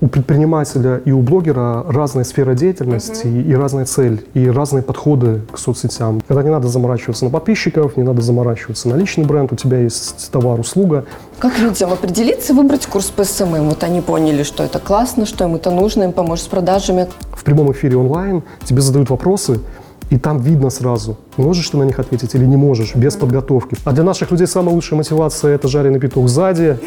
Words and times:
у 0.00 0.08
предпринимателя 0.08 1.00
и 1.04 1.12
у 1.12 1.20
блогера 1.20 1.84
разная 1.88 2.24
сфера 2.24 2.54
деятельности 2.54 3.26
и 3.26 3.54
разная 3.54 3.84
цель, 3.84 4.24
и 4.34 4.48
разные 4.48 4.82
подходы 4.82 5.42
к 5.52 5.58
соцсетям. 5.58 6.22
Когда 6.26 6.42
не 6.42 6.50
надо 6.50 6.68
заморачиваться 6.68 7.24
на 7.24 7.30
подписчиков, 7.30 7.96
не 7.96 8.02
надо 8.02 8.22
заморачиваться 8.22 8.88
на 8.88 8.94
личный 8.94 9.24
бренд, 9.24 9.52
у 9.52 9.56
тебя 9.56 9.78
есть 9.78 10.30
товар, 10.30 10.58
услуга. 10.58 11.04
Как 11.38 11.58
людям 11.58 11.92
определиться, 11.92 12.54
выбрать 12.54 12.86
курс 12.86 13.06
по 13.06 13.24
SMM? 13.24 13.68
Вот 13.68 13.82
они 13.84 14.00
поняли, 14.00 14.42
что 14.42 14.62
это 14.64 14.78
классно, 14.78 15.26
что 15.26 15.44
им 15.44 15.54
это 15.54 15.70
нужно, 15.70 16.04
им 16.04 16.12
поможет 16.12 16.46
с 16.46 16.48
продажами. 16.48 17.06
В 17.32 17.44
прямом 17.44 17.72
эфире 17.72 17.96
онлайн 17.96 18.42
тебе 18.64 18.80
задают 18.80 19.10
вопросы, 19.10 19.60
и 20.08 20.18
там 20.18 20.38
видно 20.38 20.70
сразу, 20.70 21.18
можешь 21.36 21.68
ты 21.70 21.76
на 21.76 21.84
них 21.84 21.98
ответить 21.98 22.34
или 22.34 22.44
не 22.44 22.56
можешь, 22.56 22.94
без 22.96 23.14
подготовки. 23.16 23.76
А 23.84 23.92
для 23.92 24.02
наших 24.02 24.30
людей 24.30 24.46
самая 24.46 24.74
лучшая 24.74 24.96
мотивация– 24.96 25.54
это 25.54 25.68
жареный 25.68 26.00
петух 26.00 26.28
сзади, 26.28 26.78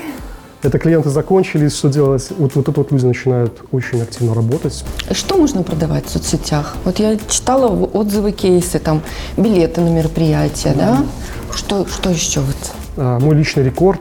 это 0.63 0.79
клиенты 0.79 1.09
закончились, 1.09 1.75
что 1.75 1.89
делать? 1.89 2.29
Вот, 2.37 2.55
вот 2.55 2.67
это 2.69 2.79
вот 2.79 2.91
люди 2.91 3.05
начинают 3.05 3.61
очень 3.71 4.01
активно 4.01 4.33
работать. 4.33 4.83
Что 5.11 5.37
можно 5.37 5.61
продавать 5.63 6.05
в 6.05 6.09
соцсетях? 6.09 6.75
Вот 6.85 6.99
я 6.99 7.17
читала 7.27 7.67
отзывы, 7.67 8.31
кейсы, 8.31 8.79
там, 8.79 9.01
билеты 9.37 9.81
на 9.81 9.89
мероприятия, 9.89 10.73
да? 10.75 11.03
Что, 11.53 11.85
что 11.85 12.09
еще 12.09 12.39
вот? 12.39 12.55
А, 12.97 13.19
Мой 13.19 13.35
личный 13.35 13.63
рекорд 13.63 13.99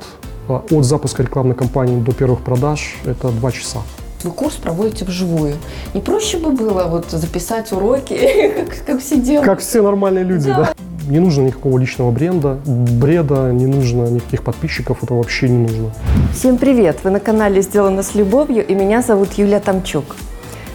а, 0.48 0.62
от 0.70 0.84
запуска 0.84 1.23
рекламной 1.23 1.55
кампании 1.55 2.01
до 2.01 2.12
первых 2.12 2.41
продаж– 2.43 2.97
это 3.05 3.29
два 3.31 3.51
часа. 3.51 3.79
Вы 4.23 4.31
курс 4.31 4.55
проводите 4.55 5.05
вживую. 5.05 5.56
Не 5.95 6.01
проще 6.01 6.39
бы 6.39 6.53
было 6.53 6.84
вот 6.84 7.11
записать 7.11 7.73
уроки, 7.73 8.15
как, 8.56 8.87
как 8.87 9.01
все 9.01 9.20
делают? 9.20 9.45
Как 9.47 9.59
все 9.59 9.83
нормальные 9.83 10.25
люди, 10.25 10.47
Да. 10.48 10.56
да? 10.56 10.73
Не 11.09 11.19
нужно 11.19 11.42
никакого 11.42 11.79
личного 11.79 12.12
бренда, 12.12 12.59
бреда, 12.65 13.51
не 13.51 13.66
нужно 13.66 14.05
никаких 14.05 14.45
подписчиков, 14.45 15.02
это 15.02 15.15
вообще 15.15 15.48
не 15.48 15.66
нужно. 15.66 15.91
Всем 16.33 16.59
привет! 16.59 16.98
Вы 17.02 17.11
на 17.11 17.19
канале 17.19 17.61
«Сделано 17.61 18.05
с 18.05 18.15
любовью» 18.15 18.65
и 18.65 18.75
меня 18.75 19.02
зовут 19.02 19.33
Юлия 19.33 19.59
Тамчук. 19.59 20.15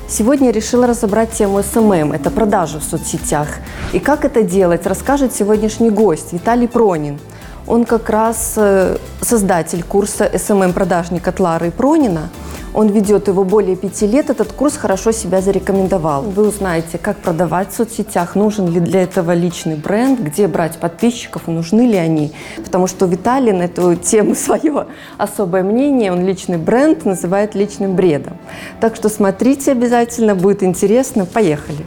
Сегодня 0.10 0.48
я 0.48 0.52
решила 0.52 0.86
разобрать 0.86 1.32
тему 1.32 1.62
SMM– 1.64 2.12
это 2.14 2.30
продажи 2.30 2.80
в 2.80 2.84
соцсетях. 2.84 3.48
И 3.94 4.00
как 4.00 4.26
это 4.26 4.44
делать, 4.44 4.86
расскажет 4.86 5.34
сегодняшний 5.34 5.92
гость 5.92 6.34
Виталий 6.34 6.68
Пронин. 6.68 7.20
Он 7.68 7.84
как 7.84 8.10
раз 8.10 8.54
э, 8.56 8.98
создатель 9.22 9.84
курса 9.84 10.32
SMM 10.34 10.72
продажника 10.74 11.32
Тлары 11.34 11.70
Пронина. 11.70 12.30
Он 12.74 12.88
ведет 12.88 13.28
его 13.28 13.44
более 13.44 13.76
пяти 13.76 14.08
лет. 14.08 14.30
Этот 14.30 14.52
курс 14.52 14.78
хорошо 14.78 15.12
себя 15.12 15.42
зарекомендовал. 15.42 16.22
Вы 16.22 16.48
узнаете, 16.48 16.98
как 16.98 17.18
продавать 17.18 17.72
в 17.72 17.76
соцсетях, 17.76 18.36
нужен 18.36 18.68
ли 18.68 18.80
для 18.80 19.04
этого 19.04 19.34
личный 19.34 19.76
бренд, 19.76 20.20
где 20.20 20.48
брать 20.48 20.78
подписчиков, 20.78 21.48
нужны 21.48 21.82
ли 21.82 21.98
они. 21.98 22.32
Потому 22.64 22.88
что 22.88 23.06
Виталий 23.06 23.52
на 23.52 23.64
эту 23.64 23.96
тему 23.96 24.36
свое 24.36 24.88
особое 25.18 25.64
мнение. 25.64 26.12
Он 26.12 26.26
личный 26.26 26.58
бренд 26.58 27.04
называет 27.04 27.56
личным 27.56 27.96
бредом. 27.96 28.38
Так 28.80 28.96
что 28.96 29.10
смотрите 29.10 29.72
обязательно, 29.72 30.36
будет 30.36 30.64
интересно. 30.64 31.26
Поехали! 31.26 31.86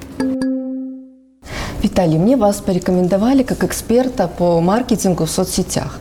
Виталий, 1.83 2.19
мне 2.19 2.37
вас 2.37 2.57
порекомендовали 2.61 3.43
как 3.43 3.65
эксперта 3.65 4.29
по 4.29 4.61
маркетингу 4.61 5.25
в 5.25 5.31
соцсетях. 5.31 5.99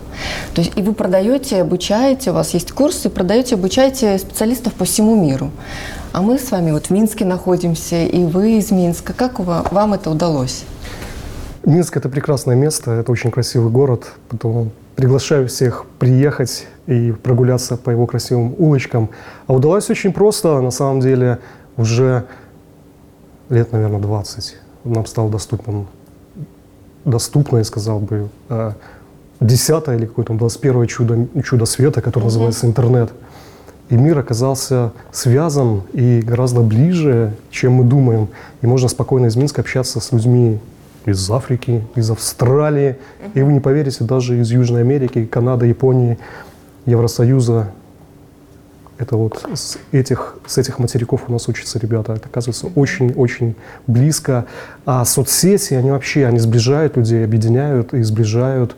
То 0.53 0.59
есть 0.59 0.77
и 0.77 0.81
вы 0.81 0.93
продаете, 0.93 1.61
обучаете, 1.61 2.31
у 2.31 2.33
вас 2.33 2.53
есть 2.53 2.73
курсы, 2.73 3.09
продаете, 3.09 3.55
обучаете 3.55 4.17
специалистов 4.17 4.73
по 4.73 4.83
всему 4.83 5.15
миру. 5.15 5.51
А 6.11 6.21
мы 6.21 6.37
с 6.37 6.51
вами 6.51 6.71
вот 6.71 6.87
в 6.87 6.89
Минске 6.89 7.23
находимся, 7.23 8.03
и 8.03 8.25
вы 8.25 8.57
из 8.57 8.71
Минска. 8.71 9.13
Как 9.13 9.39
вам 9.39 9.93
это 9.93 10.09
удалось? 10.09 10.65
Минск– 11.63 11.95
это 11.97 12.09
прекрасное 12.09 12.57
место, 12.57 12.91
это 12.91 13.13
очень 13.13 13.31
красивый 13.31 13.71
город, 13.71 14.11
поэтому 14.27 14.71
приглашаю 14.97 15.47
всех 15.47 15.85
приехать 15.97 16.67
и 16.87 17.13
прогуляться 17.13 17.77
по 17.77 17.89
его 17.89 18.05
красивым 18.05 18.53
улочкам. 18.57 19.09
А 19.47 19.53
удалось 19.53 19.89
очень 19.89 20.11
просто, 20.11 20.59
на 20.59 20.71
самом 20.71 20.99
деле, 20.99 21.39
уже 21.77 22.25
лет, 23.49 23.71
наверное, 23.71 24.01
20 24.01 24.57
нам 24.89 25.05
стал 25.05 25.29
доступен, 25.29 25.87
доступно, 27.05 27.57
я 27.57 27.63
сказал 27.63 27.99
бы, 27.99 28.29
э, 28.49 28.71
десятое 29.39 29.97
или 29.97 30.05
какое-то 30.05 30.33
21 30.33 30.87
чудо, 30.87 31.27
чудо 31.43 31.65
света, 31.65 32.01
которое 32.01 32.25
называется 32.25 32.65
интернет. 32.65 33.11
И 33.89 33.95
мир 33.95 34.19
оказался 34.19 34.91
связан 35.11 35.81
и 35.93 36.21
гораздо 36.21 36.61
ближе, 36.61 37.33
чем 37.49 37.73
мы 37.73 37.83
думаем. 37.83 38.27
И 38.61 38.67
можно 38.67 38.87
спокойно 38.87 39.27
из 39.27 39.35
Минска 39.35 39.61
общаться 39.61 39.99
с 39.99 40.11
людьми 40.11 40.59
из 41.05 41.29
Африки, 41.31 41.83
из 41.95 42.11
Австралии. 42.11 42.97
И 43.33 43.41
вы 43.41 43.53
не 43.53 43.59
поверите, 43.59 44.03
даже 44.03 44.39
из 44.39 44.51
Южной 44.51 44.81
Америки, 44.81 45.25
Канады, 45.25 45.65
Японии, 45.65 46.19
Евросоюза. 46.85 47.71
Это 48.99 49.15
вот 49.15 49.47
с 49.53 49.77
этих, 49.93 50.35
с 50.45 50.57
этих 50.57 50.77
материков 50.77 51.21
у 51.29 51.31
нас 51.31 51.47
учатся 51.47 51.79
ребята. 51.79 52.13
Это 52.13 52.27
оказывается 52.27 52.67
очень-очень 52.75 53.55
близко. 53.87 54.45
А 54.85 55.05
соцсети, 55.05 55.73
они 55.73 55.89
вообще, 55.89 56.25
они 56.25 56.37
сближают 56.37 56.97
людей, 56.97 57.23
объединяют 57.23 57.93
и 57.93 58.03
сближают. 58.03 58.75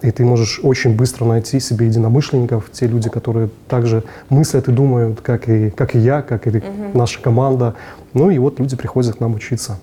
И 0.00 0.10
ты 0.10 0.24
можешь 0.24 0.60
очень 0.62 0.96
быстро 0.96 1.26
найти 1.26 1.60
себе 1.60 1.86
единомышленников, 1.86 2.70
те 2.72 2.86
люди, 2.86 3.10
которые 3.10 3.50
также 3.68 4.04
мыслят 4.30 4.68
и 4.68 4.72
думают, 4.72 5.20
как 5.20 5.50
и, 5.50 5.68
как 5.68 5.94
и 5.94 5.98
я, 5.98 6.22
как 6.22 6.46
и 6.46 6.62
наша 6.94 7.20
команда. 7.20 7.74
Ну 8.14 8.30
и 8.30 8.38
вот 8.38 8.58
люди 8.60 8.74
приходят 8.74 9.16
к 9.16 9.20
нам 9.20 9.34
учиться. 9.34 9.78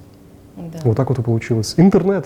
Вот 0.84 0.98
так 0.98 1.10
вот 1.10 1.20
и 1.20 1.22
получилось. 1.22 1.76
Интернет. 1.78 2.26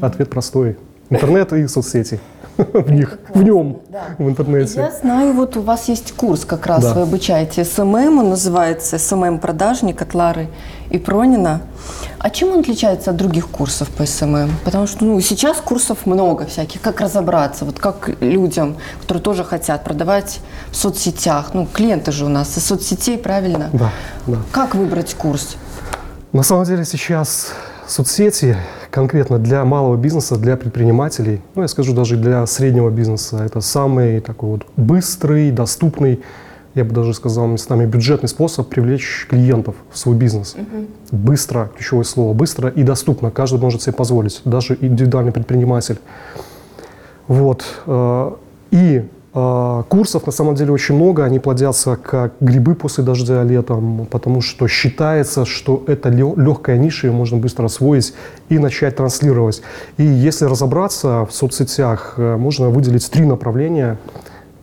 Ответ 0.00 0.30
простой. 0.30 0.76
Интернет 1.10 1.52
и 1.52 1.66
соцсети. 1.66 2.20
В 2.72 2.90
них, 2.90 3.18
в 3.34 3.42
нем, 3.42 3.80
в 4.18 4.28
интернете. 4.28 4.80
Я 4.80 4.90
знаю, 4.90 5.34
вот 5.34 5.56
у 5.56 5.60
вас 5.62 5.88
есть 5.88 6.12
курс, 6.12 6.44
как 6.44 6.66
раз 6.66 6.82
Да. 6.84 6.94
вы 6.94 7.02
обучаете 7.02 7.64
СММ, 7.64 8.18
он 8.18 8.30
называется 8.30 8.98
СММ 8.98 9.38
продажник 9.38 10.00
от 10.00 10.14
Лары 10.14 10.48
и 10.90 10.98
Пронина. 10.98 11.60
А 12.18 12.30
чем 12.30 12.50
он 12.52 12.60
отличается 12.60 13.10
от 13.10 13.16
других 13.16 13.48
курсов 13.48 13.88
по 13.90 14.06
СММ? 14.06 14.50
Потому 14.64 14.86
что 14.86 15.04
ну, 15.04 15.20
сейчас 15.20 15.58
курсов 15.58 16.06
много 16.06 16.46
всяких, 16.46 16.80
как 16.80 17.00
разобраться, 17.00 17.64
вот 17.64 17.78
как 17.78 18.10
людям, 18.20 18.76
которые 19.02 19.22
тоже 19.22 19.44
хотят 19.44 19.84
продавать 19.84 20.40
в 20.70 20.76
соцсетях. 20.76 21.50
Ну, 21.52 21.66
клиенты 21.70 22.10
же 22.12 22.24
у 22.24 22.28
нас 22.28 22.56
из 22.56 22.64
соцсетей, 22.64 23.18
правильно? 23.18 23.68
Да, 23.72 23.90
да. 24.26 24.38
Как 24.50 24.74
выбрать 24.74 25.14
курс? 25.14 25.56
На 26.32 26.42
самом 26.42 26.64
деле 26.64 26.84
сейчас 26.84 27.52
соцсети 27.88 28.56
конкретно 28.90 29.38
для 29.38 29.64
малого 29.64 29.96
бизнеса, 29.96 30.36
для 30.36 30.56
предпринимателей, 30.56 31.40
ну 31.54 31.62
я 31.62 31.68
скажу 31.68 31.94
даже 31.94 32.16
для 32.16 32.46
среднего 32.46 32.90
бизнеса, 32.90 33.42
это 33.44 33.60
самый 33.60 34.20
такой 34.20 34.50
вот 34.50 34.66
быстрый, 34.76 35.50
доступный, 35.50 36.20
я 36.74 36.84
бы 36.84 36.92
даже 36.92 37.14
сказал 37.14 37.46
местами 37.46 37.86
бюджетный 37.86 38.28
способ 38.28 38.68
привлечь 38.68 39.26
клиентов 39.30 39.76
в 39.90 39.98
свой 39.98 40.14
бизнес. 40.14 40.56
Быстро, 41.10 41.70
ключевое 41.74 42.04
слово, 42.04 42.34
быстро 42.34 42.68
и 42.68 42.82
доступно. 42.82 43.30
Каждый 43.30 43.58
может 43.58 43.80
себе 43.80 43.94
позволить, 43.94 44.42
даже 44.44 44.76
индивидуальный 44.78 45.32
предприниматель. 45.32 45.98
Вот. 47.28 47.64
э, 47.86 48.32
И 48.72 49.08
курсов 49.36 50.24
на 50.24 50.32
самом 50.32 50.54
деле 50.54 50.72
очень 50.72 50.94
много, 50.94 51.22
они 51.22 51.38
плодятся 51.38 51.96
как 51.96 52.32
грибы 52.40 52.74
после 52.74 53.04
дождя 53.04 53.42
летом, 53.42 54.06
потому 54.10 54.40
что 54.40 54.66
считается, 54.66 55.44
что 55.44 55.84
это 55.86 56.08
легкая 56.08 56.78
ниша, 56.78 57.08
ее 57.08 57.12
можно 57.12 57.36
быстро 57.36 57.66
освоить 57.66 58.14
и 58.48 58.58
начать 58.58 58.96
транслировать. 58.96 59.60
И 59.98 60.04
если 60.04 60.46
разобраться 60.46 61.26
в 61.26 61.32
соцсетях, 61.32 62.14
э, 62.16 62.36
можно 62.36 62.70
выделить 62.70 63.10
три 63.10 63.26
направления, 63.26 63.98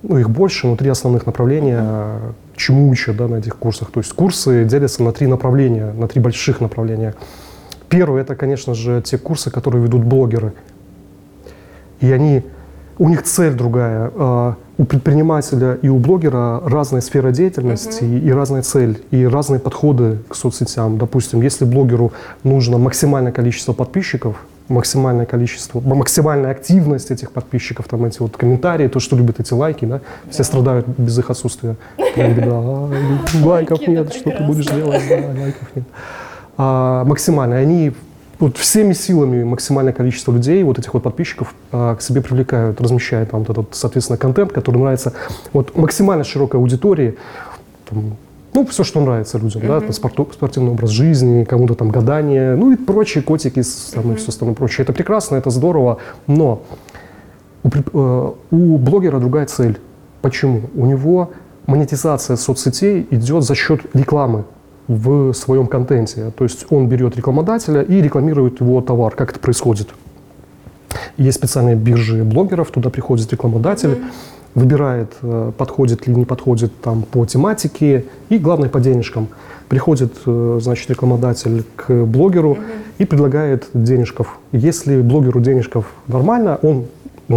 ну 0.01 0.17
их 0.17 0.31
больше, 0.31 0.65
но 0.65 0.75
три 0.75 0.89
основных 0.89 1.27
направления, 1.27 1.83
э, 1.83 2.31
чему 2.55 2.89
учат 2.89 3.15
да, 3.15 3.27
на 3.27 3.35
этих 3.35 3.57
курсах. 3.57 3.91
То 3.91 3.99
есть 3.99 4.13
курсы 4.13 4.65
делятся 4.65 5.03
на 5.03 5.11
три 5.11 5.27
направления, 5.27 5.93
на 5.93 6.07
три 6.07 6.19
больших 6.19 6.61
направления. 6.61 7.13
Первое– 7.89 8.21
это, 8.23 8.35
конечно 8.35 8.73
же, 8.73 9.03
те 9.05 9.19
курсы, 9.19 9.51
которые 9.51 9.83
ведут 9.83 10.03
блогеры. 10.03 10.53
И 11.99 12.11
они, 12.11 12.41
у 12.97 13.07
них 13.07 13.21
цель 13.21 13.53
другая. 13.53 14.11
У 14.77 14.85
предпринимателя 14.85 15.77
и 15.81 15.87
у 15.87 15.99
блогера 15.99 16.59
разная 16.65 17.01
сфера 17.01 17.31
деятельности 17.31 18.03
и, 18.03 18.19
и 18.19 18.31
разная 18.31 18.63
цель, 18.63 18.99
и 19.11 19.23
разные 19.25 19.59
подходы 19.59 20.17
к 20.27 20.35
соцсетям. 20.35 20.97
Допустим, 20.97 21.41
если 21.41 21.63
блогеру 21.63 22.11
нужно 22.43 22.79
максимальное 22.79 23.31
количество 23.31 23.73
подписчиков, 23.73 24.35
максимальное 24.69 25.27
количество, 25.27 25.79
максимальная 25.79 26.51
активность 26.51 27.11
этих 27.11 27.31
подписчиков, 27.31 27.87
там 27.87 28.03
эти 28.05 28.19
вот 28.19 28.35
комментарии, 28.35 28.87
то, 28.87 28.99
что 28.99 29.15
любят 29.15 29.39
эти 29.39 29.53
лайки, 29.53 29.85
да, 29.85 30.01
все 30.31 30.43
страдают 30.43 30.87
без 30.87 31.19
их 31.19 31.29
отсутствия. 31.29 31.75
«Ай, 32.17 32.33
лайков 33.43 33.87
нет, 33.87 34.11
что 34.11 34.31
ты 34.31 34.43
будешь 34.43 34.65
делать, 34.65 35.03
да, 35.07 35.15
лайков 35.15 35.67
нет. 35.75 35.85
Максимально, 36.57 37.57
они 37.57 37.93
вот 38.43 38.57
всеми 38.57 38.91
силами 38.91 39.41
максимальное 39.43 39.93
количество 39.93 40.33
людей, 40.33 40.63
вот 40.63 40.77
этих 40.77 40.93
вот 40.93 41.01
подписчиков, 41.01 41.55
а, 41.71 41.95
к 41.95 42.01
себе 42.01 42.21
привлекают, 42.21 42.81
размещают 42.81 43.31
там 43.31 43.43
вот 43.43 43.49
этот, 43.49 43.75
соответственно, 43.75 44.17
контент, 44.17 44.51
который 44.51 44.77
нравится 44.77 45.13
вот 45.53 45.77
максимально 45.77 46.25
широкой 46.25 46.59
аудитории, 46.59 47.17
там, 47.89 48.17
ну, 48.53 48.65
все, 48.65 48.83
что 48.83 48.99
нравится 48.99 49.37
людям, 49.37 49.61
да, 49.65 49.77
это 49.77 49.93
спорту- 49.93 50.29
спортивный 50.33 50.71
образ 50.71 50.89
жизни, 50.89 51.45
кому-то 51.45 51.75
там 51.75 51.89
гадание, 51.89 52.55
ну 52.55 52.73
и 52.73 52.75
прочие 52.75 53.23
котики 53.23 53.63
там, 53.93 54.11
и 54.11 54.15
все 54.15 54.27
остальное 54.27 54.55
прочее. 54.55 54.83
Это 54.83 54.91
прекрасно, 54.91 55.37
это 55.37 55.49
здорово, 55.49 55.99
но 56.27 56.63
у, 57.63 57.69
э, 57.69 58.31
у 58.51 58.77
блогера 58.77 59.19
другая 59.19 59.45
цель. 59.45 59.79
Почему? 60.21 60.63
У 60.75 60.85
него 60.85 61.31
монетизация 61.65 62.35
соцсетей 62.35 63.07
идет 63.09 63.43
за 63.43 63.55
счет 63.55 63.81
рекламы 63.93 64.43
в 64.87 65.33
своем 65.33 65.67
контенте. 65.67 66.31
То 66.37 66.43
есть 66.43 66.65
он 66.69 66.87
берет 66.87 67.15
рекламодателя 67.15 67.81
и 67.81 68.01
рекламирует 68.01 68.59
его 68.61 68.81
товар. 68.81 69.15
Как 69.15 69.31
это 69.31 69.39
происходит? 69.39 69.89
Есть 71.17 71.37
специальные 71.37 71.75
биржи 71.75 72.23
блогеров, 72.23 72.71
туда 72.71 72.89
приходит 72.89 73.31
рекламодатель, 73.31 73.89
mm-hmm. 73.89 74.11
выбирает, 74.55 75.13
э, 75.21 75.51
подходит 75.57 76.07
ли 76.07 76.15
не 76.15 76.25
подходит 76.25 76.79
там 76.81 77.03
по 77.03 77.25
тематике 77.25 78.05
и, 78.29 78.37
главное, 78.37 78.69
по 78.69 78.79
денежкам. 78.79 79.27
Приходит, 79.69 80.13
э, 80.25 80.59
значит, 80.61 80.89
рекламодатель 80.89 81.63
к 81.75 81.91
блогеру 82.05 82.53
mm-hmm. 82.53 82.95
и 82.99 83.05
предлагает 83.05 83.67
денежков. 83.73 84.39
Если 84.51 85.01
блогеру 85.01 85.39
денежков 85.39 85.85
нормально, 86.07 86.59
он 86.61 86.63
он 86.63 86.85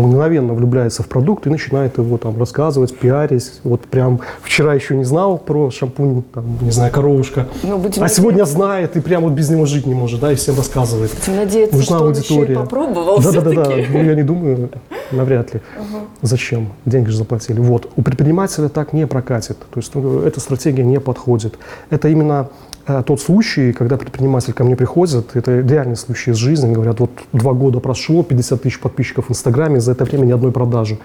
мгновенно 0.03 0.55
влюбляется 0.55 1.03
в 1.03 1.09
продукт 1.09 1.47
и 1.47 1.51
начинает 1.51 1.99
его 1.99 2.19
там 2.19 2.39
рассказывать, 2.39 2.97
пиарить. 2.97 3.61
Вот 3.65 3.83
прям 3.83 4.21
вчера 4.43 4.75
еще 4.75 4.97
не 4.97 5.05
знал 5.05 5.39
про 5.39 5.71
шампунь, 5.71 6.23
там, 6.33 6.45
не 6.61 6.71
знаю, 6.71 6.93
коровушка, 6.93 7.47
ну, 7.63 7.79
будем 7.79 8.03
а 8.03 8.09
сегодня 8.09 8.45
знает 8.45 8.97
и 8.97 9.01
прям 9.01 9.25
вот 9.25 9.33
без 9.33 9.51
него 9.51 9.67
жить 9.67 9.87
не 9.87 9.95
может, 9.95 10.21
да, 10.21 10.33
и 10.33 10.35
всем 10.35 10.57
рассказывает. 10.57 11.13
Будем 11.27 11.37
надеяться, 11.37 11.77
Нужна 11.77 11.97
что 11.97 12.07
аудитория. 12.07 12.39
он 12.39 12.43
еще 12.43 12.53
и 12.53 12.57
попробовал 12.57 13.21
да, 13.21 13.33
да, 13.33 13.41
да, 13.41 13.53
да, 13.53 13.77
ну 13.91 14.03
я 14.03 14.15
не 14.15 14.23
думаю, 14.23 14.71
навряд 15.11 15.55
ли. 15.55 15.61
Угу. 15.79 15.99
Зачем? 16.23 16.73
Деньги 16.85 17.11
же 17.11 17.17
заплатили. 17.17 17.61
Вот, 17.61 17.91
у 17.97 18.03
предпринимателя 18.03 18.69
так 18.69 18.93
не 18.93 19.07
прокатит, 19.07 19.59
то 19.59 19.81
есть 19.81 19.95
ну, 19.95 20.21
эта 20.21 20.41
стратегия 20.41 20.85
не 20.85 21.01
подходит. 21.01 21.59
Это 21.91 22.09
именно 22.09 22.49
тот 22.87 23.21
случай, 23.21 23.73
когда 23.73 23.97
предприниматель 23.97 24.53
ко 24.53 24.63
мне 24.63 24.77
приходит, 24.77 25.35
это 25.35 25.61
реальный 25.61 25.97
случай 25.97 26.31
из 26.31 26.37
жизни, 26.37 26.73
говорят, 26.73 27.01
вот 27.01 27.11
два 27.33 27.53
года 27.53 27.81
прошло, 27.81 28.23
50 28.23 28.63
тысяч 28.63 28.79
подписчиков 28.79 29.27
в 29.27 29.31
Инстаграме, 29.31 29.81
за 29.81 29.93
это 29.93 30.05
время 30.05 30.27
ни 30.27 30.33
одной 30.33 30.53
продажи. 30.53 30.99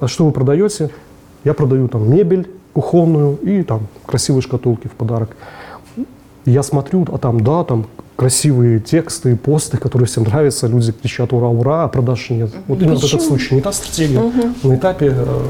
А 0.00 0.08
что 0.08 0.26
вы 0.26 0.32
продаете? 0.32 0.90
Я 1.44 1.54
продаю 1.54 1.88
там 1.88 2.10
мебель 2.10 2.50
кухонную 2.74 3.36
и 3.36 3.62
там 3.62 3.86
красивые 4.04 4.42
шкатулки 4.42 4.88
в 4.88 4.92
подарок. 4.92 5.36
Я 6.44 6.62
смотрю, 6.62 7.06
а 7.10 7.16
там, 7.16 7.40
да, 7.40 7.64
там 7.64 7.86
красивые 8.16 8.80
тексты, 8.80 9.36
посты, 9.36 9.78
которые 9.78 10.06
всем 10.06 10.24
нравятся, 10.24 10.66
люди 10.66 10.92
кричат 10.92 11.32
«Ура, 11.32 11.48
ура!», 11.48 11.84
а 11.84 11.88
продаж 11.88 12.30
нет. 12.30 12.50
Вот 12.68 12.80
именно 12.82 12.98
этот 12.98 13.22
случай, 13.22 13.54
не 13.54 13.60
та 13.60 13.72
стратегия. 13.72 14.20
Угу. 14.20 14.68
На 14.68 14.74
этапе 14.76 15.14
э, 15.16 15.46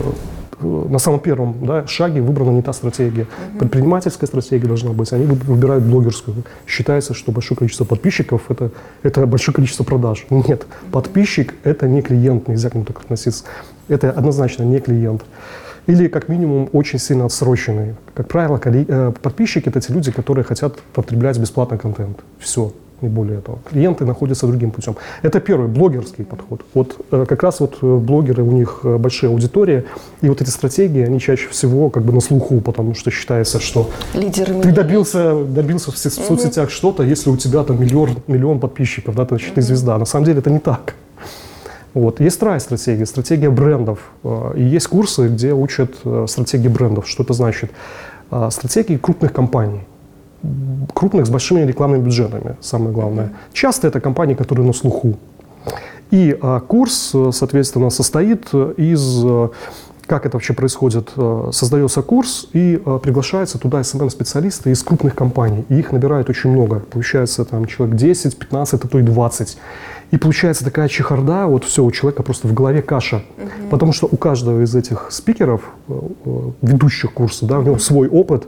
на 0.63 0.99
самом 0.99 1.21
первом 1.21 1.57
да, 1.63 1.87
шаге 1.87 2.21
выбрана 2.21 2.51
не 2.51 2.63
та 2.63 2.73
стратегия. 2.73 3.23
Угу. 3.23 3.59
Предпринимательская 3.61 4.27
стратегия 4.27 4.67
должна 4.67 4.93
быть. 4.93 5.13
Они 5.13 5.27
выбирают 5.27 5.85
блогерскую. 5.85 6.45
Считается, 6.67 7.15
что 7.15 7.33
большое 7.33 7.57
количество 7.57 7.85
подписчиков 7.85 8.43
это, 8.51 8.71
это 9.03 9.27
большое 9.27 9.55
количество 9.55 9.85
продаж. 9.85 10.27
Нет. 10.31 10.67
Подписчик 10.93 11.55
это 11.65 11.89
не 11.89 12.03
клиент, 12.03 12.49
нельзя 12.49 12.71
к 12.71 12.75
нему 12.75 12.85
так 12.85 13.01
относиться. 13.01 13.45
Это 13.89 14.11
однозначно 14.11 14.63
не 14.63 14.81
клиент. 14.81 15.25
Или, 15.87 16.09
как 16.09 16.29
минимум, 16.29 16.71
очень 16.73 16.99
сильно 16.99 17.27
отсроченный. 17.27 17.95
Как 18.15 18.29
правило, 18.29 18.59
э, 18.65 19.13
подписчики– 19.21 19.69
это 19.71 19.81
те 19.81 19.93
люди, 19.93 20.11
которые 20.11 20.45
хотят 20.45 20.79
потреблять 20.95 21.39
бесплатный 21.39 21.79
контент. 21.79 22.21
Все 22.39 22.73
не 23.01 23.09
более 23.09 23.39
этого. 23.39 23.59
Клиенты 23.71 24.05
находятся 24.05 24.47
другим 24.47 24.71
путем. 24.71 24.97
Это 25.23 25.41
первый 25.41 25.69
блогерский 25.69 26.25
подход. 26.25 26.63
Вот 26.75 26.97
э, 27.11 27.27
как 27.29 27.43
раз 27.43 27.61
вот 27.61 27.79
э, 27.83 27.97
блогеры, 27.97 28.43
у 28.43 28.53
них 28.53 28.81
э, 28.85 28.97
большая 28.99 29.31
аудитория, 29.31 29.85
и 30.21 30.29
вот 30.29 30.41
эти 30.41 30.51
стратегии, 30.51 31.03
они 31.03 31.21
чаще 31.21 31.49
всего 31.49 31.91
как 31.91 32.05
бы 32.05 32.13
на 32.13 32.21
слуху, 32.21 32.61
потому 32.61 32.95
что 32.95 33.11
считается, 33.11 33.61
что 33.61 33.91
Лидеры 34.15 34.61
ты 34.61 34.73
добился, 34.73 35.45
добился 35.45 35.91
в 35.91 35.99
соцсетях 35.99 36.67
угу. 36.67 36.73
что-то, 36.73 37.03
если 37.03 37.31
у 37.31 37.37
тебя 37.37 37.63
там 37.65 37.81
миллион, 37.81 38.11
миллион 38.27 38.61
подписчиков, 38.61 39.15
да, 39.15 39.25
ты, 39.25 39.37
значит, 39.37 39.55
ты 39.55 39.63
звезда. 39.63 39.99
На 39.99 40.05
самом 40.05 40.27
деле 40.27 40.39
это 40.39 40.51
не 40.51 40.59
так. 40.59 40.95
Вот. 41.93 42.21
Есть 42.21 42.37
вторая 42.37 42.59
стратегия, 42.59 43.07
стратегия 43.07 43.51
брендов. 43.51 44.11
И 44.57 44.63
есть 44.63 44.89
курсы, 44.89 45.29
где 45.29 45.53
учат 45.53 45.95
стратегии 46.27 46.67
брендов. 46.67 47.09
Что 47.09 47.23
это 47.23 47.35
значит? 47.35 47.71
Стратегии 48.51 48.97
крупных 48.97 49.33
компаний 49.33 49.83
крупных 50.95 51.27
с 51.27 51.31
большими 51.31 51.61
рекламными 51.67 52.03
бюджетами, 52.03 52.57
самое 52.61 52.93
главное. 52.93 53.33
Часто 53.53 53.89
это 53.89 54.01
компании, 54.01 54.35
которые 54.35 54.67
на 54.67 54.73
слуху. 54.73 55.17
И 56.11 56.37
а, 56.41 56.61
курс, 56.61 57.11
э, 57.15 57.31
соответственно, 57.33 57.91
состоит 57.91 58.55
из 58.77 59.25
э, 59.25 59.49
как 60.07 60.27
это 60.27 60.37
вообще 60.37 60.53
происходит? 60.53 61.11
Э, 61.17 61.49
создается 61.51 62.03
курс 62.03 62.47
и 62.53 62.81
приглашается 63.03 63.59
туда 63.59 63.81
SMM-специалисты 63.81 64.71
из 64.71 64.83
крупных 64.83 65.15
компаний. 65.15 65.65
И 65.71 65.79
их 65.79 65.93
набирают 65.93 66.29
очень 66.29 66.51
много. 66.51 66.81
Получается 66.81 67.45
там 67.45 67.65
человек 67.65 67.97
10, 67.97 68.39
15, 68.39 68.85
а 68.85 68.89
то 68.89 68.99
и 68.99 69.03
20. 69.03 69.59
И 70.11 70.19
получается 70.19 70.65
такая 70.65 70.89
чехарда, 70.89 71.47
вот 71.47 71.65
все, 71.65 71.83
у 71.83 71.91
человека 71.91 72.23
просто 72.23 72.47
в 72.47 72.55
голове 72.55 72.83
каша. 72.83 73.25
Угу. 73.37 73.71
Потому 73.71 73.93
что 73.93 74.07
у 74.09 74.17
каждого 74.17 74.63
из 74.63 74.77
этих 74.77 75.09
спикеров, 75.11 75.63
ведущих 76.63 77.13
курса, 77.13 77.47
да, 77.47 77.59
у 77.59 77.63
него 77.63 77.79
свой 77.79 78.09
опыт, 78.09 78.47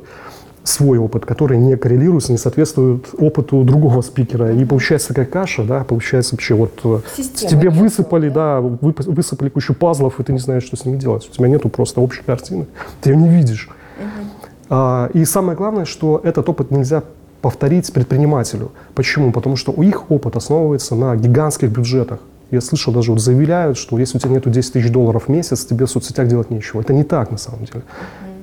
свой 0.69 0.99
опыт, 0.99 1.25
который 1.25 1.59
не 1.59 1.77
коррелируется, 1.77 2.33
не 2.33 2.39
соответствует 2.39 3.07
опыту 3.19 3.63
другого 3.63 4.03
спикера. 4.03 4.53
И 4.53 4.65
получается 4.65 5.09
такая 5.09 5.27
каша, 5.27 5.65
да, 5.65 5.85
получается 5.85 6.35
вообще 6.35 6.55
вот 6.55 6.81
э, 6.85 7.01
Система 7.17 7.51
тебе 7.51 7.71
высыпали, 7.71 8.29
да, 8.29 8.61
высыпали 8.61 9.49
кучу 9.49 9.75
пазлов, 9.75 10.19
и 10.19 10.23
ты 10.23 10.33
не 10.33 10.39
знаешь, 10.39 10.65
что 10.65 10.77
с 10.77 10.85
ними 10.85 10.97
делать. 10.97 11.29
У 11.31 11.33
тебя 11.33 11.49
нету 11.49 11.69
просто 11.69 12.01
общей 12.01 12.23
картины, 12.23 12.67
ты 13.01 13.11
ее 13.11 13.17
не 13.17 13.29
видишь. 13.29 13.69
Угу. 13.99 14.27
А, 14.71 15.11
и 15.15 15.25
самое 15.25 15.57
главное, 15.57 15.85
что 15.85 16.21
этот 16.23 16.49
опыт 16.49 16.71
нельзя 16.71 17.03
повторить 17.43 17.93
предпринимателю. 17.93 18.73
Почему? 18.95 19.31
Потому 19.31 19.57
что 19.57 19.73
у 19.73 19.83
их 19.83 20.11
опыт 20.11 20.37
основывается 20.37 20.97
на 20.97 21.15
гигантских 21.17 21.71
бюджетах. 21.71 22.19
Я 22.51 22.61
слышал, 22.61 22.93
даже 22.93 23.13
вот 23.13 23.21
заявляют, 23.21 23.77
что 23.77 23.99
если 23.99 24.19
у 24.19 24.21
тебя 24.21 24.33
нету 24.33 24.51
10 24.51 24.73
тысяч 24.73 24.91
долларов 24.91 25.25
в 25.27 25.29
месяц, 25.29 25.65
тебе 25.65 25.87
в 25.87 25.91
соцсетях 25.91 26.29
делать 26.29 26.51
нечего. 26.51 26.81
Это 26.81 26.93
не 26.93 27.05
так 27.05 27.31
на 27.31 27.39
самом 27.39 27.65
деле. 27.65 27.83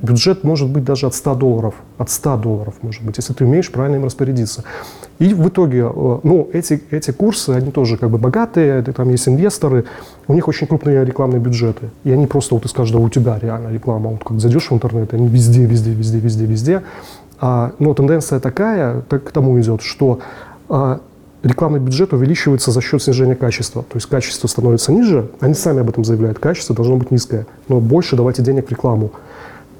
Бюджет 0.04 0.44
может 0.44 0.70
быть 0.70 0.84
даже 0.84 1.08
от 1.08 1.16
100 1.16 1.36
долларов. 1.36 1.76
От 1.98 2.10
100 2.10 2.36
долларов 2.38 2.74
может 2.82 3.02
быть, 3.04 3.16
если 3.16 3.32
ты 3.32 3.46
умеешь 3.46 3.72
правильно 3.72 3.96
им 3.96 4.04
распорядиться. 4.04 4.66
И 5.18 5.34
в 5.34 5.48
итоге, 5.48 5.90
э, 5.90 6.20
ну, 6.24 6.50
эти, 6.52 6.84
эти 6.92 7.12
курсы, 7.12 7.52
они 7.52 7.72
тоже 7.72 7.96
как 7.96 8.10
бы 8.10 8.18
богатые, 8.18 8.84
там 8.84 9.10
есть 9.10 9.30
инвесторы, 9.30 9.86
у 10.28 10.34
них 10.34 10.50
очень 10.50 10.68
крупные 10.68 11.06
рекламные 11.06 11.40
бюджеты. 11.40 11.90
И 12.04 12.12
они 12.12 12.28
просто 12.28 12.54
вот 12.54 12.66
из 12.66 12.74
каждого 12.74 13.02
у 13.02 13.10
тебя 13.10 13.40
реально 13.42 13.70
реклама. 13.70 14.10
Вот 14.10 14.26
как 14.26 14.42
зайдешь 14.42 14.70
в 14.70 14.74
интернет, 14.74 15.14
они 15.14 15.30
везде, 15.30 15.64
везде, 15.66 15.92
везде, 15.94 16.20
везде, 16.20 16.46
везде. 16.46 16.84
А, 17.40 17.72
но 17.80 17.94
тенденция 17.94 18.42
такая, 18.42 19.04
так 19.08 19.24
к 19.24 19.32
тому 19.32 19.58
идет, 19.62 19.84
что 19.84 20.20
а, 20.68 21.00
рекламный 21.44 21.80
бюджет 21.80 22.12
увеличивается 22.12 22.72
за 22.72 22.82
счет 22.82 23.02
снижения 23.02 23.36
качества. 23.36 23.84
То 23.84 23.96
есть 23.96 24.08
качество 24.08 24.50
становится 24.50 24.92
ниже, 24.92 25.30
они 25.40 25.54
сами 25.54 25.80
об 25.80 25.90
этом 25.90 26.04
заявляют, 26.04 26.40
качество 26.40 26.76
должно 26.76 26.98
быть 26.98 27.10
низкое, 27.10 27.46
но 27.70 27.80
больше 27.80 28.18
давайте 28.18 28.42
денег 28.42 28.68
в 28.68 28.72
рекламу. 28.72 29.12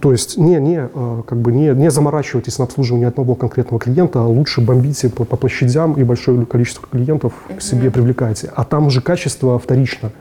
То 0.04 0.12
есть 0.12 0.38
не, 0.38 0.60
не, 0.60 0.90
э, 0.94 1.22
как 1.26 1.40
бы 1.40 1.54
не, 1.54 1.70
не 1.70 1.90
заморачивайтесь 1.90 2.60
на 2.60 2.66
обслуживание 2.66 3.08
одного 3.08 3.36
конкретного 3.36 3.80
клиента, 3.80 4.20
а 4.20 4.28
лучше 4.28 4.60
бомбите 4.60 5.08
по, 5.08 5.24
по 5.24 5.38
площадям 5.38 5.94
и 5.94 6.04
большое 6.04 6.46
количество 6.46 6.86
клиентов 6.86 7.32
к 7.58 7.62
себе 7.62 7.90
привлекайте. 7.90 8.52
А 8.54 8.66
там 8.66 8.88
уже 8.88 9.00
качество 9.00 9.58
вторично. 9.58 10.12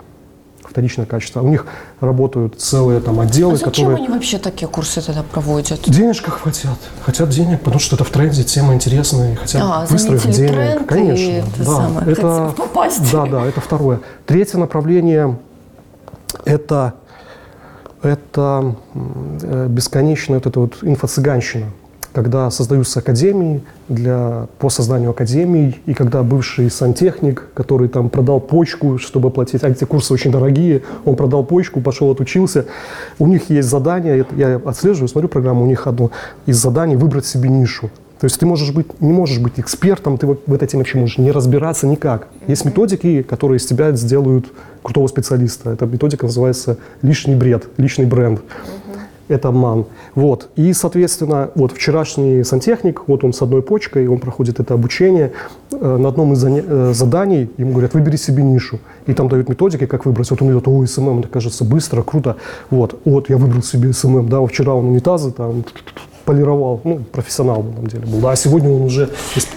Вторичное 0.63 1.05
качество. 1.05 1.43
У 1.43 1.49
них 1.49 1.67
работают 1.99 2.61
целые 2.61 3.01
там 3.01 3.19
отделы, 3.19 3.55
а 3.55 3.57
зачем 3.57 3.71
которые... 3.73 3.97
они 3.97 4.09
вообще 4.09 4.39
такие 4.39 4.69
курсы 4.69 5.05
тогда 5.05 5.25
проводят? 5.25 5.81
Денежках 5.91 6.43
хотят. 6.43 6.79
Хотят 7.05 7.31
денег, 7.31 7.59
потому 7.59 7.81
что 7.81 7.97
это 7.97 8.05
в 8.05 8.11
тренде, 8.11 8.45
тема 8.45 8.75
интересная, 8.75 9.35
хотят 9.35 9.63
а, 9.65 9.85
быстрых 9.91 10.25
денег. 10.31 10.53
Тренд 10.53 10.87
Конечно. 10.87 11.25
И 11.25 11.33
это 11.33 11.59
да, 11.59 11.65
самое, 11.65 12.13
это, 12.13 12.55
да, 13.13 13.27
да, 13.27 13.47
это 13.47 13.61
второе. 13.61 13.99
Третье 14.27 14.59
направление– 14.59 15.37
это 16.45 16.95
это 18.03 18.75
э, 19.43 19.67
бесконечная 19.69 20.39
вот 20.39 20.47
эта 20.47 20.61
вот 20.61 20.79
инфо-цыганщина, 20.83 21.67
когда 22.13 22.51
создаются 22.51 23.01
академии 23.01 23.63
для, 23.89 24.49
по 24.59 24.69
созданию 24.69 25.11
академий, 25.11 25.81
и 25.87 25.95
когда 25.95 26.23
бывший 26.23 26.71
сантехник, 26.71 27.49
который 27.55 27.89
там 27.89 28.11
продал 28.11 28.41
почку, 28.41 28.99
чтобы 28.99 29.31
платить, 29.31 29.65
а 29.65 29.69
эти 29.69 29.85
курсы 29.85 30.13
очень 30.13 30.31
дорогие, 30.31 30.83
он 31.05 31.17
продал 31.17 31.45
почку, 31.45 31.81
пошел 31.81 32.11
отучился, 32.11 32.67
у 33.19 33.27
них 33.27 33.51
есть 33.51 33.69
задание, 33.69 34.27
я 34.37 34.57
отслеживаю, 34.57 35.09
смотрю 35.09 35.29
программу, 35.29 35.63
у 35.65 35.67
них 35.67 35.87
одно 35.87 36.11
из 36.47 36.57
заданий 36.57 36.97
выбрать 36.97 37.27
себе 37.27 37.49
нишу. 37.49 37.91
То 38.23 38.27
есть 38.27 38.39
ты 38.39 38.47
можешь 38.47 38.71
быть, 38.71 39.01
не 39.01 39.13
можешь 39.13 39.41
быть 39.41 39.55
экспертом, 39.57 40.17
ты 40.17 40.29
в 40.29 40.55
этой 40.55 40.69
теме 40.69 40.83
вообще 40.83 40.97
можешь 40.97 41.19
не 41.19 41.33
разбираться 41.33 41.89
никак. 41.89 42.29
Есть 42.47 42.65
методики, 42.65 43.23
которые 43.23 43.57
из 43.57 43.67
тебя 43.67 43.91
сделают 43.97 44.47
крутого 44.81 45.09
специалиста. 45.09 45.71
Эта 45.71 45.87
методика 45.87 46.27
называется 46.27 46.79
лишний 47.03 47.35
бред, 47.35 47.67
личный 47.79 48.07
бренд. 48.07 48.41
Это 49.27 49.49
обман. 49.49 49.87
Вот. 50.15 50.51
И, 50.55 50.73
соответственно, 50.73 51.51
вот 51.57 51.73
вчерашний 51.73 52.45
сантехник, 52.45 53.09
вот 53.09 53.25
он 53.25 53.33
с 53.33 53.43
одной 53.43 53.61
почкой, 53.61 54.07
он 54.07 54.21
проходит 54.21 54.61
это 54.61 54.75
обучение. 54.75 55.33
Э, 55.73 55.97
на 55.97 56.09
одном 56.09 56.33
из 56.35 56.45
э, 56.45 56.93
заданий 56.95 57.51
ему 57.57 57.73
говорят, 57.73 57.95
выбери 57.95 58.15
себе 58.15 58.45
нишу. 58.45 58.79
И 59.07 59.15
там 59.15 59.29
дают 59.29 59.49
методики, 59.49 59.87
как 59.87 60.07
выбрать. 60.07 60.31
Вот 60.31 60.41
он 60.43 60.53
идет, 60.53 60.69
ой, 60.69 60.87
СММ, 60.87 61.21
это 61.21 61.29
кажется 61.29 61.65
быстро, 61.65 62.03
круто. 62.03 62.37
Вот, 62.71 63.01
вот 63.05 63.31
я 63.31 63.37
выбрал 63.37 63.65
себе 63.65 63.93
СММ, 63.93 64.29
да, 64.29 64.47
вчера 64.47 64.75
он 64.75 64.91
унитазы 64.91 65.33
там 65.33 65.65
полировал, 66.25 66.81
ну, 66.85 66.99
профессионал 66.99 67.63
на 67.63 67.73
самом 67.73 67.87
деле 67.87 68.07
был, 68.07 68.19
да, 68.19 68.31
а 68.31 68.37
сегодня 68.37 68.71
он 68.71 68.83
уже 68.83 69.11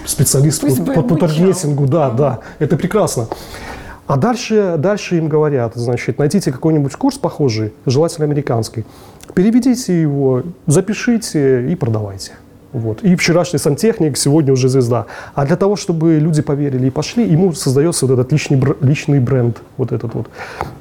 специалист 0.04 0.60
по, 0.60 0.92
по, 0.92 1.02
по 1.02 1.16
таргетингу, 1.16 1.86
да, 1.86 2.10
да, 2.10 2.40
это 2.58 2.76
прекрасно. 2.76 3.28
А 4.06 4.16
дальше, 4.16 4.76
дальше 4.78 5.18
им 5.18 5.28
говорят, 5.28 5.72
значит, 5.74 6.18
найдите 6.18 6.52
какой-нибудь 6.52 6.94
курс 6.94 7.18
похожий, 7.18 7.72
желательно 7.86 8.24
американский, 8.24 8.84
переведите 9.34 10.00
его, 10.00 10.44
запишите 10.66 11.68
и 11.70 11.74
продавайте. 11.74 12.32
Вот. 12.76 13.02
И 13.02 13.16
вчерашний 13.16 13.58
сантехник 13.58 14.18
сегодня 14.18 14.52
уже 14.52 14.68
звезда. 14.68 15.06
А 15.34 15.46
для 15.46 15.56
того, 15.56 15.76
чтобы 15.76 16.18
люди 16.18 16.42
поверили 16.42 16.88
и 16.88 16.90
пошли, 16.90 17.24
ему 17.24 17.54
создается 17.54 18.06
вот 18.06 18.12
этот 18.12 18.32
личный, 18.32 18.62
личный 18.82 19.18
бренд. 19.18 19.62
Вот 19.78 19.92
этот 19.92 20.14
вот. 20.14 20.26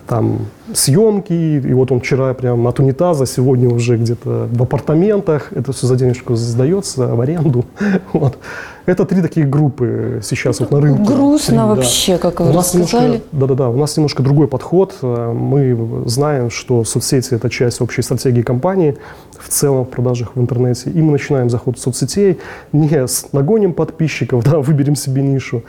Там 0.06 0.40
съемки, 0.74 1.34
и 1.34 1.74
вот 1.74 1.94
он 1.94 2.02
вчера 2.02 2.34
прям 2.34 2.68
от 2.68 2.80
унитаза, 2.80 3.26
сегодня 3.26 3.70
уже 3.70 3.96
где-то 3.96 4.50
в 4.52 4.64
апартаментах. 4.64 5.54
Это 5.54 5.72
все 5.72 5.88
за 5.88 5.96
денежку 5.96 6.36
сдается 6.36 7.08
в 7.08 7.22
аренду. 7.22 7.64
Вот. 8.14 8.38
Это 8.86 9.06
три 9.06 9.22
такие 9.22 9.48
группы 9.48 10.22
сейчас 10.24 10.60
вот 10.60 10.70
на 10.72 10.80
рынке. 10.80 11.04
Грустно 11.04 11.68
три, 11.68 11.76
вообще, 11.76 12.14
да. 12.14 12.18
как 12.20 12.40
вы 12.40 12.50
у 12.50 12.54
нас 12.54 12.76
рассказали. 12.76 13.24
Да-да-да, 13.32 13.70
у 13.70 13.78
нас 13.78 13.98
немножко 13.98 14.22
другой 14.22 14.48
подход. 14.48 14.96
Мы 15.02 16.04
знаем, 16.06 16.52
что 16.52 16.84
соцсети– 16.84 17.30
это 17.34 17.50
часть 17.50 17.82
общей 17.82 18.04
стратегии 18.04 18.44
компании 18.44 18.98
в 19.40 19.50
целом 19.50 19.86
в 19.86 19.90
продажах 19.90 20.36
в 20.36 20.40
интернете. 20.42 20.92
И 20.92 21.02
мы 21.02 21.14
начинаем 21.14 21.50
заход 21.50 21.80
соцсетей 21.80 22.40
не 22.74 22.90
с 23.08 23.34
нагоним 23.34 23.74
подписчиков, 23.74 24.44
да, 24.46 24.60
выберем 24.60 24.96
себе 24.96 25.24
нишу, 25.24 25.64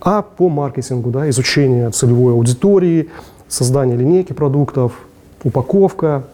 а 0.00 0.22
по 0.22 0.48
маркетингу, 0.48 1.10
да, 1.10 1.28
изучение 1.28 1.90
целевой 1.90 2.32
аудитории, 2.32 3.10
создание 3.48 3.96
линейки 3.96 4.32
продуктов, 4.32 4.92
упаковка, 5.44 6.24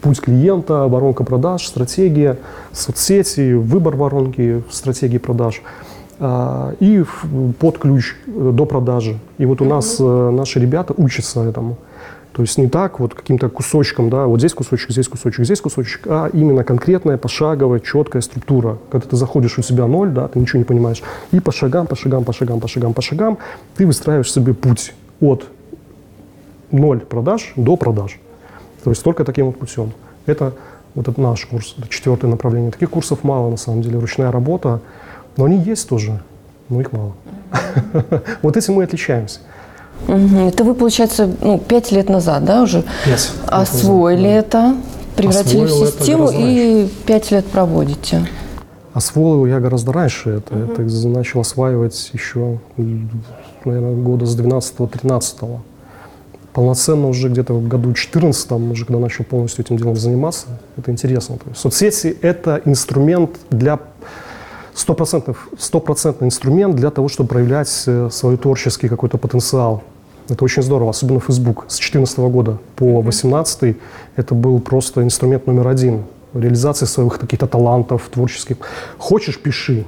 путь 0.00 0.20
клиента, 0.20 0.86
воронка 0.86 1.24
продаж, 1.24 1.66
стратегия, 1.66 2.38
соцсети, 2.72 3.54
выбор 3.54 3.96
воронки, 3.96 4.62
стратегии 4.70 5.18
продаж 5.18 5.62
а, 6.20 6.74
и 6.80 7.04
под 7.58 7.78
ключ 7.78 8.16
э, 8.26 8.50
до 8.52 8.66
продажи. 8.66 9.18
И 9.38 9.46
вот 9.46 9.60
у 9.60 9.64
нас 9.64 9.96
э, 10.00 10.30
наши 10.30 10.60
ребята 10.60 10.94
учатся 10.96 11.44
этому. 11.44 11.78
То 12.32 12.42
есть 12.42 12.56
не 12.56 12.68
так 12.68 13.00
вот 13.00 13.14
каким-то 13.14 13.48
кусочком, 13.48 14.10
да, 14.10 14.26
вот 14.26 14.38
здесь 14.38 14.54
кусочек, 14.54 14.90
здесь 14.90 15.08
кусочек, 15.08 15.44
здесь 15.44 15.60
кусочек, 15.60 16.02
а 16.06 16.28
именно 16.32 16.62
конкретная, 16.62 17.16
пошаговая, 17.16 17.80
четкая 17.80 18.22
структура. 18.22 18.78
Когда 18.90 19.08
ты 19.08 19.16
заходишь, 19.16 19.58
у 19.58 19.62
тебя 19.62 19.86
ноль, 19.86 20.10
да, 20.10 20.28
ты 20.28 20.38
ничего 20.38 20.60
не 20.60 20.64
понимаешь, 20.64 21.02
и 21.32 21.40
по 21.40 21.50
шагам, 21.50 21.88
по 21.88 21.96
шагам, 21.96 22.22
по 22.24 22.32
шагам, 22.32 22.60
по 22.60 22.68
шагам, 22.68 22.94
по 22.94 23.02
шагам 23.02 23.38
ты 23.76 23.86
выстраиваешь 23.86 24.32
себе 24.32 24.54
путь 24.54 24.94
от 25.20 25.46
ноль 26.70 27.00
продаж 27.00 27.54
до 27.56 27.76
продаж. 27.76 28.20
То 28.88 28.92
есть 28.92 29.02
только 29.02 29.22
таким 29.26 29.44
вот 29.44 29.58
путем. 29.58 29.92
Это 30.24 30.54
вот 30.94 31.08
это 31.08 31.20
наш 31.20 31.44
курс, 31.44 31.74
это 31.76 31.88
четвертое 31.90 32.28
направление. 32.28 32.70
Таких 32.70 32.88
курсов 32.88 33.22
мало, 33.22 33.50
на 33.50 33.58
самом 33.58 33.82
деле, 33.82 33.98
ручная 33.98 34.32
работа, 34.32 34.80
но 35.36 35.44
они 35.44 35.58
есть 35.58 35.86
тоже, 35.90 36.22
но 36.70 36.80
их 36.80 36.90
мало. 36.92 37.12
Вот 38.40 38.56
этим 38.56 38.76
мы 38.76 38.84
отличаемся. 38.84 39.40
Это 40.06 40.64
вы, 40.64 40.72
получается, 40.72 41.30
ну, 41.42 41.58
пять 41.58 41.92
лет 41.92 42.08
назад, 42.08 42.46
да, 42.46 42.62
уже 42.62 42.82
yes, 43.04 43.28
освоили 43.48 44.30
это, 44.30 44.74
превратили 45.16 45.66
в 45.66 45.70
систему 45.70 46.30
и 46.32 46.88
пять 47.04 47.30
лет 47.30 47.44
проводите. 47.44 48.26
Освоил 48.94 49.44
я 49.44 49.60
гораздо 49.60 49.92
раньше 49.92 50.30
это. 50.30 50.54
Угу. 50.54 50.72
Это 50.72 51.08
начал 51.08 51.40
осваивать 51.40 52.08
еще, 52.14 52.58
наверное, 53.66 53.96
года 53.96 54.24
с 54.24 54.34
12-13 54.34 55.60
полноценно 56.58 57.06
уже 57.06 57.28
где-то 57.28 57.54
в 57.54 57.68
году 57.68 57.92
14 57.92 58.50
уже 58.50 58.84
когда 58.84 58.98
начал 58.98 59.22
полностью 59.22 59.64
этим 59.64 59.76
делом 59.76 59.94
заниматься. 59.94 60.46
Это 60.76 60.90
интересно. 60.90 61.36
То 61.36 61.50
есть 61.50 61.60
соцсети– 61.60 62.16
это 62.20 62.60
инструмент 62.64 63.30
для 63.50 63.78
стопроцентный 64.74 66.26
инструмент 66.26 66.74
для 66.74 66.90
того, 66.90 67.06
чтобы 67.06 67.28
проявлять 67.28 67.84
э, 67.86 68.08
свой 68.10 68.36
творческий 68.36 68.88
какой-то 68.88 69.18
потенциал. 69.18 69.84
Это 70.28 70.44
очень 70.44 70.64
здорово, 70.64 70.90
особенно 70.90 71.20
Facebook. 71.20 71.66
С 71.68 71.76
2014 71.76 72.18
года 72.18 72.58
по 72.74 73.02
2018 73.02 73.76
это 74.16 74.34
был 74.34 74.58
просто 74.58 75.04
инструмент 75.04 75.46
номер 75.46 75.68
один 75.68 76.02
реализации 76.34 76.86
своих 76.86 77.20
каких-то 77.20 77.46
талантов 77.46 78.08
творческих. 78.10 78.56
Хочешь– 78.98 79.38
пиши. 79.42 79.84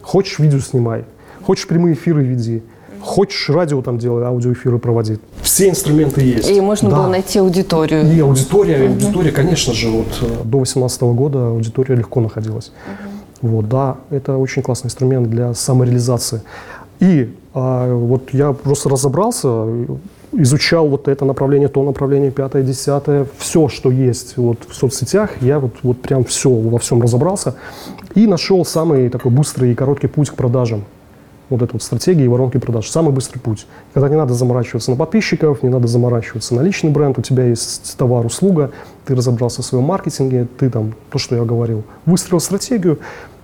Хочешь– 0.00 0.38
видео 0.38 0.60
снимай. 0.60 1.04
Хочешь– 1.44 1.66
прямые 1.68 1.94
эфиры 1.94 2.22
веди. 2.22 2.62
Хочешь 3.02 3.50
радио 3.50 3.82
там 3.82 3.98
делай, 3.98 4.24
аудиоэфиры 4.24 4.78
проводить. 4.78 5.20
Все 5.42 5.68
инструменты 5.68 6.22
есть. 6.22 6.48
И 6.48 6.60
можно 6.60 6.88
да. 6.88 6.96
было 6.96 7.08
найти 7.08 7.40
аудиторию. 7.40 8.10
И 8.10 8.20
аудитория, 8.20 8.84
угу. 8.84 8.94
аудитория, 8.94 9.32
конечно 9.32 9.74
же, 9.74 9.88
вот 9.90 10.06
э, 10.22 10.26
до 10.44 10.58
2018 10.58 11.02
года 11.02 11.48
аудитория 11.48 11.96
легко 11.96 12.20
находилась. 12.20 12.72
Угу. 13.42 13.48
Вот, 13.50 13.68
да, 13.68 13.96
это 14.10 14.36
очень 14.36 14.62
классный 14.62 14.86
инструмент 14.86 15.28
для 15.28 15.52
самореализации. 15.52 16.42
И 17.00 17.34
а, 17.54 17.92
вот 17.92 18.30
я 18.32 18.52
просто 18.52 18.88
разобрался, 18.88 19.66
изучал 20.32 20.88
вот 20.88 21.08
это 21.08 21.24
направление, 21.24 21.68
то 21.68 21.82
направление, 21.82 22.30
пятое, 22.30 22.62
десятое, 22.62 23.26
все, 23.38 23.68
что 23.68 23.90
есть 23.90 24.36
вот 24.36 24.58
в 24.68 24.74
соцсетях, 24.74 25.30
я 25.40 25.58
вот, 25.58 25.72
вот 25.82 26.00
прям 26.00 26.24
все 26.24 26.48
во 26.48 26.78
всем 26.78 27.02
разобрался 27.02 27.56
и 28.14 28.26
нашел 28.26 28.64
самый 28.64 29.08
такой 29.08 29.32
быстрый 29.32 29.72
и 29.72 29.74
короткий 29.74 30.06
путь 30.06 30.30
к 30.30 30.34
продажам 30.34 30.84
вот 31.48 31.62
эту 31.62 31.74
вот 31.74 31.82
стратегию 31.82 32.30
воронки 32.30 32.58
продаж. 32.58 32.88
Самый 32.88 33.12
быстрый 33.12 33.38
путь. 33.38 33.66
Когда 33.92 34.08
не 34.08 34.16
надо 34.16 34.34
заморачиваться 34.34 34.90
на 34.90 34.96
подписчиков, 34.96 35.62
не 35.62 35.68
надо 35.68 35.86
заморачиваться 35.86 36.54
на 36.54 36.62
личный 36.62 36.90
бренд, 36.90 37.18
у 37.18 37.22
тебя 37.22 37.44
есть 37.44 37.96
товар, 37.96 38.24
услуга, 38.24 38.70
ты 39.04 39.14
разобрался 39.14 39.62
в 39.62 39.64
своем 39.64 39.84
маркетинге, 39.84 40.46
ты 40.58 40.70
там, 40.70 40.94
то, 41.10 41.18
что 41.18 41.36
я 41.36 41.44
говорил, 41.44 41.84
выстроил 42.06 42.40
стратегию 42.40 42.98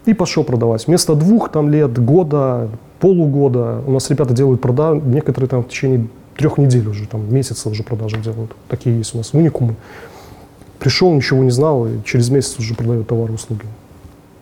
и 0.07 0.14
пошел 0.14 0.45
продавать. 0.45 0.87
Вместо 0.87 1.14
двух 1.14 1.50
там 1.50 1.69
лет, 1.69 1.99
года, 2.02 2.69
полугода, 3.00 3.83
у 3.87 3.93
нас 3.93 4.09
ребята 4.11 4.33
делают 4.33 4.61
продажи, 4.61 5.02
некоторые 5.05 5.49
там 5.49 5.62
в 5.62 5.69
течение 5.69 6.07
трех 6.37 6.57
недель 6.57 6.87
уже, 6.88 7.07
там 7.07 7.33
месяца 7.33 7.69
уже 7.69 7.83
продажи 7.83 8.17
делают. 8.19 8.52
Такие 8.69 8.97
есть 8.97 9.14
у 9.14 9.19
нас 9.19 9.35
уникумы. 9.35 9.75
Пришел, 10.78 11.12
ничего 11.12 11.43
не 11.43 11.50
знал, 11.50 11.87
и 11.87 12.02
через 12.05 12.31
месяц 12.31 12.59
уже 12.59 12.75
продает 12.75 13.09
товар 13.09 13.31
услуги 13.31 13.64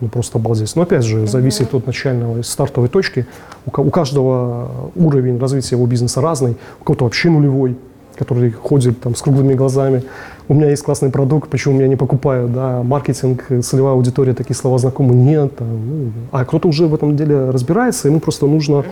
ну, 0.01 0.09
просто 0.09 0.39
обалдеть. 0.39 0.75
Но 0.77 0.83
опять 0.83 1.05
же, 1.05 1.27
зависит 1.27 1.75
от 1.75 1.87
начального 1.87 2.43
стартовой 2.43 2.89
точки. 2.89 3.27
У, 3.65 3.81
у 3.81 3.91
каждого 3.91 4.91
уровень 4.95 5.39
развития 5.39 5.77
его 5.77 5.87
бизнеса 5.87 6.21
разный. 6.21 6.57
У 6.81 6.85
кого-то 6.85 7.05
вообще 7.05 7.31
нулевой, 7.31 7.77
который 8.17 8.51
ходит 8.51 9.01
там 9.01 9.15
с 9.15 9.23
круглыми 9.23 9.55
глазами. 9.55 10.03
У 10.49 10.55
меня 10.55 10.71
есть 10.71 10.83
классный 10.83 11.11
продукт, 11.11 11.51
почему 11.51 11.75
меня 11.75 11.89
не 11.89 11.97
покупают, 11.97 12.53
да, 12.53 12.83
маркетинг, 12.83 13.47
целевая 13.63 13.95
аудитория, 13.95 14.33
такие 14.33 14.55
слова 14.55 14.79
знакомы, 14.79 15.15
нет. 15.15 15.57
Там, 15.57 15.69
ну, 15.69 16.13
а 16.31 16.45
кто-то 16.45 16.69
уже 16.69 16.87
в 16.87 16.95
этом 16.95 17.17
деле 17.17 17.51
разбирается, 17.51 18.09
ему 18.09 18.21
просто 18.21 18.47
нужно 18.47 18.85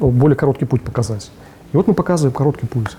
более 0.00 0.36
короткий 0.36 0.64
путь 0.64 0.82
показать. 0.82 1.30
И 1.72 1.76
вот 1.76 1.86
мы 1.86 1.94
показываем 1.94 2.34
короткий 2.34 2.66
путь. 2.66 2.96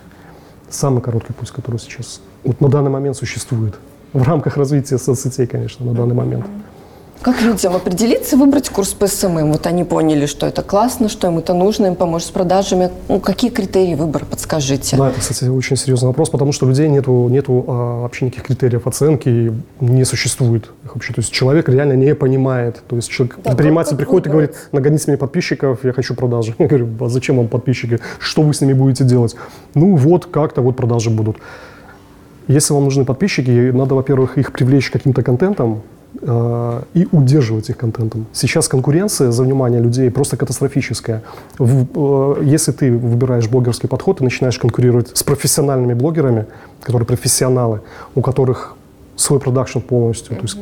Самый 0.69 1.01
короткий 1.01 1.33
путь, 1.33 1.51
который 1.51 1.79
сейчас 1.79 2.21
вот 2.43 2.59
на 2.62 2.69
данный 2.69 2.89
момент 2.89 3.15
существует. 3.15 3.75
В 4.13 4.23
рамках 4.23 4.57
развития 4.57 4.97
соцсетей, 4.97 5.45
конечно, 5.45 5.85
на 5.85 5.93
данный 5.93 6.15
момент. 6.15 6.45
Как 7.22 7.41
людям 7.41 7.75
определиться, 7.75 8.36
выбрать 8.36 8.70
курс 8.70 8.93
по 8.93 9.08
СММ? 9.08 9.51
Вот 9.51 9.65
они 9.65 9.84
поняли, 9.84 10.25
что 10.25 10.46
это 10.46 10.62
классно, 10.62 11.08
что 11.08 11.27
им 11.27 11.38
это 11.38 11.53
нужно, 11.53 11.88
им 11.88 11.96
поможет 11.96 12.27
с 12.27 12.32
продажами. 12.32 12.91
Ну, 13.08 13.20
какие 13.20 13.50
критерии 13.50 13.96
выбора, 13.96 14.25
подскажите? 14.25 14.98
Да, 14.98 15.10
это, 15.10 15.20
кстати, 15.22 15.46
очень 15.46 15.77
серьезный 15.77 16.08
вопрос, 16.08 16.29
потому 16.29 16.51
что 16.51 16.65
у 16.65 16.70
людей 16.70 16.89
нету, 16.89 17.29
нету 17.29 17.63
а, 17.67 18.01
вообще 18.01 18.25
никаких 18.25 18.48
критериев 18.48 18.88
оценки, 18.88 19.53
не 19.79 20.03
существует 20.03 20.70
их 20.84 20.96
вообще. 20.96 21.13
То 21.13 21.22
есть 21.22 21.32
человек 21.32 21.70
реально 21.70 21.93
не 21.93 22.13
понимает. 22.13 22.84
То 22.88 22.98
есть 22.98 23.10
человек, 23.10 23.38
да, 23.38 23.51
предприниматель 23.51 23.96
приходит 23.96 24.27
выбрать? 24.27 24.50
и 24.50 24.51
говорит, 24.51 24.70
нагоните 24.74 25.05
мне 25.08 25.17
подписчиков, 25.17 25.79
я 25.84 25.93
хочу 25.93 26.15
продажи. 26.15 26.55
Я 26.60 26.67
говорю, 26.67 26.89
а 27.00 27.08
зачем 27.08 27.38
вам 27.38 27.48
подписчики? 27.48 28.00
Что 28.20 28.41
вы 28.41 28.53
с 28.53 28.62
ними 28.62 28.74
будете 28.74 29.05
делать? 29.05 29.36
Ну 29.75 29.96
вот, 29.96 30.25
как-то 30.25 30.62
вот 30.62 30.75
продажи 30.75 31.10
будут. 31.10 31.38
Если 32.48 32.74
вам 32.74 32.84
нужны 32.84 33.05
подписчики, 33.05 33.72
надо, 33.72 33.96
во-первых, 33.96 34.38
их 34.38 34.51
привлечь 34.51 34.89
каким-то 34.89 35.24
контентом, 35.24 35.82
и 36.22 37.08
удерживать 37.12 37.70
их 37.70 37.77
контентом. 37.77 38.27
Сейчас 38.34 38.67
конкуренция 38.67 39.32
за 39.32 39.43
внимание 39.43 39.82
людей 39.82 40.10
просто 40.12 40.38
катастрофическая. 40.38 41.24
Э, 41.60 42.36
если 42.43 42.72
ты 42.72 42.91
выбираешь 42.91 43.48
блогерский 43.48 43.89
подход 43.89 44.22
и 44.22 44.24
начинаешь 44.24 44.58
конкурировать 44.60 45.17
с 45.17 45.24
профессиональными 45.24 45.93
блогерами, 45.93 46.46
которые 46.82 47.08
профессионалы, 47.08 47.82
у 48.15 48.22
которых 48.22 48.75
свой 49.15 49.39
продакшн 49.39 49.79
полностью, 49.79 50.34
mm-hmm. 50.34 50.39
то 50.39 50.43
есть 50.43 50.58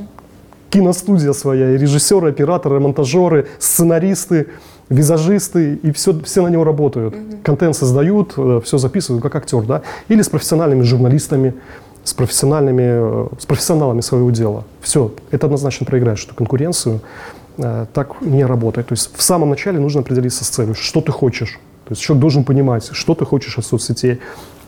киностудия 0.70 1.34
своя, 1.34 1.76
и 1.76 1.78
режиссеры, 1.78 2.30
операторы, 2.30 2.80
монтажеры, 2.80 3.48
сценаристы, 3.60 4.48
визажисты, 4.90 5.76
и 5.76 5.92
все, 5.92 6.20
все 6.22 6.42
на 6.42 6.48
него 6.48 6.64
работают. 6.64 7.14
Mm-hmm. 7.14 7.42
Контент 7.44 7.76
создают, 7.76 8.34
э, 8.38 8.62
все 8.64 8.78
записывают, 8.78 9.22
как 9.22 9.36
актер, 9.36 9.64
да? 9.64 9.82
Или 10.08 10.22
с 10.22 10.30
профессиональными 10.30 10.84
журналистами, 10.84 11.54
с 12.04 12.14
профессиональными, 12.14 13.30
с 13.40 13.46
профессионалами 13.46 14.02
своего 14.02 14.32
дела. 14.32 14.64
Все, 14.82 15.12
это 15.30 15.48
однозначно 15.48 15.86
проиграешь 15.86 16.26
эту 16.26 16.36
конкуренцию. 16.36 17.02
Э, 17.58 17.86
так 17.94 18.22
не 18.22 18.46
работает. 18.46 18.88
То 18.88 18.94
есть 18.94 19.12
в 19.16 19.22
самом 19.22 19.50
начале 19.50 19.80
нужно 19.80 20.02
определиться 20.02 20.44
с 20.44 20.50
целью, 20.50 20.74
что 20.76 21.02
ты 21.02 21.12
хочешь. 21.12 21.60
То 21.86 21.92
есть 21.92 22.02
человек 22.02 22.22
должен 22.22 22.44
понимать, 22.44 22.90
что 22.92 23.16
ты 23.16 23.26
хочешь 23.26 23.58
от 23.58 23.66
соцсетей. 23.66 24.20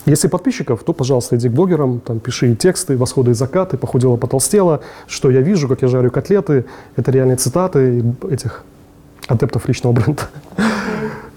Если 0.06 0.28
подписчиков, 0.28 0.84
то, 0.84 0.92
пожалуйста, 0.92 1.38
иди 1.38 1.48
к 1.48 1.54
блогерам, 1.54 2.02
там, 2.02 2.20
пиши 2.20 2.56
тексты, 2.56 2.98
восходы 2.98 3.32
и 3.32 3.34
закаты, 3.34 3.78
похудела, 3.78 4.18
потолстела, 4.18 4.82
что 5.08 5.32
я 5.32 5.40
вижу, 5.40 5.70
как 5.70 5.82
я 5.82 5.88
жарю 5.88 6.12
котлеты. 6.12 6.66
Это 6.98 7.12
реальные 7.12 7.38
цитаты 7.38 8.04
этих 8.30 8.66
адептов 9.28 9.68
личного 9.68 9.94
бренда. 9.94 10.24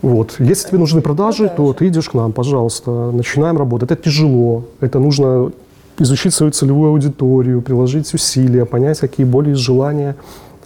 Вот. 0.02 0.36
Если 0.38 0.68
тебе 0.68 0.78
нужны 0.78 1.00
продажи, 1.00 1.48
то 1.56 1.72
ты 1.72 1.88
идешь 1.88 2.08
к 2.08 2.14
нам, 2.14 2.32
пожалуйста. 2.32 2.90
Начинаем 3.12 3.56
работать. 3.56 3.90
Это 3.90 4.02
тяжело. 4.02 4.64
Это 4.80 4.98
нужно 4.98 5.52
изучить 5.98 6.34
свою 6.34 6.52
целевую 6.52 6.90
аудиторию, 6.90 7.62
приложить 7.62 8.12
усилия, 8.14 8.64
понять, 8.64 9.00
какие 9.00 9.26
боли 9.26 9.50
и 9.50 9.54
желания 9.54 10.16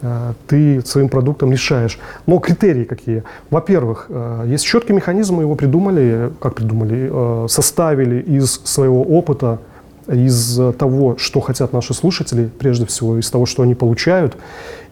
э, 0.01 0.33
ты 0.47 0.81
своим 0.85 1.09
продуктом 1.09 1.51
решаешь. 1.51 1.99
Но 2.27 2.39
критерии 2.39 2.83
какие? 2.83 3.23
Во-первых, 3.49 4.07
э, 4.09 4.45
есть 4.47 4.65
четкий 4.65 4.93
механизм, 4.93 5.35
мы 5.35 5.43
его 5.43 5.55
придумали, 5.55 6.31
как 6.39 6.55
придумали, 6.55 7.09
э, 7.11 7.47
составили 7.49 8.21
из 8.21 8.61
своего 8.63 9.01
опыта, 9.01 9.59
из 10.07 10.59
того, 10.77 11.15
что 11.17 11.39
хотят 11.39 11.73
наши 11.73 11.93
слушатели, 11.93 12.49
прежде 12.59 12.85
всего, 12.85 13.17
из 13.19 13.29
того, 13.29 13.45
что 13.45 13.63
они 13.63 13.75
получают. 13.75 14.35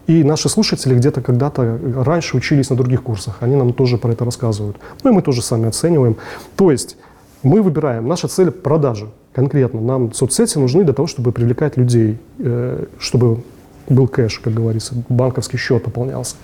И 0.06 0.24
наши 0.24 0.48
слушатели 0.48 0.94
где-то 0.94 1.20
когда-то 1.20 1.78
раньше 1.96 2.36
учились 2.36 2.70
на 2.70 2.76
других 2.76 3.02
курсах, 3.02 3.36
они 3.40 3.56
нам 3.56 3.72
тоже 3.72 3.98
про 3.98 4.12
это 4.12 4.24
рассказывают. 4.24 4.76
Ну 5.04 5.10
и 5.10 5.14
мы 5.14 5.22
тоже 5.22 5.42
сами 5.42 5.68
оцениваем. 5.68 6.16
То 6.56 6.70
есть 6.70 6.96
мы 7.42 7.62
выбираем, 7.62 8.06
наша 8.06 8.28
цель– 8.28 8.50
продажи 8.52 9.08
конкретно. 9.32 9.80
Нам 9.80 10.12
соцсети 10.12 10.58
нужны 10.58 10.84
для 10.84 10.92
того, 10.92 11.06
чтобы 11.06 11.32
привлекать 11.32 11.76
людей, 11.76 12.18
э, 12.38 12.84
чтобы 12.98 13.42
был 13.88 14.08
кэш, 14.08 14.38
как 14.40 14.54
говорится, 14.54 14.94
банковский 15.08 15.56
счет 15.56 15.84
пополнялся. 15.84 16.36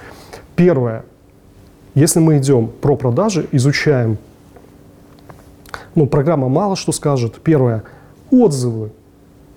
Первое. 0.55 1.05
Если 1.95 2.21
мы 2.21 2.39
идем 2.39 2.69
про 2.81 2.97
продажи, 2.97 3.47
изучаем, 3.53 4.19
ну, 5.95 6.07
программа 6.07 6.49
мало 6.49 6.77
что 6.77 6.93
скажет. 6.93 7.37
Первое. 7.43 7.85
Отзывы 8.31 8.91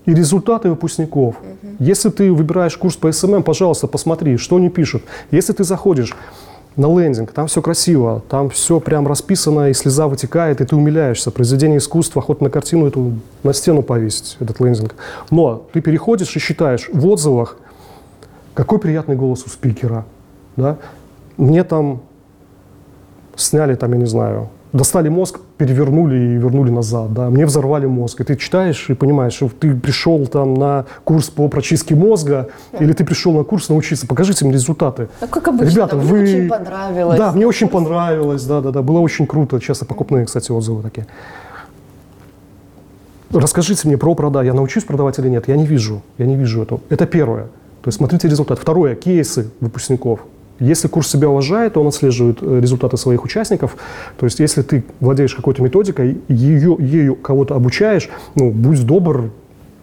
и 0.05 0.13
результаты 0.13 0.69
выпускников. 0.69 1.35
Угу. 1.35 1.75
Если 1.79 2.09
ты 2.09 2.31
выбираешь 2.31 2.77
курс 2.77 2.95
по 2.95 3.11
СММ, 3.11 3.43
пожалуйста, 3.43 3.87
посмотри, 3.87 4.37
что 4.37 4.55
они 4.55 4.69
пишут. 4.69 5.03
Если 5.31 5.53
ты 5.53 5.63
заходишь 5.63 6.15
на 6.75 6.87
лендинг, 6.99 7.31
там 7.31 7.47
все 7.47 7.61
красиво, 7.61 8.21
там 8.29 8.49
все 8.49 8.79
прям 8.79 9.07
расписано, 9.07 9.69
и 9.69 9.73
слеза 9.73 10.07
вытекает, 10.07 10.61
и 10.61 10.65
ты 10.65 10.75
умиляешься. 10.75 11.31
Произведение 11.31 11.79
искусства, 11.79 12.21
хоть 12.21 12.41
на 12.41 12.49
картину 12.49 12.87
эту 12.87 13.13
на 13.43 13.53
стену 13.53 13.83
повесить, 13.83 14.37
этот 14.39 14.59
лендинг. 14.59 14.95
Но 15.31 15.67
ты 15.73 15.81
переходишь 15.81 16.35
и 16.35 16.39
считаешь 16.39 16.89
в 16.91 17.05
отзывах, 17.07 17.57
какой 18.53 18.79
приятный 18.79 19.15
голос 19.15 19.43
у 19.45 19.49
спикера. 19.49 20.05
Да? 20.55 20.77
Мне 21.37 21.63
там 21.63 22.01
сняли, 23.35 23.75
там, 23.75 23.93
я 23.93 23.97
не 23.97 24.05
знаю, 24.05 24.49
достали 24.73 25.09
мозг, 25.09 25.39
перевернули 25.57 26.15
и 26.15 26.37
вернули 26.37 26.69
назад, 26.69 27.13
да, 27.13 27.29
мне 27.29 27.45
взорвали 27.45 27.85
мозг. 27.85 28.21
И 28.21 28.23
ты 28.23 28.35
читаешь 28.35 28.89
и 28.89 28.93
понимаешь, 28.93 29.33
что 29.33 29.49
ты 29.49 29.73
пришел 29.73 30.27
там 30.27 30.53
на 30.53 30.85
курс 31.03 31.29
по 31.29 31.47
прочистке 31.47 31.95
мозга, 31.95 32.49
да. 32.71 32.77
или 32.79 32.93
ты 32.93 33.03
пришел 33.03 33.33
на 33.33 33.43
курс 33.43 33.69
научиться, 33.69 34.07
покажите 34.07 34.45
мне 34.45 34.53
результаты. 34.53 35.09
Ну, 35.21 35.27
как 35.27 35.47
обычно, 35.47 35.69
Ребята, 35.69 35.95
мне 35.95 36.05
вы... 36.05 36.21
очень 36.21 36.49
понравилось. 36.49 37.17
Да, 37.17 37.31
мне 37.31 37.47
очень 37.47 37.67
понравилось, 37.67 38.43
да, 38.43 38.61
да, 38.61 38.71
да, 38.71 38.81
было 38.81 38.99
очень 38.99 39.25
круто, 39.25 39.59
часто 39.59 39.85
покупные, 39.85 40.25
кстати, 40.25 40.51
отзывы 40.51 40.83
такие. 40.83 41.07
Расскажите 43.31 43.87
мне 43.87 43.97
про 43.97 44.15
продажи, 44.15 44.47
я 44.47 44.53
научусь 44.53 44.83
продавать 44.83 45.19
или 45.19 45.29
нет, 45.29 45.47
я 45.47 45.55
не 45.55 45.65
вижу, 45.65 46.01
я 46.17 46.25
не 46.25 46.35
вижу 46.35 46.63
этого. 46.63 46.81
Это 46.89 47.05
первое. 47.05 47.43
То 47.81 47.87
есть 47.87 47.97
смотрите 47.97 48.27
результат. 48.27 48.59
Второе, 48.59 48.95
кейсы 48.95 49.51
выпускников. 49.61 50.21
Если 50.59 50.87
курс 50.87 51.09
себя 51.09 51.29
уважает, 51.29 51.77
он 51.77 51.87
отслеживает 51.87 52.39
э, 52.41 52.59
результаты 52.61 52.97
своих 52.97 53.23
участников. 53.23 53.77
То 54.17 54.25
есть 54.25 54.39
если 54.39 54.61
ты 54.61 54.83
владеешь 54.99 55.33
какой-то 55.33 55.63
методикой, 55.63 56.21
ее, 56.27 56.75
ею 56.79 57.15
кого-то 57.15 57.55
обучаешь, 57.55 58.09
ну, 58.35 58.51
будь 58.51 58.85
добр, 58.85 59.31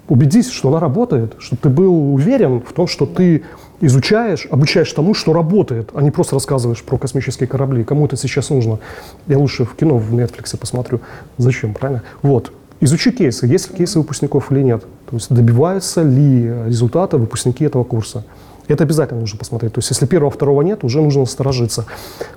убедись, 0.08 0.50
что 0.50 0.68
она 0.68 0.80
работает, 0.80 1.34
чтобы 1.38 1.60
ты 1.62 1.68
был 1.68 2.14
уверен 2.14 2.60
в 2.60 2.72
том, 2.72 2.86
что 2.86 3.06
ты 3.06 3.42
изучаешь, 3.80 4.46
обучаешь 4.50 4.92
тому, 4.92 5.14
что 5.14 5.32
работает, 5.32 5.90
а 5.94 6.02
не 6.02 6.10
просто 6.10 6.34
рассказываешь 6.34 6.82
про 6.82 6.98
космические 6.98 7.46
корабли. 7.46 7.84
Кому 7.84 8.06
это 8.06 8.16
сейчас 8.16 8.50
нужно? 8.50 8.78
Я 9.26 9.38
лучше 9.38 9.64
в 9.64 9.74
кино 9.74 9.98
в 9.98 10.14
Netflix 10.14 10.56
посмотрю. 10.56 11.00
Зачем, 11.38 11.74
правильно? 11.74 12.02
Вот. 12.22 12.52
Изучи 12.80 13.10
кейсы, 13.10 13.46
есть 13.46 13.70
ли 13.70 13.76
кейсы 13.76 13.98
выпускников 13.98 14.52
или 14.52 14.60
нет. 14.62 14.82
То 15.08 15.16
есть 15.16 15.32
добиваются 15.32 16.02
ли 16.02 16.46
результата 16.66 17.16
выпускники 17.16 17.64
этого 17.64 17.84
курса. 17.84 18.24
Это 18.68 18.84
обязательно 18.84 19.20
нужно 19.20 19.38
посмотреть. 19.38 19.74
То 19.74 19.78
есть 19.78 19.90
если 19.90 20.06
первого, 20.06 20.30
второго 20.30 20.62
нет, 20.62 20.84
уже 20.84 21.00
нужно 21.00 21.20
насторожиться. 21.20 21.86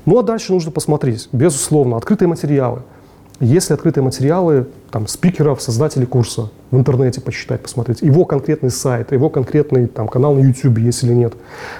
Ну 0.05 0.19
а 0.19 0.23
дальше 0.23 0.53
нужно 0.53 0.71
посмотреть, 0.71 1.29
безусловно, 1.31 1.97
открытые 1.97 2.27
материалы– 2.27 2.83
если 3.39 3.73
открытые 3.73 4.03
материалы 4.03 4.67
там, 4.91 5.07
спикеров, 5.07 5.61
создателей 5.61 6.05
курса 6.05 6.49
в 6.71 6.77
интернете 6.77 7.21
почитать, 7.21 7.61
посмотреть, 7.61 8.01
его 8.01 8.25
конкретный 8.25 8.69
сайт, 8.69 9.11
его 9.11 9.29
конкретный 9.29 9.87
там, 9.87 10.07
канал 10.07 10.35
на 10.35 10.39
YouTube 10.39 10.79
есть 10.79 11.03
или 11.03 11.13
нет. 11.13 11.33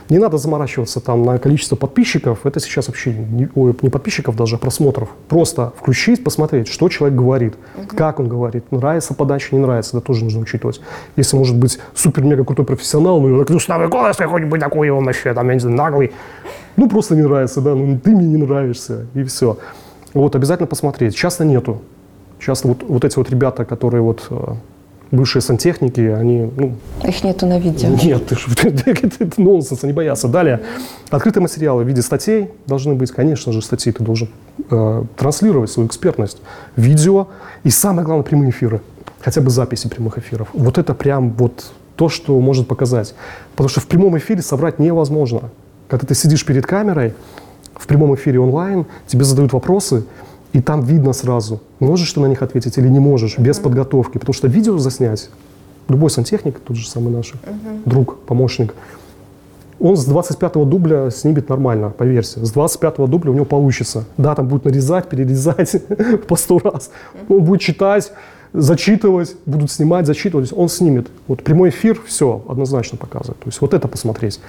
Не 0.10 0.20
надо 0.20 0.38
заморачиваться 0.38 1.00
там 1.00 1.24
на 1.24 1.38
количество 1.38 1.76
подписчиков, 1.76 2.46
это 2.46 2.60
сейчас 2.60 2.88
вообще 2.88 3.14
не, 3.14 3.50
ой, 3.56 3.76
не 3.82 3.90
подписчиков 3.90 4.36
даже, 4.36 4.56
а 4.56 4.58
просмотров. 4.58 5.10
Просто 5.28 5.74
включить, 5.78 6.24
посмотреть, 6.24 6.68
что 6.68 6.88
человек 6.88 7.18
говорит, 7.18 7.56
угу. 7.76 7.88
как 7.96 8.20
он 8.20 8.28
говорит, 8.30 8.72
нравится 8.72 9.14
подача, 9.14 9.56
не 9.56 9.62
нравится, 9.62 9.98
это 9.98 10.06
тоже 10.06 10.24
нужно 10.24 10.42
учитывать. 10.42 10.82
Если 11.16 11.36
может 11.36 11.58
быть 11.58 11.80
супер-мега 11.94 12.46
крутой 12.46 12.66
профессионал, 12.66 13.20
ну, 13.20 13.44
такой 13.44 13.60
славый 13.60 13.90
голос 13.90 14.16
какой-нибудь 14.16 14.60
такой, 14.60 14.90
он 14.90 15.06
вообще 15.06 15.34
там, 15.34 15.48
я 15.50 15.56
не 15.56 15.60
знаю, 15.60 15.76
наглый, 15.76 16.12
ну, 16.78 16.88
просто 16.88 17.16
не 17.16 17.24
нравится, 17.24 17.60
да, 17.62 17.76
ну, 17.76 18.00
ты 18.00 18.12
мне 18.12 18.28
не 18.28 18.38
нравишься, 18.38 19.08
и 19.14 19.24
все. 19.24 19.58
Вот, 20.14 20.36
обязательно 20.36 20.68
посмотреть. 20.68 21.16
Часто 21.16 21.46
нету. 21.46 21.82
Часто 22.40 22.70
вот, 22.70 22.84
вот 22.88 23.06
эти 23.06 23.18
вот 23.18 23.30
ребята, 23.30 23.66
которые 23.66 24.02
вот 24.02 24.26
э, 24.30 24.54
бывшие 25.12 25.42
сантехники, 25.42 26.02
они... 26.02 26.50
Ну, 26.56 26.76
Их 27.04 27.24
нету 27.24 27.46
на 27.46 27.60
видео. 27.60 27.90
Нет, 27.90 28.32
это 28.32 29.42
нонсенс, 29.42 29.84
они 29.84 29.94
боятся. 29.94 30.28
Далее, 30.28 30.62
открытые 31.10 31.42
материалы 31.42 31.84
в 31.84 31.88
виде 31.88 32.02
статей 32.02 32.50
должны 32.66 32.96
быть, 32.96 33.12
конечно 33.12 33.52
же, 33.52 33.62
статьи 33.62 33.92
ты 33.92 34.04
должен 34.04 34.30
э, 34.70 35.04
транслировать 35.18 35.70
свою 35.70 35.88
экспертность. 35.88 36.38
Видео 36.76 37.28
и 37.64 37.70
самое 37.70 38.06
главное, 38.06 38.24
прямые 38.24 38.52
эфиры. 38.52 38.82
Хотя 39.20 39.42
бы 39.42 39.50
записи 39.50 39.90
прямых 39.90 40.18
эфиров. 40.18 40.48
Вот 40.54 40.78
это 40.78 40.94
прям 40.94 41.32
вот 41.32 41.66
то, 41.96 42.08
что 42.08 42.40
может 42.40 42.68
показать. 42.68 43.14
Потому 43.52 43.68
что 43.68 43.82
в 43.82 43.88
прямом 43.88 44.18
эфире 44.18 44.42
соврать 44.42 44.80
невозможно. 44.80 45.50
Когда 45.90 46.06
ты 46.06 46.16
сидишь 46.16 46.46
перед 46.46 46.66
камерой, 46.66 47.14
в 47.80 47.88
прямом 47.88 48.14
эфире 48.14 48.40
онлайн, 48.40 48.86
тебе 49.08 49.24
задают 49.24 49.54
вопросы, 49.54 50.04
и 50.54 50.62
там 50.62 50.84
видно 50.84 51.14
сразу, 51.14 51.62
можешь 51.80 52.12
ты 52.12 52.20
на 52.20 52.26
них 52.26 52.42
ответить 52.42 52.78
или 52.78 52.88
не 52.88 53.00
можешь, 53.00 53.38
без 53.38 53.58
uh-huh. 53.58 53.64
подготовки. 53.64 54.18
Потому 54.18 54.34
что 54.34 54.48
видео 54.48 54.78
заснять, 54.78 55.30
любой 55.88 56.10
сантехник, 56.10 56.60
тот 56.60 56.76
же 56.76 56.88
самый 56.88 57.12
наш 57.12 57.34
uh-huh. 57.34 57.82
друг, 57.86 58.20
помощник, 58.22 58.76
он 59.80 59.96
с 59.96 60.08
25-го 60.08 60.66
дубля 60.66 61.10
снимет 61.10 61.48
нормально, 61.48 61.90
поверьте. 61.90 62.44
С 62.44 62.54
25-го 62.54 63.08
дубля 63.08 63.32
у 63.32 63.34
него 63.34 63.46
получится. 63.46 64.04
Да, 64.18 64.36
там 64.36 64.48
будет 64.48 64.66
нарезать, 64.66 65.08
перерезать 65.08 65.82
по 66.28 66.36
сто 66.36 66.60
раз. 66.60 66.92
Он 67.30 67.44
будет 67.44 67.62
читать, 67.62 68.12
зачитывать, 68.52 69.36
будут 69.46 69.72
снимать, 69.72 70.06
зачитывать. 70.06 70.52
Он 70.54 70.68
снимет. 70.68 71.08
Вот 71.28 71.44
прямой 71.44 71.70
эфир, 71.70 71.98
все, 72.06 72.44
однозначно 72.50 72.98
показывает. 72.98 73.40
То 73.40 73.48
есть 73.48 73.62
вот 73.62 73.74
это 73.74 73.88
посмотреть. 73.88 74.42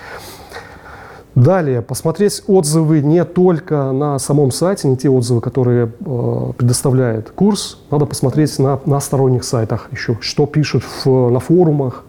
Далее, 1.35 1.81
посмотреть 1.81 2.43
отзывы 2.49 3.01
не 3.01 3.25
только 3.25 3.93
на 3.93 4.19
самом 4.19 4.51
сайте, 4.51 4.89
не 4.89 4.97
те 4.97 5.09
отзывы, 5.09 5.41
которые 5.41 5.93
э, 6.01 6.53
предоставляет 6.57 7.31
курс, 7.31 7.79
надо 7.91 8.07
посмотреть 8.07 8.59
на, 8.59 8.81
на 8.85 9.01
сторонних 9.01 9.45
сайтах 9.45 9.89
еще, 9.93 10.19
что 10.21 10.47
пишут 10.47 10.83
в, 11.05 11.31
на 11.31 11.39
форумах, 11.39 12.05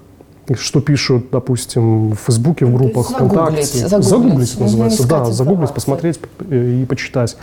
что 0.55 0.81
пишут, 0.81 1.27
допустим, 1.31 2.11
в 2.11 2.15
Фейсбуке, 2.15 2.65
в 2.65 2.75
группах, 2.75 3.11
ВКонтакте. 3.11 3.87
Загуглить, 3.87 4.07
загуглить 4.07 4.59
называется, 4.59 5.07
да, 5.07 5.25
загуглить, 5.25 5.71
посмотреть 5.71 6.19
и 6.49 6.85
почитать. 6.89 7.37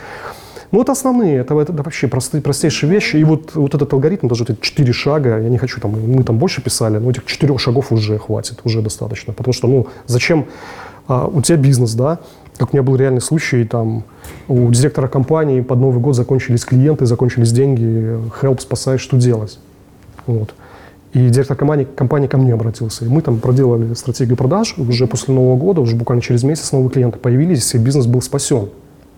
Ну, 0.70 0.82
это 0.82 0.92
основные, 0.92 1.38
это, 1.38 1.58
это, 1.58 1.72
вообще 1.72 2.08
простые, 2.08 2.42
простейшие 2.42 2.90
вещи. 2.90 3.16
И 3.16 3.24
вот, 3.24 3.54
вот 3.54 3.74
этот 3.74 3.90
алгоритм, 3.92 4.28
даже 4.28 4.44
эти 4.44 4.58
четыре 4.60 4.92
шага, 4.92 5.40
я 5.40 5.48
не 5.48 5.56
хочу, 5.56 5.80
там, 5.80 5.92
мы 5.92 6.22
там 6.24 6.38
больше 6.38 6.60
писали, 6.60 6.98
но 6.98 7.10
этих 7.10 7.24
четырех 7.24 7.58
шагов 7.58 7.90
уже 7.90 8.18
хватит, 8.18 8.60
уже 8.64 8.82
достаточно. 8.82 9.32
Потому 9.32 9.54
что, 9.54 9.66
ну, 9.66 9.86
зачем 10.06 10.46
а, 11.08 11.26
у 11.26 11.42
тебя 11.42 11.58
бизнес, 11.58 11.94
да, 11.94 12.20
как 12.58 12.72
у 12.72 12.76
меня 12.76 12.82
был 12.82 12.96
реальный 12.96 13.20
случай, 13.20 13.64
там 13.64 14.04
у 14.46 14.70
директора 14.70 15.08
компании 15.08 15.60
под 15.60 15.78
Новый 15.78 16.00
год 16.00 16.14
закончились 16.14 16.64
клиенты, 16.64 17.06
закончились 17.06 17.52
деньги, 17.52 18.18
help, 18.42 18.60
спасай, 18.60 18.98
что 18.98 19.16
делать? 19.16 19.58
Вот. 20.26 20.54
И 21.14 21.30
директор 21.30 21.56
компании, 21.56 21.84
компании 21.84 22.26
ко 22.26 22.36
мне 22.36 22.52
обратился. 22.52 23.06
И 23.06 23.08
мы 23.08 23.22
там 23.22 23.38
проделали 23.38 23.94
стратегию 23.94 24.36
продаж. 24.36 24.74
Уже 24.76 25.06
после 25.06 25.34
Нового 25.34 25.56
года, 25.56 25.80
уже 25.80 25.96
буквально 25.96 26.20
через 26.20 26.42
месяц 26.42 26.70
новые 26.72 26.90
клиенты 26.90 27.18
появились, 27.18 27.74
и 27.74 27.78
бизнес 27.78 28.06
был 28.06 28.20
спасен. 28.20 28.68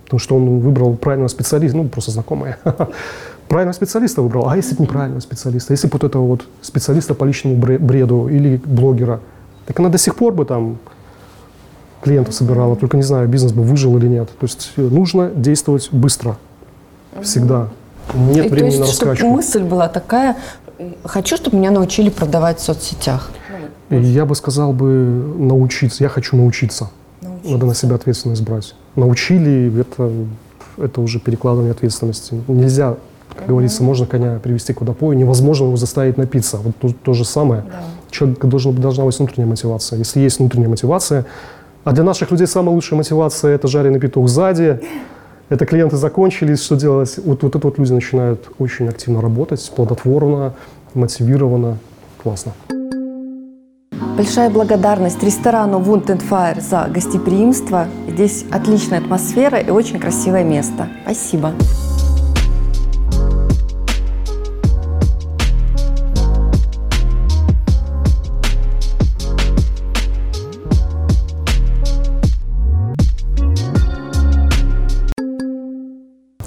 Потому 0.04 0.20
что 0.20 0.36
он 0.36 0.60
выбрал 0.60 0.94
правильного 0.94 1.28
специалиста, 1.28 1.76
ну, 1.76 1.88
просто 1.88 2.10
знакомые. 2.12 2.58
Правильного 3.48 3.74
специалиста 3.74 4.22
выбрал. 4.22 4.48
А 4.48 4.56
если 4.56 4.76
бы 4.76 4.82
неправильного 4.82 5.20
специалиста? 5.20 5.72
Если 5.72 5.88
бы 5.88 5.92
вот 5.94 6.04
этого 6.04 6.24
вот 6.24 6.46
специалиста 6.62 7.14
по 7.14 7.24
личному 7.24 7.56
бреду 7.56 8.28
или 8.28 8.60
блогера? 8.64 9.20
Так 9.66 9.80
она 9.80 9.88
до 9.88 9.98
сих 9.98 10.14
пор 10.14 10.32
бы 10.32 10.44
там 10.44 10.78
клиентов 12.02 12.34
собирала, 12.34 12.76
только 12.76 12.96
не 12.96 13.02
знаю, 13.02 13.28
бизнес 13.28 13.52
бы 13.52 13.62
выжил 13.62 13.96
или 13.98 14.06
нет. 14.06 14.28
То 14.28 14.46
есть 14.46 14.72
э, 14.76 14.82
нужно 14.82 15.30
действовать 15.30 15.88
быстро, 15.92 16.36
всегда. 17.22 17.68
Нет 18.14 18.46
И 18.46 18.48
времени 18.48 18.76
то 18.78 18.84
есть, 18.84 19.02
на 19.02 19.08
раскачку. 19.08 19.26
мысль 19.28 19.62
была 19.62 19.88
такая, 19.88 20.36
хочу, 21.04 21.36
чтобы 21.36 21.58
меня 21.58 21.70
научили 21.70 22.10
продавать 22.10 22.58
в 22.58 22.62
соцсетях. 22.62 23.30
Я 23.90 24.24
бы 24.24 24.34
сказал 24.34 24.72
бы 24.72 24.86
научиться, 25.38 26.04
я 26.04 26.08
хочу 26.08 26.36
научиться. 26.36 26.90
Надо 27.44 27.66
на 27.66 27.74
себя 27.74 27.96
ответственность 27.96 28.42
брать. 28.42 28.74
Научили, 28.96 29.80
это, 29.80 30.12
это 30.78 31.00
уже 31.00 31.18
перекладывание 31.18 31.72
ответственности. 31.72 32.40
Нельзя, 32.48 32.96
как 33.36 33.48
говорится, 33.48 33.82
можно 33.82 34.06
коня 34.06 34.38
привести 34.38 34.72
к 34.72 34.80
водопою, 34.80 35.18
невозможно 35.18 35.64
его 35.64 35.76
заставить 35.76 36.18
напиться. 36.18 36.58
Вот 36.58 36.76
то, 36.76 36.92
то 36.92 37.14
же 37.14 37.24
самое. 37.24 37.62
Да. 37.62 37.82
Человек 38.10 38.44
должен, 38.44 38.74
должна 38.74 39.04
быть 39.04 39.18
внутренняя 39.18 39.48
мотивация. 39.48 39.98
Если 39.98 40.20
есть 40.20 40.38
внутренняя 40.38 40.68
мотивация, 40.68 41.26
а 41.84 41.92
для 41.92 42.04
наших 42.04 42.30
людей 42.30 42.46
самая 42.46 42.74
лучшая 42.74 42.96
мотивация– 42.96 43.54
это 43.54 43.68
жареный 43.68 44.00
петух 44.00 44.28
сзади, 44.28 44.80
это 45.48 45.66
клиенты 45.66 45.96
закончились, 45.96 46.62
что 46.62 46.76
делать? 46.76 47.18
Вот, 47.24 47.42
вот 47.42 47.56
это 47.56 47.66
вот 47.66 47.78
люди 47.78 47.92
начинают 47.92 48.48
очень 48.58 48.88
активно 48.88 49.20
работать, 49.20 49.72
плодотворно, 49.74 50.54
мотивированно, 50.94 51.78
классно. 52.22 52.52
Большая 54.16 54.50
благодарность 54.50 55.22
ресторану 55.22 55.80
Wound 55.80 56.06
and 56.06 56.22
Fire 56.28 56.60
за 56.60 56.88
гостеприимство. 56.92 57.86
Здесь 58.08 58.44
отличная 58.50 59.00
атмосфера 59.00 59.58
и 59.58 59.70
очень 59.70 59.98
красивое 59.98 60.44
место. 60.44 60.88
Спасибо. 61.04 61.52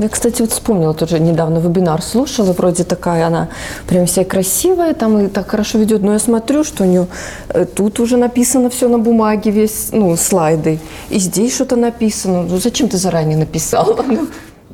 Я, 0.04 0.10
кстати, 0.10 0.42
вот 0.42 0.52
вспомнила 0.52 0.94
тоже 0.94 1.18
недавно 1.18 1.60
вебинар 1.60 2.02
слушала, 2.02 2.52
вроде 2.52 2.84
такая 2.84 3.26
она 3.26 3.48
прям 3.88 4.06
вся 4.06 4.26
красивая, 4.26 4.94
там 4.94 5.18
и 5.18 5.28
так 5.30 5.48
хорошо 5.50 5.78
ведет, 5.78 6.02
но 6.02 6.12
я 6.12 6.20
смотрю, 6.20 6.66
что 6.66 6.84
у 6.84 6.88
нее 6.88 7.08
э, 7.48 7.63
тут 7.66 8.02
уже 8.02 8.18
написано 8.18 8.70
все 8.70 8.89
на 8.89 9.00
бумаге, 9.00 9.52
весь, 9.52 9.94
ну, 9.94 10.18
слайды, 10.18 10.80
и 11.10 11.20
здесь 11.20 11.56
что-то 11.56 11.78
написано. 11.78 12.44
Ну, 12.44 12.58
зачем 12.58 12.89
ты 12.89 12.98
заранее 12.98 13.38
написала? 13.38 13.96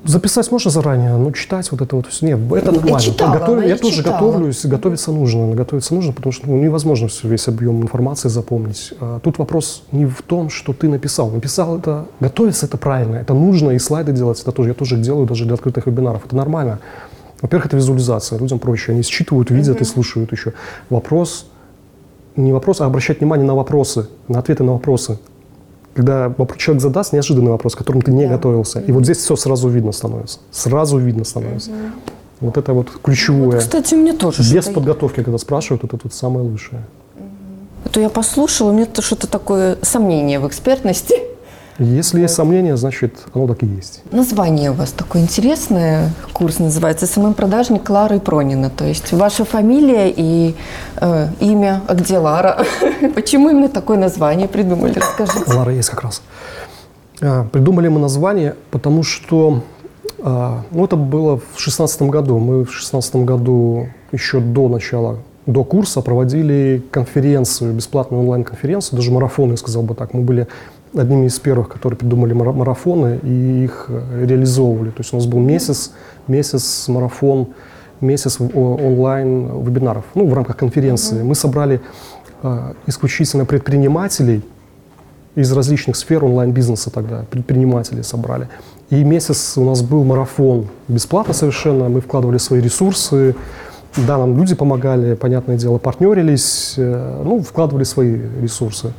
Записать 0.06 0.52
можно 0.52 0.72
заранее, 0.72 1.18
но 1.18 1.32
читать 1.32 1.72
вот 1.72 1.82
это 1.82 1.96
вот 1.96 2.08
все. 2.08 2.26
Нет, 2.26 2.40
это 2.54 2.72
нормально. 2.72 3.00
читала, 3.00 3.34
Готов- 3.38 3.66
я 3.66 3.76
и 3.76 3.78
тоже 3.78 3.98
читала. 3.98 4.14
готовлюсь, 4.20 4.66
готовиться 4.66 5.12
нужно. 5.12 5.54
Готовиться 5.54 5.94
нужно, 5.94 6.14
потому 6.14 6.32
что 6.32 6.48
ну, 6.48 6.58
невозможно 6.58 7.08
все, 7.10 7.28
весь 7.28 7.48
объем 7.48 7.82
информации 7.82 8.30
запомнить. 8.30 8.94
А 9.00 9.20
тут 9.20 9.38
вопрос 9.38 9.84
не 9.92 10.06
в 10.06 10.22
том, 10.22 10.50
что 10.50 10.74
ты 10.74 10.88
написал. 10.88 11.30
Написал 11.30 11.78
это, 11.78 12.06
готовиться 12.20 12.66
это 12.66 12.78
правильно, 12.78 13.18
это 13.18 13.34
нужно, 13.34 13.72
и 13.72 13.80
слайды 13.80 14.14
делать 14.14 14.42
это 14.42 14.52
тоже. 14.52 14.70
Я 14.70 14.76
тоже 14.76 14.98
делаю 14.98 15.28
даже 15.28 15.46
для 15.46 15.56
открытых 15.56 15.86
вебинаров. 15.86 16.26
Это 16.26 16.36
нормально. 16.36 16.80
Во-первых, 17.42 17.68
это 17.68 17.78
визуализация. 17.78 18.40
Людям 18.40 18.60
проще. 18.60 18.94
Они 18.94 19.02
считывают, 19.04 19.52
видят 19.52 19.82
и 19.82 19.84
слушают 19.86 20.32
еще. 20.32 20.54
Вопрос 20.90 21.46
не 22.36 22.54
вопрос, 22.54 22.82
а 22.82 22.86
обращать 22.86 23.20
внимание 23.20 23.46
на 23.46 23.56
вопросы, 23.56 24.08
на 24.28 24.40
ответы 24.40 24.64
на 24.64 24.74
вопросы. 24.74 25.20
Когда 26.00 26.34
человек 26.56 26.82
задаст 26.82 27.12
неожиданный 27.12 27.52
вопрос, 27.52 27.76
к 27.76 27.78
которому 27.80 28.02
ты 28.02 28.14
не 28.14 28.24
Да. 28.26 28.36
готовился, 28.36 28.80
и 28.80 28.90
вот 28.94 29.04
здесь 29.04 29.18
все 29.18 29.36
сразу 29.36 29.68
видно 29.68 29.92
становится. 29.92 30.40
Сразу 30.50 30.98
видно 30.98 31.26
становится. 31.26 31.72
Вот 32.40 32.56
это 32.58 32.72
вот 32.72 32.88
ключевое. 33.04 33.56
Вот, 33.56 33.60
кстати, 33.60 33.96
меня 33.96 34.14
тоже 34.14 34.42
Без 34.54 34.68
подготовки, 34.68 35.22
когда 35.22 35.38
спрашивают, 35.38 35.84
это 35.84 35.98
тут 35.98 36.14
самое 36.14 36.48
лучшее. 36.48 36.84
А 37.84 37.90
то 37.90 38.00
я 38.00 38.08
послушала, 38.08 38.70
у 38.70 38.74
меня 38.74 38.86
то 38.86 39.02
что-то 39.02 39.28
такое 39.28 39.78
сомнение 39.82 40.40
в 40.40 40.48
экспертности. 40.48 41.16
Если 41.80 42.20
есть 42.20 42.34
сомнения, 42.34 42.76
значит, 42.76 43.14
оно 43.34 43.48
так 43.48 43.64
и 43.64 43.66
есть. 43.66 44.02
Название 44.12 44.72
у 44.72 44.74
вас 44.74 44.92
такое 44.92 45.22
интересное, 45.22 46.12
курс 46.34 46.60
называется 46.60 47.08
«СММ-продажник 47.08 47.84
Клары 47.84 48.20
Пронина». 48.20 48.70
То 48.70 48.84
есть 48.86 49.14
ваша 49.14 49.46
фамилия 49.46 50.14
и 50.14 50.56
э, 50.98 51.28
имя, 51.40 51.82
а 51.88 51.96
где 51.96 52.18
Лара? 52.18 52.66
Почему 53.16 53.50
именно 53.50 53.70
такое 53.70 53.98
название 53.98 54.50
придумали? 54.50 54.94
Расскажите. 54.94 55.54
Лара 55.54 55.74
есть 55.74 55.90
как 55.90 56.02
раз. 56.04 56.22
А, 57.22 57.46
Придумали 57.46 57.88
мы 57.88 58.02
название, 58.02 58.56
потому 58.72 59.04
что 59.04 59.64
а, 60.22 60.64
ну, 60.72 60.84
это 60.84 60.98
было 60.98 61.40
в 61.56 61.60
шестнадцатом 61.60 62.10
году. 62.10 62.40
Мы 62.40 62.66
в 62.66 62.74
шестнадцатом 62.74 63.26
году 63.26 63.88
еще 64.12 64.42
до 64.42 64.68
начала, 64.68 65.20
до 65.46 65.64
курса 65.64 66.02
проводили 66.02 66.84
конференцию, 66.92 67.74
бесплатную 67.74 68.22
онлайн-конференцию, 68.22 68.98
даже 68.98 69.12
марафон, 69.12 69.52
я 69.52 69.58
сказал 69.58 69.84
бы 69.84 69.96
так. 69.96 70.14
Мы 70.14 70.22
были 70.22 70.48
одними 70.96 71.28
из 71.28 71.40
первых, 71.40 71.70
которые 71.70 71.98
придумали 71.98 72.34
мара- 72.34 72.54
марафоны 72.54 73.20
и 73.24 73.64
их 73.66 73.86
э, 73.90 74.26
реализовывали. 74.26 74.90
То 74.90 75.00
есть 75.00 75.14
у 75.14 75.18
нас 75.18 75.26
был 75.26 75.40
месяц, 75.40 75.92
месяц 76.28 76.88
марафон, 76.88 77.50
месяц 78.02 78.40
онлайн 78.40 79.64
вебинаров, 79.64 80.06
ну, 80.16 80.28
в 80.28 80.34
рамках 80.34 80.58
конференции. 80.58 81.22
Мы 81.22 81.36
собрали 81.36 81.82
а, 82.42 82.74
исключительно 82.88 83.46
предпринимателей, 83.46 84.42
из 85.36 85.52
различных 85.54 85.96
сфер 85.96 86.26
онлайн-бизнеса 86.26 86.90
тогда, 86.90 87.24
предпринимателей 87.30 88.04
собрали. 88.04 88.50
И 88.90 89.04
месяц 89.04 89.58
у 89.58 89.64
нас 89.64 89.82
был 89.82 90.04
марафон, 90.04 90.68
бесплатно 90.88 91.34
совершенно, 91.34 91.88
мы 91.88 92.02
вкладывали 92.02 92.38
свои 92.38 92.60
ресурсы, 92.60 93.36
да, 93.96 94.18
нам 94.18 94.38
люди 94.38 94.56
помогали, 94.56 95.16
понятное 95.16 95.58
дело, 95.58 95.78
партнерились, 95.78 96.74
э, 96.78 97.22
ну, 97.24 97.42
вкладывали 97.42 97.84
свои 97.84 98.20
ресурсы, 98.42 98.94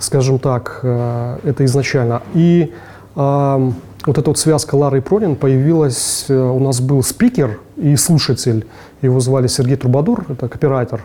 скажем 0.00 0.38
так, 0.38 0.80
э, 0.82 1.38
это 1.44 1.64
изначально. 1.64 2.22
И 2.34 2.72
ам, 3.14 3.74
вот 4.06 4.18
эта 4.18 4.30
вот 4.30 4.38
связка 4.38 4.74
Лары 4.74 4.98
и 4.98 5.00
Пронин 5.00 5.36
появилась, 5.36 6.24
э, 6.28 6.34
у 6.34 6.58
нас 6.58 6.80
был 6.80 7.02
спикер 7.02 7.60
и 7.76 7.94
слушатель, 7.96 8.66
его 9.02 9.20
звали 9.20 9.46
Сергей 9.46 9.76
Трубадур, 9.76 10.24
это 10.28 10.48
копирайтер 10.48 11.04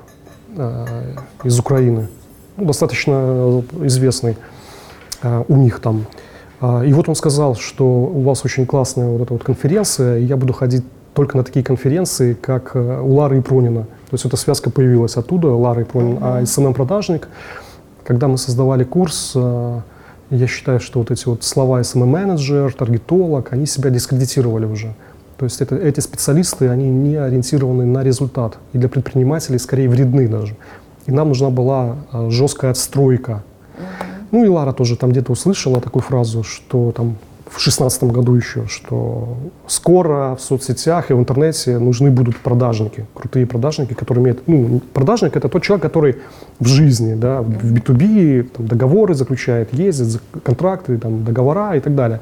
э, 0.58 0.86
из 1.44 1.60
Украины, 1.60 2.08
ну, 2.58 2.66
достаточно 2.66 3.64
известный 3.82 4.38
у 5.48 5.56
них 5.56 5.80
там. 5.80 6.06
И 6.62 6.94
вот 6.94 7.10
он 7.10 7.16
сказал, 7.16 7.56
что 7.56 7.86
у 7.86 8.22
вас 8.22 8.46
очень 8.46 8.66
классная 8.68 9.08
вот 9.08 9.22
эта 9.22 9.34
вот 9.34 9.44
конференция, 9.44 10.20
и 10.20 10.26
я 10.26 10.38
буду 10.38 10.54
ходить 10.54 10.84
только 11.14 11.38
на 11.38 11.44
такие 11.44 11.66
конференции, 11.66 12.34
как 12.34 12.76
у 12.76 13.14
Лары 13.14 13.40
и 13.40 13.42
Пронина. 13.42 13.84
То 13.84 14.14
есть 14.14 14.26
эта 14.26 14.38
связка 14.38 14.70
появилась 14.70 15.18
оттуда, 15.18 15.48
Лара 15.48 15.82
и 15.82 15.84
Пронин. 15.84 16.20
А 16.22 16.42
SMM-продажник, 16.42 17.28
когда 18.06 18.28
мы 18.28 18.38
создавали 18.38 18.84
курс, 18.84 19.34
э, 19.36 19.80
я 20.30 20.48
считаю, 20.48 20.80
что 20.80 21.00
вот 21.00 21.12
эти 21.12 21.28
вот 21.28 21.44
слова 21.44 21.82
SMM-менеджер, 21.82 22.74
таргетолог, 22.74 23.52
они 23.52 23.66
себя 23.66 23.90
дискредитировали 23.90 24.66
уже. 24.66 24.94
То 25.38 25.46
есть 25.46 25.60
это, 25.62 25.76
эти 25.76 26.00
специалисты, 26.00 26.70
они 26.70 26.88
не 26.90 27.16
ориентированы 27.16 27.86
на 27.86 28.04
результат. 28.04 28.58
И 28.74 28.78
для 28.78 28.90
предпринимателей 28.90 29.60
скорее 29.60 29.90
вредны 29.90 30.28
даже. 30.28 30.56
И 31.08 31.12
нам 31.12 31.30
нужна 31.30 31.50
была 31.50 31.98
э, 32.14 32.30
жесткая 32.30 32.72
отстройка. 32.72 33.44
Ну 34.32 34.44
и 34.46 34.48
Лара 34.48 34.72
тоже 34.72 34.96
там 34.98 35.12
где-то 35.12 35.32
услышала 35.32 35.82
такую 35.82 36.04
фразу, 36.04 36.44
что 36.44 36.92
там 36.92 37.18
в 37.56 37.62
шестнадцатом 37.62 38.12
году 38.12 38.36
еще, 38.36 38.68
что 38.68 39.38
скоро 39.68 40.36
в 40.36 40.42
соцсетях 40.42 41.10
и 41.10 41.14
в 41.14 41.20
интернете 41.20 41.80
нужны 41.80 42.12
будут 42.12 42.38
продажники, 42.38 43.06
крутые 43.14 43.46
продажники, 43.46 43.94
которые 43.94 44.24
имеют... 44.24 44.48
Ну, 44.48 44.82
продажник– 44.94 45.36
это 45.38 45.48
тот 45.48 45.64
человек, 45.64 45.82
который 45.84 46.18
в 46.60 46.68
жизни, 46.68 47.14
да, 47.14 47.42
в 47.42 47.74
B2B 47.74 48.44
там, 48.44 48.68
договоры 48.68 49.14
заключает, 49.14 49.74
ездит, 49.74 50.22
контракты, 50.44 50.98
там, 50.98 51.24
договора 51.24 51.76
и 51.78 51.80
так 51.80 51.96
далее. 51.96 52.20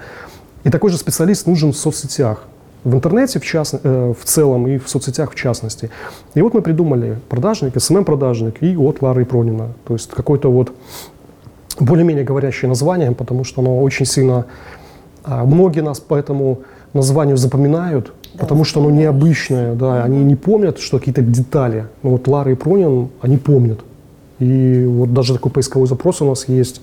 И 0.63 0.69
такой 0.69 0.91
же 0.91 0.97
специалист 0.97 1.47
нужен 1.47 1.71
в 1.71 1.77
соцсетях. 1.77 2.43
В 2.83 2.93
интернете 2.93 3.39
в, 3.39 3.43
частно- 3.43 3.79
э, 3.83 4.13
в 4.13 4.25
целом 4.25 4.67
и 4.67 4.77
в 4.77 4.87
соцсетях 4.87 5.31
в 5.31 5.35
частности. 5.35 5.89
И 6.35 6.41
вот 6.41 6.53
мы 6.53 6.61
придумали 6.61 7.17
продажник, 7.29 7.75
SMM-продажник 7.75 8.61
и 8.61 8.75
от 8.75 9.01
Лары 9.01 9.25
Пронина. 9.25 9.69
То 9.87 9.93
есть 9.93 10.09
какой-то 10.09 10.51
вот 10.51 10.71
более-менее 11.79 12.23
говорящее 12.23 12.69
название, 12.69 13.11
потому 13.13 13.43
что 13.43 13.61
оно 13.61 13.81
очень 13.81 14.05
сильно... 14.05 14.45
а, 15.23 15.45
Многие 15.45 15.81
нас 15.81 15.99
по 15.99 16.15
этому 16.15 16.59
названию 16.93 17.37
запоминают, 17.37 18.13
потому 18.37 18.63
что 18.63 18.79
оно 18.79 18.91
необычное, 18.91 19.75
да, 19.75 20.03
они 20.03 20.23
не 20.23 20.35
помнят, 20.35 20.79
что 20.79 20.99
какие-то 20.99 21.21
детали. 21.21 21.87
Но 22.03 22.11
вот 22.11 22.27
Лара 22.27 22.51
и 22.51 22.55
Пронин, 22.55 23.09
они 23.21 23.37
помнят. 23.37 23.79
И 24.39 24.85
вот 24.87 25.13
даже 25.13 25.33
такой 25.33 25.51
поисковой 25.51 25.87
запрос 25.87 26.21
у 26.21 26.25
нас 26.25 26.47
есть, 26.47 26.81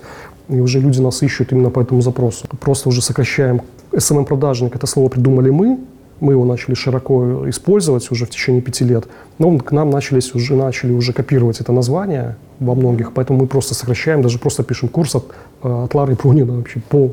и 0.49 0.59
уже 0.59 0.79
люди 0.79 0.99
нас 0.99 1.21
ищут 1.21 1.51
именно 1.51 1.69
по 1.69 1.79
этому 1.79 2.01
запросу. 2.01 2.45
Просто 2.59 2.89
уже 2.89 3.01
сокращаем. 3.01 3.61
SMM-продажник– 3.91 4.75
это 4.75 4.87
слово 4.87 5.09
придумали 5.09 5.49
мы, 5.49 5.79
мы 6.21 6.33
его 6.33 6.45
начали 6.45 6.75
широко 6.75 7.49
использовать 7.49 8.09
уже 8.11 8.25
в 8.25 8.29
течение 8.29 8.61
пяти 8.61 8.85
лет. 8.85 9.07
Но 9.39 9.57
к 9.57 9.71
нам 9.71 9.89
начались 9.89 10.33
уже, 10.35 10.55
начали 10.55 10.93
уже 10.93 11.13
копировать 11.13 11.59
это 11.59 11.71
название 11.71 12.37
во 12.59 12.75
многих, 12.75 13.11
поэтому 13.11 13.39
мы 13.39 13.47
просто 13.47 13.73
сокращаем, 13.73 14.21
даже 14.21 14.37
просто 14.37 14.63
пишем 14.63 14.87
курс 14.87 15.15
от, 15.15 15.25
э, 15.63 15.83
от 15.83 15.93
Лары 15.93 16.15
Пронина 16.15 16.53
вообще 16.53 16.79
по 16.89 17.11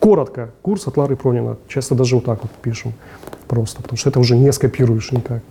коротко 0.00 0.50
курс 0.62 0.86
от 0.88 0.96
Лары 0.96 1.14
Пронина. 1.14 1.56
Часто 1.68 1.94
даже 1.94 2.16
вот 2.16 2.24
так 2.24 2.42
вот 2.42 2.50
пишем 2.62 2.94
просто, 3.46 3.82
потому 3.82 3.98
что 3.98 4.10
это 4.10 4.18
уже 4.18 4.36
не 4.36 4.52
скопируешь 4.52 5.12
никак. 5.12 5.42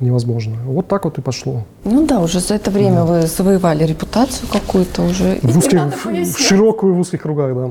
Невозможно. 0.00 0.56
Вот 0.66 0.88
так 0.88 1.04
вот 1.04 1.16
и 1.18 1.22
пошло. 1.22 1.64
Ну 1.84 2.06
да, 2.06 2.20
уже 2.20 2.40
за 2.40 2.54
это 2.54 2.70
время 2.70 3.04
вы 3.04 3.22
завоевали 3.22 3.84
репутацию 3.84 4.48
какую-то 4.52 5.02
уже. 5.02 5.38
В, 5.42 5.56
узких, 5.56 5.80
в, 5.80 6.06
в 6.06 6.38
широкую, 6.38 6.94
в 6.94 7.00
узких 7.00 7.22
кругах, 7.22 7.54
да. 7.54 7.70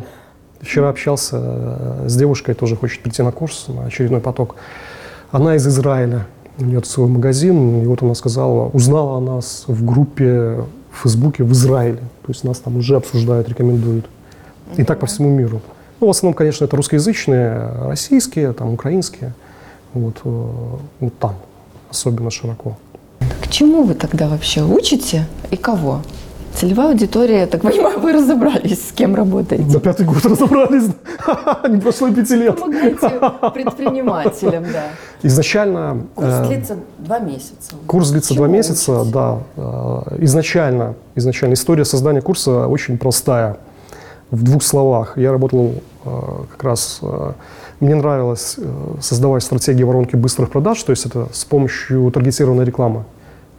Вчера 0.62 0.90
общался 0.90 1.38
э, 1.40 2.06
с 2.08 2.16
девушкой, 2.16 2.56
тоже 2.56 2.76
хочет 2.76 3.04
прийти 3.04 3.22
на 3.22 3.32
курс, 3.32 3.66
на 3.68 3.86
очередной 3.86 4.22
поток. 4.22 4.56
Она 5.30 5.56
из 5.56 5.68
Израиля, 5.68 6.26
у 6.58 6.64
нее 6.64 6.84
свой 6.84 7.08
магазин, 7.08 7.84
и 7.84 7.86
вот 7.86 8.02
она 8.02 8.16
сказала, 8.16 8.70
узнала 8.70 9.18
о 9.18 9.20
нас 9.20 9.66
в 9.68 9.86
группе 9.86 10.64
в 10.92 11.04
Фейсбуке 11.04 11.44
в 11.44 11.52
Израиле. 11.52 12.00
То 12.26 12.30
есть 12.30 12.44
нас 12.44 12.58
там 12.60 12.78
уже 12.78 12.96
обсуждают, 12.96 13.50
рекомендуют. 13.50 14.06
И 14.78 14.84
так 14.84 15.00
по 15.00 15.06
всему 15.06 15.30
миру. 15.30 15.62
Ну, 16.02 16.08
в 16.08 16.10
основном, 16.10 16.34
конечно, 16.34 16.66
это 16.66 16.76
русскоязычные, 16.76 17.72
российские, 17.88 18.54
там, 18.54 18.74
украинские. 18.74 19.34
Вот, 19.94 20.18
э, 20.26 20.44
вот 21.00 21.18
там 21.20 21.36
особенно 21.90 22.30
широко. 22.30 22.78
К 23.42 23.48
чему 23.48 23.84
вы 23.84 23.94
тогда 23.94 24.28
вообще 24.28 24.64
учите 24.64 25.26
и 25.52 25.56
кого? 25.56 26.02
Целевая 26.54 26.92
аудитория, 26.92 27.40
я 27.42 27.48
так 27.48 27.62
понимаю, 27.62 28.00
вы 28.00 28.14
разобрались, 28.14 28.88
с 28.90 28.92
кем 28.94 29.14
работаете. 29.14 29.66
На 29.74 29.80
пятый 29.82 30.06
год 30.06 30.26
разобрались. 30.26 30.90
Не 31.70 31.82
прошло 31.82 32.08
и 32.08 32.14
пяти 32.14 32.36
лет. 32.36 32.58
Помогаете 32.58 33.10
предпринимателям, 33.54 34.64
да. 34.64 34.84
Изначально... 35.22 36.04
Курс 36.16 36.34
э, 36.34 36.48
длится 36.48 36.78
два 37.00 37.20
месяца. 37.20 37.76
Курс 37.88 38.10
длится 38.12 38.36
два 38.36 38.48
месяца, 38.48 39.02
учите? 39.02 39.14
да. 39.14 39.40
Э, 39.58 40.18
Изначально, 40.20 40.96
изначально 41.16 41.56
история 41.56 41.84
создания 41.84 42.22
курса 42.22 42.68
очень 42.68 42.98
простая. 42.98 43.58
В 44.32 44.44
двух 44.44 44.64
словах. 44.64 45.18
Я 45.18 45.32
работал 45.32 45.76
э, 46.04 46.10
как 46.52 46.64
раз... 46.64 47.00
э, 47.02 47.32
Мне 47.80 47.96
нравилось 47.96 48.56
э, 48.58 48.96
создавать 49.00 49.44
стратегии 49.44 49.84
воронки 49.84 50.16
быстрых 50.16 50.50
продаж, 50.50 50.82
то 50.84 50.92
есть 50.92 51.06
это 51.06 51.28
с 51.32 51.46
помощью 51.46 52.10
таргетированной 52.12 52.66
рекламы. 52.66 53.04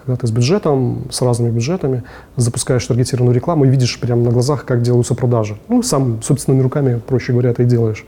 Когда 0.05 0.17
ты 0.17 0.27
с 0.27 0.31
бюджетом, 0.31 1.05
с 1.11 1.23
разными 1.23 1.51
бюджетами 1.51 2.03
запускаешь 2.37 2.87
таргетированную 2.87 3.35
рекламу 3.35 3.65
и 3.65 3.69
видишь 3.69 3.99
прямо 4.01 4.23
на 4.23 4.31
глазах, 4.31 4.65
как 4.65 4.83
делаются 4.83 5.15
продажи. 5.15 5.57
Ну, 5.69 5.83
сам 5.83 6.23
собственными 6.23 6.63
руками, 6.63 7.01
проще 7.07 7.33
говоря, 7.33 7.51
это 7.51 7.63
и 7.63 7.67
делаешь. 7.67 8.05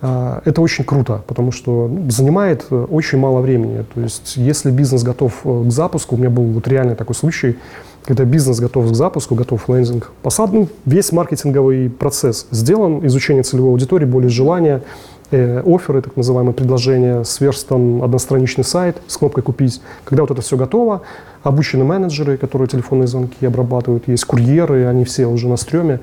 Это 0.00 0.60
очень 0.60 0.84
круто, 0.84 1.22
потому 1.28 1.52
что 1.52 1.88
ну, 1.88 2.10
занимает 2.10 2.66
очень 2.72 3.18
мало 3.18 3.40
времени. 3.40 3.84
То 3.94 4.00
есть, 4.00 4.36
если 4.36 4.72
бизнес 4.72 5.04
готов 5.04 5.42
к 5.44 5.70
запуску, 5.70 6.16
у 6.16 6.18
меня 6.18 6.30
был 6.30 6.42
вот 6.42 6.66
реальный 6.66 6.96
такой 6.96 7.14
случай, 7.14 7.56
когда 8.04 8.24
бизнес 8.24 8.60
готов 8.60 8.90
к 8.90 8.94
запуску, 8.94 9.34
готов 9.34 9.68
лендинг, 9.68 10.10
посад, 10.22 10.52
ну, 10.52 10.68
весь 10.84 11.12
маркетинговый 11.12 11.88
процесс 11.88 12.46
сделан, 12.50 13.06
изучение 13.06 13.42
целевой 13.42 13.70
аудитории, 13.70 14.04
более 14.04 14.28
желания, 14.28 14.82
э, 15.30 15.62
оферы, 15.64 16.02
так 16.02 16.16
называемые 16.16 16.54
предложения, 16.54 17.24
сверстан 17.24 18.02
одностраничный 18.02 18.64
сайт 18.64 18.96
с 19.06 19.16
кнопкой 19.16 19.42
«Купить». 19.42 19.80
Когда 20.04 20.22
вот 20.22 20.32
это 20.32 20.42
все 20.42 20.56
готово, 20.56 21.02
обучены 21.42 21.84
менеджеры, 21.84 22.36
которые 22.36 22.68
телефонные 22.68 23.06
звонки 23.06 23.46
обрабатывают, 23.46 24.08
есть 24.08 24.24
курьеры, 24.24 24.86
они 24.86 25.04
все 25.04 25.26
уже 25.26 25.48
на 25.48 25.56
стреме. 25.56 26.00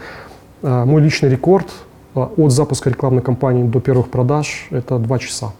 А, 0.61 0.85
Мой 0.85 1.01
личный 1.01 1.29
рекорд 1.29 1.67
а, 2.15 2.31
от 2.37 2.51
запуска 2.51 2.89
рекламной 2.89 3.21
кампании 3.21 3.63
до 3.63 3.79
первых 3.81 4.09
продаж– 4.09 4.67
это 4.71 4.97
два 4.99 5.19
часа. 5.19 5.51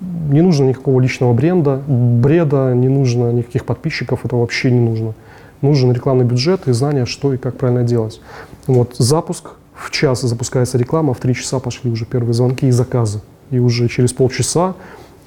Не 0.00 0.42
нужно 0.42 0.64
никакого 0.64 1.00
личного 1.00 1.32
бренда, 1.32 1.82
бреда, 1.86 2.72
не 2.74 2.88
нужно 2.88 3.32
никаких 3.32 3.64
подписчиков, 3.64 4.24
это 4.24 4.36
вообще 4.36 4.70
не 4.70 4.80
нужно. 4.80 5.14
Нужен 5.60 5.92
рекламный 5.92 6.24
бюджет 6.24 6.68
и 6.68 6.72
знание, 6.72 7.04
что 7.04 7.34
и 7.34 7.36
как 7.36 7.56
правильно 7.56 7.82
делать. 7.82 8.20
Вот 8.66 8.94
запуск, 8.96 9.50
в 9.74 9.90
час 9.90 10.20
запускается 10.22 10.78
реклама, 10.78 11.14
в 11.14 11.18
три 11.18 11.34
часа 11.34 11.58
пошли 11.58 11.90
уже 11.90 12.04
первые 12.04 12.34
звонки 12.34 12.66
и 12.66 12.70
заказы. 12.70 13.20
И 13.50 13.58
уже 13.58 13.88
через 13.88 14.12
полчаса 14.12 14.74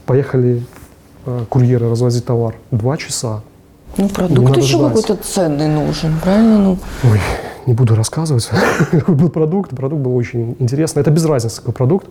поехали 0.05 0.63
э, 1.25 1.45
курьеры 1.49 1.89
развозить 1.89 2.25
товар. 2.25 2.55
Два 2.69 2.97
часа. 2.97 3.41
Ну, 3.97 4.07
продукт 4.10 4.57
еще 4.57 4.79
какой-то 4.79 5.15
ценный 5.15 5.67
нужен, 5.67 6.17
правильно? 6.21 6.57
Ну, 6.60 6.77
Ой, 7.03 7.19
не 7.65 7.73
буду 7.73 7.95
рассказывать, 7.95 8.49
какой 8.91 9.15
был 9.15 9.29
продукт. 9.29 9.71
Продукт 9.75 10.01
был 10.01 10.15
очень 10.15 10.55
интересный. 10.60 11.01
Это 11.01 11.12
без 11.12 11.25
разницы, 11.25 11.57
какой 11.57 11.73
продукт. 11.73 12.07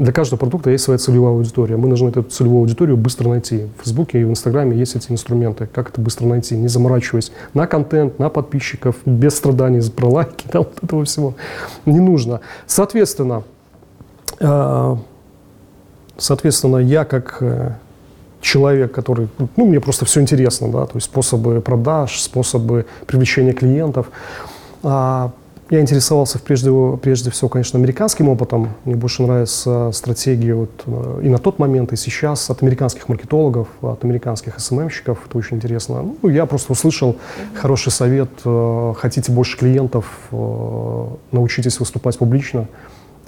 Для 0.00 0.14
каждого 0.14 0.38
продукта 0.38 0.70
есть 0.70 0.84
своя 0.84 0.96
целевая 0.96 1.34
аудитория. 1.34 1.76
Мы 1.76 1.88
должны 1.88 2.08
эту 2.08 2.22
целевую 2.22 2.60
аудиторию 2.60 2.96
быстро 2.96 3.28
найти. 3.28 3.66
В 3.76 3.84
Фейсбуке 3.84 4.22
и 4.22 4.24
в 4.24 4.30
Инстаграме 4.30 4.74
есть 4.74 4.96
эти 4.96 5.12
инструменты. 5.12 5.68
Как 5.70 5.90
это 5.90 6.00
быстро 6.00 6.24
найти, 6.24 6.56
не 6.56 6.68
заморачиваясь 6.68 7.30
на 7.52 7.66
контент, 7.66 8.18
на 8.18 8.30
подписчиков, 8.30 8.96
без 9.04 9.36
страданий 9.36 9.82
про 9.90 10.08
лайки, 10.08 10.46
да, 10.52 10.60
вот 10.60 10.72
этого 10.82 11.04
всего. 11.04 11.34
Не 11.84 12.00
нужно. 12.00 12.40
Соответственно, 12.66 13.42
э, 14.38 14.96
соответственно, 16.16 16.78
я 16.78 17.04
как 17.04 17.36
э, 17.42 17.72
человек, 18.40 18.92
который, 18.92 19.28
ну, 19.58 19.66
мне 19.66 19.80
просто 19.80 20.06
все 20.06 20.22
интересно, 20.22 20.72
да, 20.72 20.86
то 20.86 20.94
есть 20.94 21.08
способы 21.08 21.60
продаж, 21.60 22.22
способы 22.22 22.86
привлечения 23.06 23.52
клиентов. 23.52 24.10
Я 25.70 25.80
интересовался 25.80 26.40
прежде, 26.40 26.72
прежде 27.00 27.30
всего, 27.30 27.48
конечно, 27.48 27.78
американским 27.78 28.28
опытом. 28.28 28.70
Мне 28.84 28.96
больше 28.96 29.22
нравятся 29.22 29.92
стратегии 29.92 30.50
вот, 30.50 30.82
э, 30.86 31.20
и 31.22 31.28
на 31.28 31.38
тот 31.38 31.60
момент, 31.60 31.92
и 31.92 31.96
сейчас 31.96 32.50
от 32.50 32.60
американских 32.64 33.08
маркетологов, 33.08 33.68
от 33.80 34.04
американских 34.04 34.58
СММщиков. 34.58 35.24
Это 35.28 35.38
очень 35.38 35.58
интересно. 35.58 36.02
Ну, 36.22 36.28
я 36.28 36.46
просто 36.46 36.72
услышал 36.72 37.16
хороший 37.54 37.92
совет. 37.92 38.30
э, 38.44 38.94
Хотите 38.96 39.30
больше 39.30 39.56
клиентов, 39.58 40.06
э, 40.32 41.06
научитесь 41.30 41.78
выступать 41.78 42.18
публично 42.18 42.66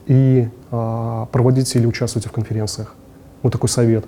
и 0.07 0.49
проводите 0.71 1.79
или 1.79 1.87
участвуйте 1.87 2.29
в 2.29 2.33
конференциях. 2.33 2.97
Вот 3.43 3.53
такой 3.53 3.69
совет. 3.69 4.05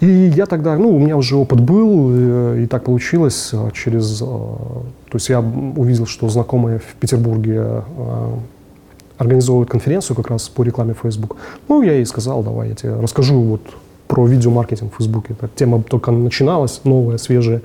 И 0.00 0.06
я 0.06 0.46
тогда, 0.46 0.76
ну, 0.76 0.94
у 0.94 0.98
меня 0.98 1.16
уже 1.16 1.36
опыт 1.36 1.60
был, 1.60 2.10
э, 2.12 2.62
и 2.62 2.66
так 2.66 2.84
получилось 2.84 3.50
э, 3.52 3.70
через... 3.74 4.22
э, 4.22 4.24
То 4.24 5.14
есть 5.14 5.28
я 5.28 5.40
увидел, 5.40 6.06
что 6.06 6.28
знакомые 6.28 6.78
в 6.78 6.94
Петербурге 7.00 7.82
организовывают 9.18 9.68
конференцию 9.68 10.16
как 10.16 10.30
раз 10.30 10.48
по 10.48 10.62
рекламе 10.62 10.94
Facebook. 11.00 11.36
Ну, 11.68 11.82
я 11.82 11.92
ей 11.92 12.06
сказал, 12.06 12.42
давай 12.42 12.70
я 12.70 12.74
тебе 12.74 12.94
расскажу 12.94 13.38
вот 13.40 13.60
про 14.08 14.26
видеомаркетинг 14.26 14.92
в 14.92 14.96
Фейсбуке. 14.96 15.34
Так, 15.38 15.50
тема 15.54 15.82
только 15.82 16.10
начиналась, 16.10 16.80
новая, 16.84 17.18
свежая. 17.18 17.62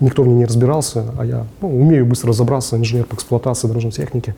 Никто 0.00 0.22
в 0.22 0.26
ней 0.26 0.34
не 0.34 0.44
разбирался, 0.44 1.04
а 1.18 1.24
я 1.24 1.46
ну, 1.60 1.80
умею 1.80 2.04
быстро 2.04 2.28
разобраться, 2.28 2.76
инженер 2.76 3.04
по 3.04 3.14
эксплуатации 3.14 3.68
дорожной 3.68 3.92
техники. 3.92 4.34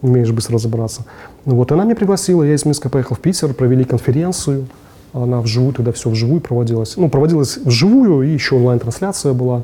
Умеешь 0.00 0.30
быстро 0.30 0.54
разобраться. 0.54 1.04
Ну, 1.44 1.56
вот, 1.56 1.70
она 1.72 1.84
меня 1.84 1.96
пригласила, 1.96 2.42
я 2.42 2.54
из 2.54 2.64
Минска 2.64 2.88
поехал 2.88 3.16
в 3.16 3.20
Питер, 3.20 3.52
провели 3.52 3.84
конференцию. 3.84 4.66
Она 5.12 5.40
вживую, 5.40 5.72
тогда 5.72 5.92
все 5.92 6.10
вживую 6.10 6.40
проводилось. 6.40 6.96
Ну, 6.96 7.08
проводилась 7.08 7.56
вживую, 7.56 8.22
и 8.22 8.32
еще 8.32 8.56
онлайн-трансляция 8.56 9.32
была. 9.32 9.62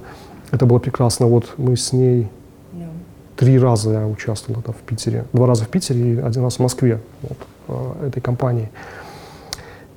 Это 0.51 0.67
было 0.67 0.79
прекрасно. 0.79 1.27
Вот 1.27 1.55
мы 1.57 1.77
с 1.77 1.93
ней 1.93 2.29
три 3.37 3.59
раза 3.59 3.93
я 3.93 4.07
участвовал 4.07 4.63
тогда 4.63 4.77
в 4.79 4.83
Питере. 4.83 5.25
Два 5.33 5.47
раза 5.47 5.65
в 5.65 5.69
Питере 5.69 6.15
и 6.15 6.19
один 6.19 6.43
раз 6.43 6.57
в 6.57 6.61
Москве 6.61 7.01
вот, 7.23 7.39
э, 7.69 8.09
этой 8.09 8.21
компании. 8.21 8.71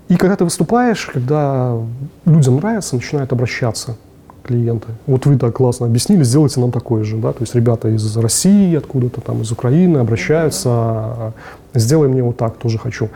И 0.10 0.16
когда 0.16 0.36
ты 0.36 0.44
выступаешь, 0.44 1.06
когда 1.06 1.78
людям 2.26 2.58
нравится, 2.58 2.96
начинают 2.96 3.32
обращаться 3.32 3.96
клиенты. 4.44 4.88
Вот 5.06 5.26
вы 5.26 5.38
так 5.38 5.56
классно 5.56 5.86
объяснили, 5.86 6.24
сделайте 6.24 6.60
нам 6.60 6.72
такое 6.72 7.04
же. 7.04 7.18
Да? 7.18 7.34
То 7.34 7.42
есть 7.42 7.54
ребята 7.54 7.90
из 7.90 8.18
России, 8.18 8.76
откуда-то 8.76 9.22
там, 9.22 9.42
из 9.44 9.52
Украины 9.52 10.00
обращаются, 10.00 10.70
а, 10.70 11.34
сделай 11.76 12.08
мне 12.08 12.24
вот 12.24 12.38
так, 12.38 12.58
тоже 12.58 12.80
хочу. 12.80 13.10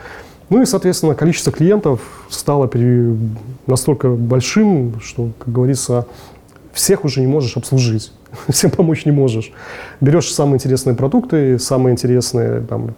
Ну 0.50 0.62
и, 0.62 0.66
соответственно, 0.66 1.14
количество 1.14 1.52
клиентов 1.52 2.00
стало 2.28 2.70
настолько 3.66 4.08
большим, 4.10 5.00
что, 5.02 5.30
как 5.38 5.52
говорится, 5.52 6.06
всех 6.72 7.04
уже 7.04 7.20
не 7.20 7.26
можешь 7.26 7.56
обслужить, 7.56 8.12
всем 8.48 8.70
помочь 8.70 9.04
не 9.04 9.12
можешь. 9.12 9.52
Берешь 10.00 10.32
самые 10.32 10.56
интересные 10.56 10.94
продукты, 10.94 11.58
самые 11.58 11.92
интересные, 11.92 12.60
там, 12.60 12.94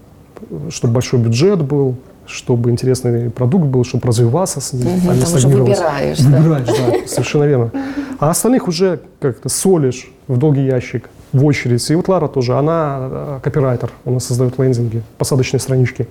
чтобы 0.71 0.95
большой 0.95 1.21
бюджет 1.21 1.63
был, 1.63 1.97
чтобы 2.27 2.71
интересный 2.71 3.31
продукт 3.31 3.67
был, 3.67 3.85
чтобы 3.85 4.09
развиваться 4.09 4.61
с 4.61 4.73
ним, 4.73 4.89
Мгм, 4.89 5.11
а 5.11 5.15
не 5.15 5.23
там 5.23 5.35
уже 5.35 5.49
выбираешь, 5.49 6.19
да. 6.19 6.39
Выбираешь, 6.39 6.67
да, 6.67 7.07
совершенно 7.07 7.45
верно. 7.45 7.71
А 8.19 8.31
остальных 8.31 8.67
уже 8.69 9.01
как-то 9.21 9.49
солишь 9.49 10.11
в 10.27 10.37
долгий 10.37 10.65
ящик, 10.65 11.09
в 11.33 11.45
очередь. 11.45 11.89
И 11.91 11.95
вот 11.95 12.09
Лара 12.09 12.29
тоже, 12.29 12.59
она 12.59 12.99
э, 13.01 13.41
копирайтер, 13.43 13.91
она 14.05 14.21
создает 14.21 14.59
лендинги, 14.59 15.03
посадочные 15.19 15.61
странички, 15.61 16.09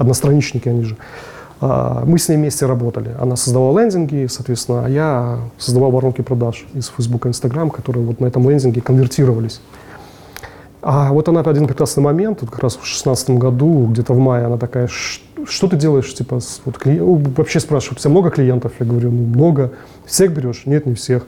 одностраничники 0.00 0.68
они 0.68 0.82
же. 0.84 0.96
А, 1.60 2.04
Мы 2.06 2.18
с 2.18 2.28
ней 2.28 2.36
вместе 2.36 2.66
работали. 2.66 3.14
Она 3.20 3.36
создавала 3.36 3.78
лендинги, 3.80 4.26
соответственно, 4.28 4.86
а 4.86 4.88
я 4.88 5.38
создавал 5.58 5.90
воронки 5.90 6.22
продаж 6.22 6.66
из 6.74 6.88
Facebook 6.88 7.26
и 7.26 7.28
Instagram, 7.28 7.70
которые 7.70 8.04
вот 8.04 8.20
на 8.20 8.26
этом 8.26 8.48
лендинге 8.48 8.80
конвертировались. 8.80 9.60
А 10.82 11.12
вот 11.12 11.28
она 11.28 11.40
один 11.40 11.66
прекрасный 11.66 12.02
момент, 12.02 12.38
вот 12.40 12.50
как 12.50 12.60
раз 12.60 12.76
в 12.76 12.86
шестнадцатом 12.86 13.38
году, 13.38 13.86
где-то 13.90 14.14
в 14.14 14.18
мае, 14.18 14.46
она 14.46 14.56
такая, 14.56 14.86
«Ш- 14.88 15.20
что 15.44 15.68
ты 15.68 15.76
делаешь, 15.76 16.12
типа, 16.14 16.40
вот 16.64 16.76
клиен- 16.78 17.04
ну, 17.04 17.22
вообще 17.36 17.60
спрашивают, 17.60 17.98
у 17.98 18.02
тебя 18.02 18.10
много 18.10 18.30
клиентов? 18.30 18.72
Я 18.80 18.86
говорю, 18.86 19.10
ну, 19.10 19.26
много. 19.26 19.72
Всех 20.06 20.32
берешь? 20.34 20.62
Нет, 20.64 20.86
не 20.86 20.94
всех. 20.94 21.26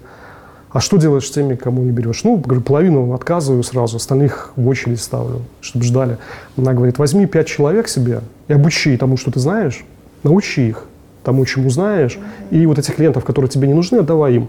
А 0.72 0.80
что 0.80 0.96
делаешь 0.96 1.26
с 1.26 1.30
теми, 1.30 1.54
кому 1.54 1.82
не 1.82 1.90
берешь? 1.90 2.24
Ну, 2.24 2.36
говорю, 2.36 2.62
половину 2.62 3.12
отказываю 3.12 3.62
сразу, 3.62 3.98
остальных 3.98 4.52
в 4.56 4.66
очередь 4.66 5.00
ставлю, 5.00 5.42
чтобы 5.60 5.84
ждали. 5.84 6.18
Она 6.56 6.72
говорит, 6.72 6.98
возьми 6.98 7.26
пять 7.26 7.46
человек 7.46 7.88
себе 7.88 8.22
и 8.48 8.54
обучи 8.54 8.96
тому, 8.96 9.18
что 9.18 9.30
ты 9.30 9.38
знаешь, 9.38 9.84
научи 10.22 10.68
их 10.68 10.86
тому, 11.24 11.44
чему 11.44 11.68
знаешь, 11.68 12.18
и 12.50 12.64
вот 12.66 12.78
этих 12.78 12.96
клиентов, 12.96 13.24
которые 13.24 13.50
тебе 13.50 13.68
не 13.68 13.74
нужны, 13.74 13.98
отдавай 13.98 14.36
им. 14.36 14.48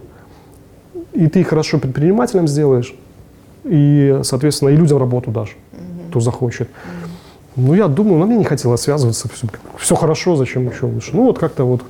И 1.12 1.28
ты 1.28 1.42
их 1.42 1.50
хорошо 1.50 1.78
предпринимателем 1.78 2.48
сделаешь, 2.48 2.96
и, 3.66 4.20
соответственно, 4.24 4.70
и 4.70 4.76
людям 4.76 4.98
работу 4.98 5.30
дашь, 5.30 5.56
кто 6.10 6.22
захочет. 6.22 6.70
Ну, 7.56 7.74
я 7.76 7.88
думаю, 7.88 8.18
но 8.20 8.26
мне 8.26 8.38
не 8.38 8.46
хотелось 8.46 8.82
связываться, 8.82 9.30
все, 9.78 9.96
хорошо, 9.96 10.36
зачем 10.36 10.68
еще 10.68 10.86
лучше. 10.88 11.12
Ну, 11.14 11.26
вот 11.26 11.38
как-то 11.38 11.66
вот 11.66 11.82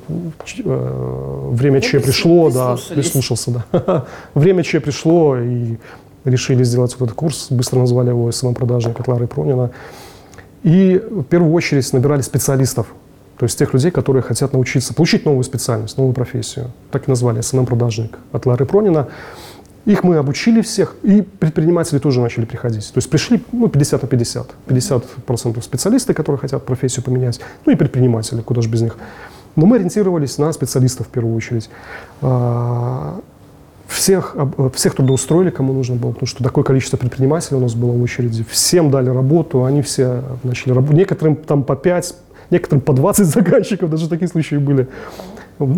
э, 0.58 1.48
время 1.52 1.80
Че 1.80 2.00
пришло, 2.00 2.50
да, 2.50 2.76
прислушался, 2.94 3.50
да. 3.50 4.04
время 4.34 4.62
Че 4.62 4.80
пришло, 4.80 5.38
и 5.38 5.76
решили 6.24 6.64
сделать 6.64 6.94
вот 6.98 7.06
этот 7.06 7.16
курс, 7.16 7.48
быстро 7.50 7.78
назвали 7.78 8.10
его 8.10 8.30
СММ-продажник 8.30 8.98
от 9.00 9.08
Лары 9.08 9.26
Пронина. 9.26 9.70
И 10.62 11.02
в 11.10 11.24
первую 11.24 11.52
очередь 11.52 11.90
набирали 11.92 12.22
специалистов, 12.22 12.86
то 13.38 13.44
есть 13.44 13.58
тех 13.58 13.72
людей, 13.74 13.90
которые 13.90 14.22
хотят 14.22 14.52
научиться, 14.52 14.94
получить 14.94 15.24
новую 15.24 15.44
специальность, 15.44 15.98
новую 15.98 16.14
профессию. 16.14 16.70
Так 16.90 17.08
и 17.08 17.10
назвали 17.10 17.40
СММ-продажник 17.40 18.18
от 18.32 18.46
Лары 18.46 18.64
Пронина. 18.64 19.08
Их 19.86 20.02
мы 20.02 20.16
обучили 20.16 20.62
всех, 20.62 20.96
и 21.02 21.20
предприниматели 21.22 21.98
тоже 21.98 22.20
начали 22.20 22.46
приходить. 22.46 22.90
То 22.92 22.98
есть 22.98 23.10
пришли 23.10 23.42
ну, 23.52 23.68
50 23.68 24.02
на 24.02 24.08
50. 24.08 24.54
50% 24.66 25.62
специалисты, 25.62 26.14
которые 26.14 26.38
хотят 26.38 26.64
профессию 26.64 27.04
поменять, 27.04 27.40
ну 27.66 27.72
и 27.72 27.76
предприниматели, 27.76 28.40
куда 28.40 28.62
же 28.62 28.68
без 28.68 28.80
них. 28.80 28.96
Но 29.56 29.66
мы 29.66 29.76
ориентировались 29.76 30.38
на 30.38 30.52
специалистов 30.52 31.06
в 31.06 31.10
первую 31.10 31.36
очередь. 31.36 31.68
А, 32.22 33.20
всех, 33.86 34.36
всех 34.74 34.94
трудоустроили, 34.94 35.50
кому 35.50 35.72
нужно 35.72 35.96
было, 35.96 36.12
потому 36.12 36.26
что 36.26 36.42
такое 36.42 36.64
количество 36.64 36.96
предпринимателей 36.96 37.58
у 37.58 37.60
нас 37.60 37.74
было 37.74 37.92
в 37.92 38.02
очереди. 38.02 38.44
Всем 38.50 38.90
дали 38.90 39.10
работу, 39.10 39.64
они 39.64 39.82
все 39.82 40.22
начали 40.42 40.72
работать. 40.72 40.96
Некоторым 40.96 41.36
там 41.36 41.62
по 41.62 41.76
5, 41.76 42.16
некоторым 42.50 42.80
по 42.80 42.92
20 42.92 43.26
заказчиков, 43.26 43.90
даже 43.90 44.08
такие 44.08 44.28
случаи 44.28 44.56
были. 44.56 44.88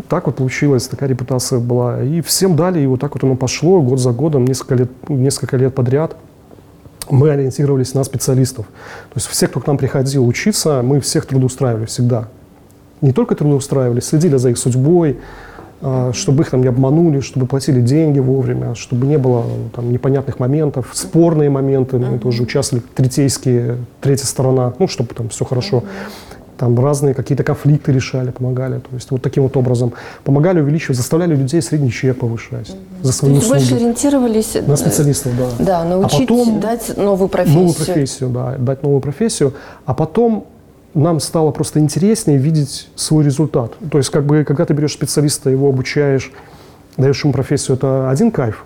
Так 0.08 0.26
вот 0.26 0.36
получилось, 0.36 0.88
такая 0.88 1.08
репутация 1.08 1.58
была. 1.58 2.02
И 2.02 2.20
всем 2.22 2.56
дали, 2.56 2.80
и 2.80 2.86
вот 2.86 3.00
так 3.00 3.14
вот 3.14 3.24
оно 3.24 3.36
пошло 3.36 3.82
год 3.82 4.00
за 4.00 4.12
годом, 4.12 4.44
несколько 4.46 4.74
лет, 4.74 4.90
несколько 5.08 5.56
лет 5.56 5.74
подряд. 5.74 6.16
Мы 7.10 7.30
ориентировались 7.30 7.94
на 7.94 8.02
специалистов. 8.02 8.66
То 8.66 9.16
есть 9.16 9.26
все, 9.26 9.46
кто 9.48 9.60
к 9.60 9.66
нам 9.66 9.76
приходил 9.76 10.26
учиться, 10.26 10.82
мы 10.82 11.00
всех 11.00 11.26
трудоустраивали 11.26 11.84
всегда. 11.84 12.28
Не 13.00 13.12
только 13.12 13.34
трудоустраивали, 13.34 14.00
следили 14.00 14.36
за 14.36 14.50
их 14.50 14.58
судьбой, 14.58 15.18
а, 15.82 16.12
чтобы 16.14 16.42
их 16.42 16.50
там 16.50 16.62
не 16.62 16.68
обманули, 16.68 17.20
чтобы 17.20 17.46
платили 17.46 17.82
деньги 17.82 18.18
вовремя, 18.18 18.74
чтобы 18.74 19.06
не 19.06 19.18
было 19.18 19.44
там 19.74 19.92
непонятных 19.92 20.38
моментов, 20.38 20.88
спорные 20.94 21.50
моменты, 21.50 21.98
мы 21.98 22.18
тоже 22.18 22.42
участвовали, 22.42 22.82
третейские, 22.94 23.76
третья 24.00 24.24
сторона, 24.24 24.72
ну, 24.78 24.88
чтобы 24.88 25.14
там 25.14 25.28
все 25.28 25.44
хорошо 25.44 25.84
там 26.58 26.78
разные 26.78 27.14
какие-то 27.14 27.44
конфликты 27.44 27.92
решали, 27.92 28.30
помогали. 28.30 28.78
То 28.78 28.94
есть 28.94 29.10
вот 29.10 29.22
таким 29.22 29.42
вот 29.42 29.56
образом 29.56 29.92
помогали 30.24 30.60
увеличивать, 30.60 30.96
заставляли 30.96 31.34
людей 31.36 31.60
средний 31.62 31.90
чек 31.90 32.18
повышать 32.18 32.70
угу. 32.70 32.78
за 33.02 33.12
свои 33.12 33.32
То 33.32 33.38
услуги. 33.38 33.58
больше 33.58 33.74
ориентировались 33.74 34.54
на 34.54 34.72
э, 34.72 34.76
специалистов, 34.76 35.32
да. 35.36 35.64
Да, 35.64 35.84
научить 35.84 36.30
а 36.30 36.34
потом, 36.34 36.60
дать 36.60 36.96
новую 36.96 37.28
профессию. 37.28 37.58
Новую 37.58 37.74
профессию, 37.74 38.30
да, 38.30 38.54
дать 38.58 38.82
новую 38.82 39.00
профессию. 39.00 39.54
А 39.84 39.94
потом 39.94 40.46
нам 40.94 41.20
стало 41.20 41.50
просто 41.50 41.78
интереснее 41.78 42.38
видеть 42.38 42.88
свой 42.94 43.24
результат. 43.24 43.72
То 43.90 43.98
есть 43.98 44.10
как 44.10 44.24
бы 44.24 44.44
когда 44.44 44.64
ты 44.64 44.72
берешь 44.72 44.92
специалиста, 44.92 45.50
его 45.50 45.68
обучаешь, 45.68 46.32
даешь 46.96 47.22
ему 47.22 47.32
профессию, 47.32 47.76
это 47.76 48.08
один 48.10 48.30
кайф. 48.30 48.64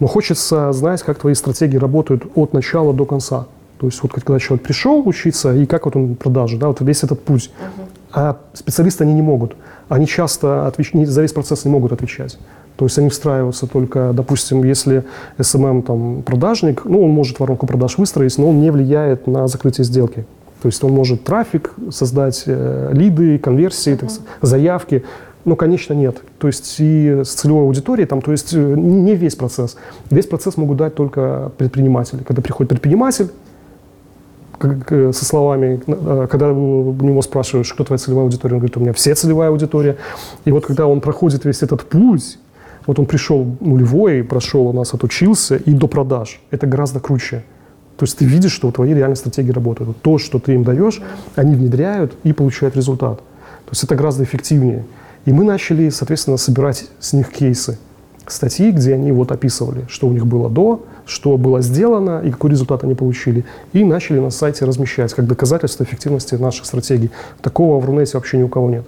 Но 0.00 0.06
хочется 0.06 0.72
знать, 0.72 1.02
как 1.02 1.18
твои 1.18 1.34
стратегии 1.34 1.76
работают 1.76 2.24
от 2.34 2.52
начала 2.52 2.92
до 2.92 3.04
конца. 3.04 3.46
То 3.78 3.86
есть 3.86 4.02
вот 4.02 4.12
когда 4.12 4.38
человек 4.38 4.66
пришел 4.66 5.02
учиться, 5.06 5.54
и 5.54 5.66
как 5.66 5.84
вот 5.84 5.96
он 5.96 6.16
продажи, 6.16 6.58
да, 6.58 6.68
вот 6.68 6.80
весь 6.80 7.04
этот 7.04 7.22
путь. 7.22 7.50
Uh-huh. 7.50 7.84
А 8.12 8.38
специалисты 8.52 9.04
они 9.04 9.14
не 9.14 9.22
могут. 9.22 9.54
Они 9.88 10.06
часто 10.06 10.66
отвеч... 10.66 10.90
за 10.92 11.22
весь 11.22 11.32
процесс 11.32 11.64
не 11.64 11.70
могут 11.70 11.92
отвечать. 11.92 12.38
То 12.76 12.84
есть 12.84 12.98
они 12.98 13.08
встраиваются 13.08 13.66
только, 13.66 14.12
допустим, 14.12 14.64
если 14.64 15.04
SMM 15.38 15.82
там 15.82 16.22
продажник, 16.22 16.84
ну, 16.84 17.04
он 17.04 17.10
может 17.10 17.38
воронку 17.40 17.66
продаж 17.66 17.98
выстроить, 17.98 18.36
но 18.38 18.50
он 18.50 18.60
не 18.60 18.70
влияет 18.70 19.26
на 19.26 19.46
закрытие 19.46 19.84
сделки. 19.84 20.26
То 20.62 20.66
есть 20.66 20.82
он 20.82 20.92
может 20.92 21.22
трафик 21.24 21.72
создать, 21.90 22.44
э, 22.46 22.90
лиды, 22.92 23.38
конверсии, 23.38 23.92
uh-huh. 23.92 23.98
так, 23.98 24.10
заявки, 24.42 25.04
но, 25.44 25.56
конечно, 25.56 25.94
нет. 25.94 26.18
То 26.38 26.48
есть 26.48 26.76
и 26.78 27.22
с 27.24 27.34
целевой 27.34 27.62
аудиторией, 27.62 28.06
там, 28.06 28.22
то 28.22 28.32
есть 28.32 28.52
э, 28.52 28.58
не 28.58 29.14
весь 29.14 29.36
процесс. 29.36 29.76
Весь 30.10 30.26
процесс 30.26 30.56
могут 30.56 30.76
дать 30.76 30.94
только 30.94 31.52
предприниматели. 31.56 32.22
Когда 32.22 32.42
приходит 32.42 32.70
предприниматель, 32.70 33.30
как, 34.58 35.14
со 35.14 35.24
словами, 35.24 35.80
э, 35.86 36.26
когда 36.30 36.52
у 36.52 36.92
него 36.92 37.22
спрашиваешь, 37.22 37.72
кто 37.72 37.84
твоя 37.84 37.98
целевая 37.98 38.24
аудитория, 38.24 38.54
он 38.54 38.60
говорит, 38.60 38.76
у 38.76 38.80
меня 38.80 38.92
все 38.92 39.14
целевая 39.14 39.50
аудитория. 39.50 39.96
И 40.44 40.52
вот 40.52 40.66
когда 40.66 40.86
он 40.86 41.00
проходит 41.00 41.44
весь 41.44 41.62
этот 41.62 41.88
путь, 41.88 42.38
вот 42.86 42.98
он 42.98 43.06
пришел 43.06 43.46
нулевой, 43.60 44.24
прошел 44.24 44.66
у 44.66 44.72
нас, 44.72 44.94
отучился 44.94 45.56
и 45.56 45.72
до 45.72 45.88
продаж, 45.88 46.40
это 46.50 46.66
гораздо 46.66 47.00
круче. 47.00 47.44
То 47.98 48.04
есть 48.04 48.16
ты 48.16 48.24
видишь, 48.24 48.52
что 48.52 48.70
твои 48.70 48.94
реальные 48.94 49.16
стратегии 49.16 49.50
работают. 49.50 50.00
То, 50.02 50.18
что 50.18 50.38
ты 50.38 50.54
им 50.54 50.62
даешь, 50.62 51.02
они 51.34 51.54
внедряют 51.56 52.14
и 52.22 52.32
получают 52.32 52.76
результат. 52.76 53.18
То 53.18 53.72
есть 53.72 53.84
это 53.84 53.96
гораздо 53.96 54.24
эффективнее. 54.24 54.84
И 55.24 55.32
мы 55.32 55.44
начали, 55.44 55.90
соответственно, 55.90 56.36
собирать 56.36 56.86
с 57.00 57.12
них 57.12 57.30
кейсы, 57.30 57.78
статьи, 58.30 58.70
где 58.70 58.94
они 58.94 59.12
вот 59.12 59.32
описывали, 59.32 59.84
что 59.88 60.06
у 60.06 60.12
них 60.12 60.26
было 60.26 60.48
до, 60.48 60.84
что 61.06 61.36
было 61.36 61.60
сделано 61.62 62.20
и 62.24 62.30
какой 62.30 62.50
результат 62.50 62.84
они 62.84 62.94
получили. 62.94 63.44
И 63.72 63.84
начали 63.84 64.18
на 64.18 64.30
сайте 64.30 64.64
размещать 64.64 65.12
как 65.14 65.26
доказательство 65.26 65.84
эффективности 65.84 66.34
наших 66.34 66.66
стратегий. 66.66 67.10
Такого 67.40 67.80
в 67.80 67.84
Рунете 67.84 68.12
вообще 68.14 68.38
ни 68.38 68.42
у 68.42 68.48
кого 68.48 68.70
нет. 68.70 68.84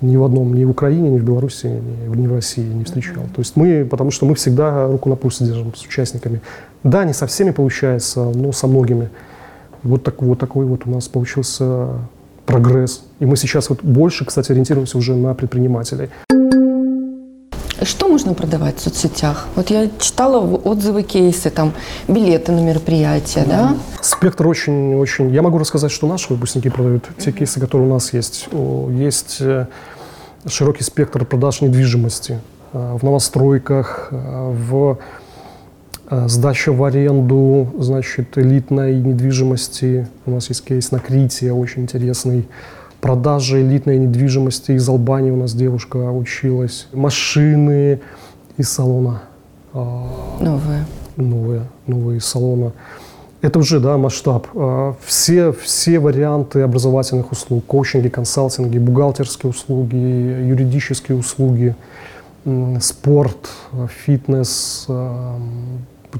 Ни 0.00 0.16
в 0.16 0.22
одном, 0.22 0.54
ни 0.54 0.64
в 0.64 0.70
Украине, 0.70 1.10
ни 1.10 1.18
в 1.18 1.24
Беларуси, 1.24 1.66
ни 1.66 2.26
в 2.26 2.32
России 2.32 2.62
не 2.62 2.84
встречал. 2.84 3.24
То 3.34 3.40
есть 3.40 3.56
мы, 3.56 3.84
потому 3.84 4.10
что 4.10 4.26
мы 4.26 4.34
всегда 4.36 4.86
руку 4.86 5.08
на 5.08 5.16
пульсе 5.16 5.44
держим 5.44 5.74
с 5.74 5.82
участниками. 5.84 6.40
Да, 6.84 7.04
не 7.04 7.12
со 7.12 7.26
всеми 7.26 7.50
получается, 7.50 8.24
но 8.24 8.52
со 8.52 8.68
многими. 8.68 9.10
Вот, 9.82 10.04
так, 10.04 10.22
вот 10.22 10.38
такой 10.38 10.66
вот 10.66 10.86
у 10.86 10.90
нас 10.90 11.08
получился 11.08 11.88
прогресс. 12.46 13.02
И 13.18 13.26
мы 13.26 13.36
сейчас 13.36 13.68
вот 13.70 13.82
больше, 13.82 14.24
кстати, 14.24 14.52
ориентируемся 14.52 14.98
уже 14.98 15.14
на 15.14 15.34
предпринимателей. 15.34 16.08
Что 17.82 18.08
можно 18.08 18.34
продавать 18.34 18.78
в 18.78 18.80
соцсетях? 18.82 19.46
Вот 19.54 19.70
я 19.70 19.88
читала 20.00 20.38
отзывы, 20.38 21.04
кейсы, 21.04 21.50
там, 21.50 21.72
билеты 22.08 22.50
на 22.52 22.60
мероприятия, 22.60 23.44
да? 23.46 23.76
Спектр 24.00 24.48
очень-очень... 24.48 25.30
Я 25.30 25.42
могу 25.42 25.58
рассказать, 25.58 25.92
что 25.92 26.06
наши 26.08 26.32
выпускники 26.32 26.70
продают. 26.70 27.08
Те 27.18 27.30
кейсы, 27.30 27.60
которые 27.60 27.88
у 27.88 27.92
нас 27.92 28.12
есть. 28.12 28.48
Есть 28.90 29.36
э, 29.40 29.66
широкий 30.46 30.82
спектр 30.82 31.24
продаж 31.24 31.60
недвижимости 31.60 32.40
э, 32.72 32.96
в 33.00 33.04
новостройках, 33.04 34.08
э, 34.10 34.52
в 34.52 34.98
сдача 36.10 36.72
в 36.72 36.82
аренду, 36.84 37.70
значит, 37.78 38.38
элитной 38.38 38.96
недвижимости. 38.96 40.08
У 40.24 40.30
нас 40.30 40.48
есть 40.48 40.64
кейс 40.64 40.90
на 40.90 41.00
Крите, 41.00 41.52
очень 41.52 41.82
интересный 41.82 42.48
продажи 43.00 43.62
элитной 43.62 43.98
недвижимости 43.98 44.72
из 44.72 44.88
Албании 44.88 45.30
у 45.30 45.36
нас 45.36 45.54
девушка 45.54 45.96
училась, 46.10 46.88
машины 46.92 48.00
из 48.56 48.70
салона. 48.70 49.22
А, 49.72 50.06
новые. 50.40 50.84
Новые, 51.16 51.62
новые 51.86 52.18
из 52.18 52.24
салона. 52.24 52.72
Это 53.40 53.60
уже 53.60 53.78
да, 53.80 53.96
масштаб. 53.96 54.48
А, 54.54 54.96
все, 55.04 55.52
все 55.52 56.00
варианты 56.00 56.62
образовательных 56.62 57.30
услуг, 57.32 57.64
коучинги, 57.66 58.08
консалтинги, 58.08 58.78
бухгалтерские 58.78 59.50
услуги, 59.50 59.96
юридические 59.96 61.18
услуги, 61.18 61.76
спорт, 62.80 63.50
фитнес, 64.04 64.86
а, 64.88 65.38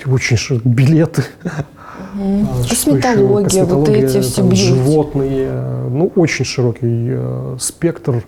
очень 0.06 0.60
билеты, 0.64 1.24
Угу. 2.14 2.46
Косметология, 2.68 3.44
Косметология, 3.44 4.02
вот 4.02 4.10
эти 4.10 4.20
все 4.20 4.42
там, 4.42 4.54
Животные, 4.54 5.52
ну, 5.90 6.12
очень 6.14 6.44
широкий 6.44 7.08
э, 7.10 7.56
спектр. 7.58 8.24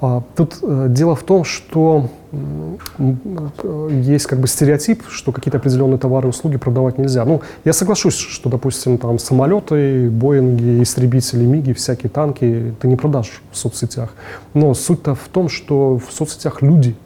А, 0.00 0.20
тут 0.34 0.58
э, 0.62 0.86
дело 0.88 1.14
в 1.14 1.22
том, 1.22 1.44
что 1.44 2.08
э, 2.32 4.00
есть 4.02 4.26
как 4.26 4.40
бы 4.40 4.48
стереотип, 4.48 5.04
что 5.08 5.30
какие-то 5.30 5.58
определенные 5.58 5.98
товары 5.98 6.26
и 6.26 6.30
услуги 6.30 6.56
продавать 6.56 6.98
нельзя. 6.98 7.24
Ну, 7.24 7.40
я 7.64 7.72
соглашусь, 7.72 8.16
что, 8.16 8.50
допустим, 8.50 8.98
там 8.98 9.20
самолеты, 9.20 10.10
Боинги, 10.10 10.82
истребители, 10.82 11.44
Миги, 11.44 11.72
всякие 11.72 12.10
танки 12.10 12.74
ты 12.80 12.88
не 12.88 12.96
продашь 12.96 13.42
в 13.52 13.56
соцсетях. 13.56 14.12
Но 14.54 14.74
суть-то 14.74 15.14
в 15.14 15.28
том, 15.28 15.48
что 15.48 15.98
в 15.98 16.12
соцсетях 16.12 16.62
люди, 16.62 16.96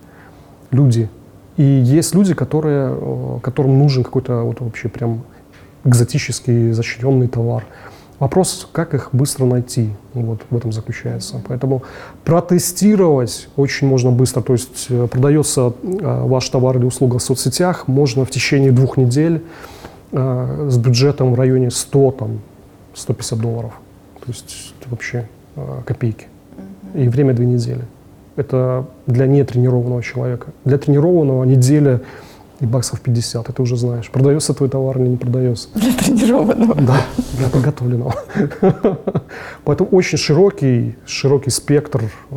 люди. 0.71 1.11
И 1.59 1.63
есть 1.63 2.15
люди, 2.15 2.33
которые, 2.33 3.41
которым 3.43 3.79
нужен 3.79 4.05
какой-то 4.05 4.41
вот 4.41 4.61
вообще 4.61 4.89
прям 4.89 5.23
экзотический 5.87 6.73
защищенный 6.73 7.29
товар. 7.29 7.65
Вопрос, 8.19 8.67
как 8.73 8.95
их 8.95 9.11
быстро 9.13 9.45
найти, 9.45 9.91
вот 10.15 10.41
в 10.49 10.57
этом 10.57 10.73
заключается. 10.73 11.43
Поэтому 11.47 11.83
протестировать 12.25 13.49
очень 13.57 13.87
можно 13.87 14.11
быстро. 14.11 14.41
То 14.41 14.55
есть 14.55 14.87
э, 14.89 15.07
продается 15.07 15.75
э, 15.83 16.23
ваш 16.25 16.49
товар 16.49 16.79
или 16.79 16.87
услуга 16.87 17.19
в 17.19 17.23
соцсетях, 17.23 17.89
можно 17.89 18.25
в 18.25 18.31
течение 18.31 18.73
двух 18.73 18.97
недель 18.97 19.43
э, 20.13 20.69
с 20.71 20.79
бюджетом 20.79 21.35
в 21.35 21.39
районе 21.39 21.71
100, 21.71 22.11
там, 22.13 22.41
150 22.95 23.39
долларов. 23.39 23.73
То 24.21 24.29
есть 24.29 24.75
это 24.81 24.91
вообще 24.91 25.29
копейки. 25.87 26.27
И 26.95 27.09
время 27.09 27.35
две 27.35 27.47
недели. 27.47 27.85
Это 28.37 28.87
для 29.07 29.27
нетренированного 29.27 30.03
человека. 30.03 30.49
Для 30.65 30.79
тренированного 30.79 31.45
неделя 31.45 32.01
и 32.61 32.67
баксов 32.67 33.01
50, 33.01 33.49
это 33.49 33.63
уже 33.63 33.77
знаешь. 33.77 34.11
Продается 34.11 34.55
твой 34.55 34.69
товар 34.69 34.99
или 35.01 35.09
не 35.09 35.17
продается. 35.17 35.69
Для 35.75 35.93
тренированного. 35.93 36.75
Да, 36.75 36.97
для 37.39 37.49
подготовленного. 37.49 38.15
Поэтому 39.65 39.91
очень 39.91 40.19
широкий, 40.19 40.97
широкий 41.07 41.51
спектр. 41.51 42.11
Э, 42.31 42.37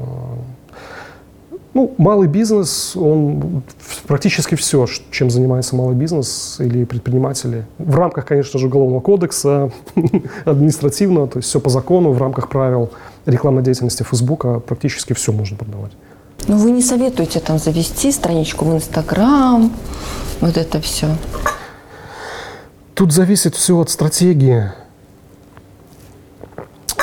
Ну, 1.74 1.94
малый 1.98 2.28
бизнес, 2.28 2.96
он 2.96 3.62
практически 4.08 4.56
все, 4.56 4.88
чем 5.12 5.30
занимается 5.30 5.76
малый 5.76 5.96
бизнес 5.96 6.60
или 6.60 6.84
предприниматели. 6.84 7.64
В 7.78 7.96
рамках, 7.96 8.26
конечно 8.26 8.60
же, 8.60 8.68
Уголовного 8.68 9.02
кодекса, 9.02 9.72
административного, 10.46 11.28
то 11.28 11.38
есть 11.40 11.50
все 11.50 11.60
по 11.60 11.70
закону, 11.70 12.12
в 12.12 12.18
рамках 12.18 12.50
правил 12.50 12.90
рекламной 13.26 13.62
деятельности 13.62 14.04
Фейсбука 14.04 14.60
практически 14.60 15.14
все 15.14 15.32
можно 15.32 15.58
продавать. 15.58 15.92
Ну, 16.48 16.58
вы 16.58 16.72
не 16.72 16.82
советуете 16.82 17.40
там 17.40 17.60
завести 17.60 18.12
страничку 18.12 18.66
в 18.66 18.76
Инстаграм, 18.76 19.72
вот 20.42 20.58
это 20.58 20.82
все? 20.82 21.08
Тут 22.96 23.14
зависит 23.14 23.56
все 23.56 23.78
от 23.78 23.90
стратегии 23.90 24.72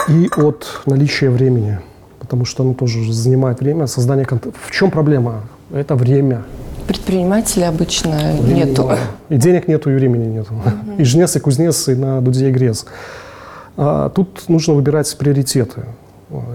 и 0.09 0.29
от 0.37 0.83
наличия 0.87 1.31
времени 1.31 1.81
потому 2.27 2.45
что 2.45 2.65
оно 2.65 2.75
тоже 2.75 3.13
занимает 3.13 3.61
время. 3.61 3.87
Создание 3.87 4.25
контента. 4.25 4.59
В 4.61 4.71
чем 4.73 4.91
проблема? 4.91 5.43
Это 5.73 5.95
время. 5.95 6.43
Предпринимателей 6.89 7.65
обычно 7.65 8.17
времени 8.17 8.65
нету. 8.65 8.83
Мало. 8.83 8.99
И 9.29 9.37
денег 9.37 9.69
нету, 9.69 9.91
и 9.91 9.95
времени 9.95 10.27
нету. 10.27 10.55
Угу. 10.55 10.97
И 10.99 11.05
жнец, 11.05 11.37
и 11.37 11.41
кузнец, 11.41 11.89
и 11.89 11.95
на 11.95 12.21
дуде 12.21 12.49
и 12.49 12.53
грез. 12.53 12.87
А, 13.77 14.09
тут 14.09 14.49
нужно 14.49 14.75
выбирать 14.75 15.17
приоритеты. 15.17 15.85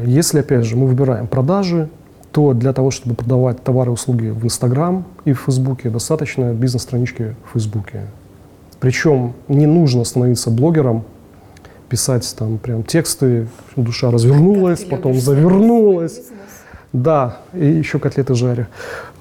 Если, 0.05 0.39
опять 0.39 0.65
же, 0.65 0.75
мы 0.75 0.87
выбираем 0.87 1.27
продажи, 1.27 1.89
то 2.31 2.53
для 2.53 2.73
того, 2.73 2.91
чтобы 2.91 3.15
продавать 3.15 3.63
товары 3.63 3.91
и 3.91 3.93
услуги 3.93 4.27
в 4.27 4.45
Инстаграм 4.45 5.05
и 5.25 5.33
в 5.33 5.41
Фейсбуке, 5.41 5.89
достаточно 5.89 6.53
бизнес-странички 6.53 7.35
в 7.45 7.53
Фейсбуке. 7.53 8.07
Причем 8.79 9.33
не 9.47 9.67
нужно 9.67 10.03
становиться 10.03 10.49
блогером, 10.49 11.03
писать 11.89 12.33
там 12.37 12.57
прям 12.57 12.83
тексты, 12.83 13.47
душа 13.75 14.11
развернулась, 14.11 14.83
потом 14.83 15.19
завернулась. 15.19 16.21
Да, 16.93 17.37
и 17.53 17.65
еще 17.65 17.99
котлеты 17.99 18.35
жарю. 18.35 18.67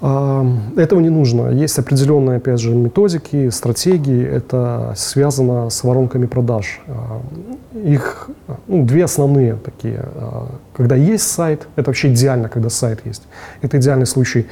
Этого 0.01 0.99
не 0.99 1.09
нужно. 1.09 1.49
Есть 1.49 1.79
определенные, 1.79 2.37
опять 2.37 2.59
же, 2.59 2.75
методики, 2.75 3.49
стратегии. 3.49 4.25
Это 4.25 4.93
связано 4.97 5.69
с 5.69 5.83
воронками 5.83 6.25
продаж. 6.25 6.81
Их 7.73 8.29
ну, 8.67 8.85
две 8.85 9.05
основные 9.05 9.55
такие. 9.55 10.03
А, 10.15 10.47
когда 10.73 10.95
есть 10.95 11.23
сайт, 11.23 11.67
это 11.77 11.89
вообще 11.89 12.09
идеально, 12.13 12.49
когда 12.49 12.69
сайт 12.69 12.99
есть. 13.05 13.23
Это 13.61 13.77
идеальный 13.77 14.05
случай. 14.05 14.47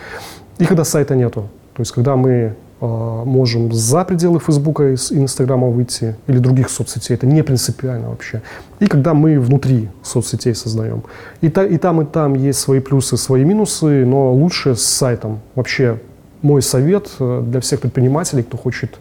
И 0.57 0.65
когда 0.65 0.85
сайта 0.85 1.15
нету. 1.15 1.49
То 1.73 1.81
есть, 1.81 1.91
когда 1.91 2.15
мы 2.15 2.55
можем 2.81 3.73
за 3.73 4.05
пределы 4.05 4.39
Фейсбука 4.39 4.89
и 4.89 4.93
Инстаграма 4.93 5.67
выйти 5.67 6.15
или 6.27 6.37
других 6.37 6.69
соцсетей. 6.69 7.15
Это 7.15 7.27
не 7.27 7.43
принципиально 7.43 8.09
вообще. 8.09 8.41
И 8.79 8.87
когда 8.87 9.13
мы 9.13 9.39
внутри 9.39 9.89
соцсетей 10.01 10.55
создаем. 10.55 11.03
И, 11.41 11.49
та, 11.49 11.65
и 11.65 11.77
там, 11.77 12.01
и 12.01 12.05
там 12.05 12.35
есть 12.35 12.59
свои 12.59 12.79
плюсы, 12.79 13.17
свои 13.17 13.43
минусы, 13.43 14.05
но 14.05 14.33
лучше 14.33 14.75
с 14.75 14.83
сайтом. 14.83 15.39
Вообще 15.55 15.99
мой 16.41 16.61
совет 16.61 17.09
э, 17.19 17.43
для 17.45 17.59
всех 17.59 17.81
предпринимателей, 17.81 18.43
кто 18.43 18.57
хочет 18.57 18.97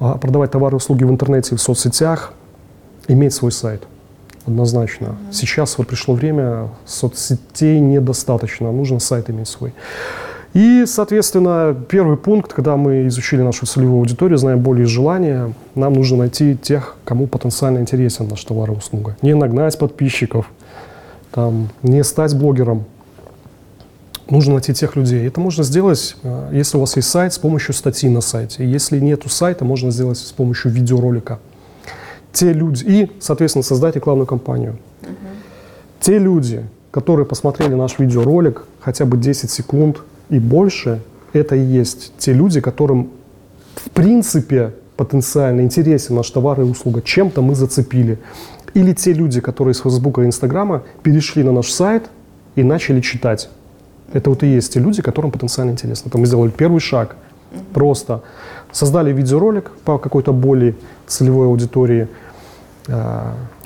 а, 0.00 0.16
продавать 0.16 0.50
товары 0.50 0.74
и 0.74 0.76
услуги 0.76 1.04
в 1.04 1.10
интернете 1.10 1.54
и 1.54 1.58
в 1.58 1.62
соцсетях, 1.62 2.32
иметь 3.08 3.32
свой 3.32 3.52
сайт. 3.52 3.82
Однозначно. 4.46 5.06
Mm-hmm. 5.06 5.32
Сейчас 5.32 5.76
вот 5.78 5.88
пришло 5.88 6.14
время, 6.14 6.68
соцсетей 6.86 7.80
недостаточно, 7.80 8.70
нужно 8.70 8.98
сайт 8.98 9.28
иметь 9.28 9.48
свой. 9.48 9.74
И, 10.54 10.84
соответственно, 10.86 11.76
первый 11.88 12.16
пункт, 12.16 12.52
когда 12.52 12.76
мы 12.76 13.06
изучили 13.08 13.42
нашу 13.42 13.66
целевую 13.66 13.98
аудиторию, 13.98 14.38
знаем 14.38 14.60
боли 14.60 14.82
и 14.82 14.86
желания, 14.86 15.52
нам 15.74 15.92
нужно 15.92 16.18
найти 16.18 16.56
тех, 16.56 16.96
кому 17.04 17.26
потенциально 17.26 17.78
интересен 17.78 18.28
наш 18.28 18.42
товар 18.44 18.70
и 18.70 18.74
услуга. 18.74 19.16
Не 19.20 19.34
нагнать 19.34 19.78
подписчиков, 19.78 20.50
там, 21.32 21.68
не 21.82 22.02
стать 22.02 22.34
блогером. 22.34 22.84
Нужно 24.30 24.54
найти 24.54 24.74
тех 24.74 24.96
людей. 24.96 25.26
Это 25.26 25.40
можно 25.40 25.64
сделать, 25.64 26.16
э, 26.22 26.50
если 26.52 26.76
у 26.76 26.80
вас 26.80 26.96
есть 26.96 27.08
сайт, 27.08 27.32
с 27.32 27.38
помощью 27.38 27.74
статьи 27.74 28.08
на 28.10 28.20
сайте. 28.20 28.64
Если 28.64 28.98
нет 29.00 29.22
сайта, 29.26 29.64
можно 29.64 29.90
сделать 29.90 30.18
с 30.18 30.32
помощью 30.32 30.70
видеоролика. 30.70 31.38
Те 32.32 32.52
люди, 32.52 32.84
и, 32.84 33.10
соответственно, 33.20 33.62
создать 33.62 33.96
рекламную 33.96 34.26
кампанию. 34.26 34.78
Угу. 35.02 35.10
Те 36.00 36.18
люди, 36.18 36.64
которые 36.90 37.26
посмотрели 37.26 37.74
наш 37.74 37.98
видеоролик 37.98 38.64
хотя 38.80 39.06
бы 39.06 39.16
10 39.16 39.50
секунд, 39.50 39.98
и 40.30 40.38
больше, 40.38 41.00
это 41.32 41.56
и 41.56 41.60
есть 41.60 42.12
те 42.18 42.32
люди, 42.32 42.60
которым 42.60 43.10
в 43.76 43.90
принципе 43.90 44.74
потенциально 44.96 45.60
интересен 45.60 46.16
наш 46.16 46.30
товар 46.30 46.60
и 46.60 46.64
услуга, 46.64 47.02
чем-то 47.02 47.42
мы 47.42 47.54
зацепили. 47.54 48.18
Или 48.74 48.92
те 48.92 49.12
люди, 49.12 49.40
которые 49.40 49.74
с 49.74 49.80
Фейсбука 49.80 50.22
и 50.22 50.26
Инстаграма 50.26 50.82
перешли 51.02 51.42
на 51.42 51.52
наш 51.52 51.70
сайт 51.70 52.10
и 52.56 52.62
начали 52.62 53.00
читать. 53.00 53.48
Это 54.12 54.30
вот 54.30 54.42
и 54.42 54.46
есть 54.46 54.72
те 54.74 54.80
люди, 54.80 55.02
которым 55.02 55.30
потенциально 55.30 55.70
интересно. 55.70 56.08
Это 56.08 56.18
мы 56.18 56.26
сделали 56.26 56.50
первый 56.50 56.80
шаг. 56.80 57.16
Просто 57.72 58.22
создали 58.72 59.12
видеоролик 59.12 59.70
по 59.84 59.98
какой-то 59.98 60.32
более 60.32 60.74
целевой 61.06 61.46
аудитории, 61.46 62.08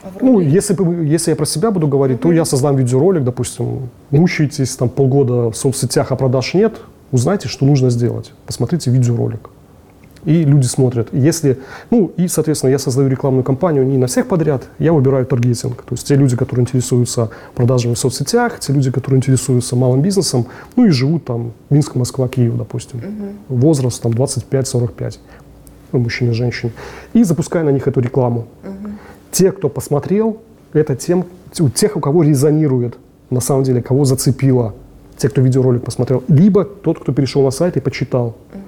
а, 0.03 0.11
ну, 0.21 0.41
если, 0.41 0.77
если 1.05 1.31
я 1.31 1.37
про 1.37 1.47
себя 1.47 1.71
буду 1.71 1.87
говорить, 1.87 2.21
то 2.21 2.33
я 2.33 2.45
создам 2.45 2.77
видеоролик, 2.77 3.25
допустим, 3.25 3.91
мучаетесь 4.11 4.77
там 4.77 4.89
полгода 4.89 5.51
в 5.51 5.57
соцсетях, 5.57 6.13
а 6.13 6.17
продаж 6.17 6.55
нет, 6.55 6.81
узнайте, 7.13 7.49
что 7.49 7.65
нужно 7.65 7.91
сделать. 7.91 8.33
Посмотрите 8.47 8.91
видеоролик. 8.91 9.51
И 10.25 10.45
люди 10.45 10.67
смотрят. 10.67 11.09
Если, 11.13 11.59
ну, 11.91 12.13
и, 12.17 12.29
соответственно, 12.29 12.71
я 12.71 12.79
создаю 12.79 13.09
рекламную 13.09 13.43
кампанию 13.43 13.85
не 13.85 13.99
на 13.99 14.07
всех 14.07 14.29
подряд, 14.29 14.63
я 14.79 14.93
выбираю 14.93 15.27
таргетинг. 15.27 15.83
То 15.83 15.95
есть 15.95 16.07
те 16.07 16.15
люди, 16.15 16.37
которые 16.37 16.63
интересуются 16.63 17.31
продажами 17.55 17.95
в 17.95 17.99
соцсетях, 17.99 18.61
те 18.61 18.73
люди, 18.73 18.93
которые 18.93 19.19
интересуются 19.19 19.75
малым 19.75 20.01
бизнесом, 20.01 20.47
ну 20.77 20.87
и 20.87 20.91
живут 20.91 21.25
там 21.25 21.53
Минск, 21.71 21.97
Москва, 21.97 22.29
Киев, 22.29 22.57
допустим. 22.57 23.01
Угу. 23.01 23.57
Возраст 23.59 24.01
там 24.01 24.13
25-45, 24.13 25.19
ну, 25.91 25.99
мужчины 25.99 26.31
и 26.31 26.35
женщины. 26.35 26.73
И 27.15 27.25
запускаю 27.25 27.65
на 27.65 27.71
них 27.71 27.89
эту 27.89 28.01
рекламу. 28.01 28.47
Угу. 28.63 28.91
Те, 29.33 29.51
кто 29.51 29.69
посмотрел, 29.69 30.41
это 30.73 30.95
тем, 30.95 31.25
у 31.59 31.69
тех, 31.69 31.97
у 31.97 32.01
кого 32.01 32.23
резонирует, 32.23 32.99
на 33.31 33.41
самом 33.41 33.65
деле, 33.65 33.83
кого 33.83 34.05
зацепило, 34.05 34.75
те, 35.17 35.29
кто 35.29 35.41
видеоролик 35.41 35.83
посмотрел, 35.85 36.23
либо 36.29 36.65
тот, 36.65 37.01
кто 37.01 37.13
перешел 37.13 37.43
на 37.43 37.51
сайт 37.51 37.77
и 37.77 37.81
почитал. 37.81 38.37
Угу. 38.55 38.63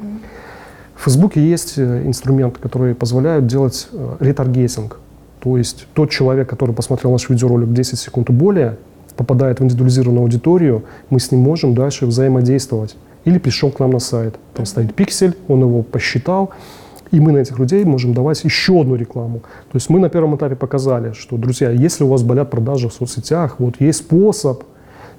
В 0.97 1.05
Фейсбуке 1.05 1.41
есть 1.41 1.75
э, 1.77 2.03
инструмент, 2.07 2.59
который 2.59 2.95
позволяет 2.95 3.47
делать 3.47 3.89
э, 3.93 4.17
ретаргетинг. 4.21 4.99
То 5.41 5.59
есть 5.59 5.87
тот 5.93 6.11
человек, 6.11 6.49
который 6.49 6.75
посмотрел 6.75 7.13
наш 7.13 7.29
видеоролик 7.29 7.73
10 7.73 7.99
секунд 7.99 8.31
и 8.31 8.33
более, 8.33 8.79
попадает 9.17 9.61
в 9.61 9.65
индивидуализированную 9.65 10.23
аудиторию, 10.23 10.85
мы 11.11 11.21
с 11.21 11.31
ним 11.31 11.43
можем 11.43 11.75
дальше 11.75 12.07
взаимодействовать. 12.07 12.97
Или 13.25 13.39
пришел 13.39 13.71
к 13.71 13.79
нам 13.81 13.91
на 13.91 13.99
сайт. 13.99 14.37
Там 14.55 14.67
стоит 14.67 14.95
пиксель, 14.95 15.37
он 15.49 15.61
его 15.61 15.83
посчитал, 15.83 16.51
и 17.15 17.21
мы 17.21 17.31
на 17.31 17.39
этих 17.39 17.61
людей 17.61 17.85
можем 17.85 18.13
давать 18.13 18.43
еще 18.43 18.81
одну 18.81 18.97
рекламу. 18.97 19.39
То 19.39 19.77
есть 19.77 19.89
мы 19.89 20.01
на 20.01 20.09
первом 20.09 20.35
этапе 20.35 20.57
показали, 20.57 21.13
что, 21.13 21.37
друзья, 21.37 21.71
если 21.71 22.03
у 22.03 22.09
вас 22.09 22.25
болят 22.25 22.51
продажи 22.51 22.89
в 22.89 22.93
соцсетях, 22.93 23.57
вот 23.61 23.81
есть 23.81 24.01
способ, 24.01 24.65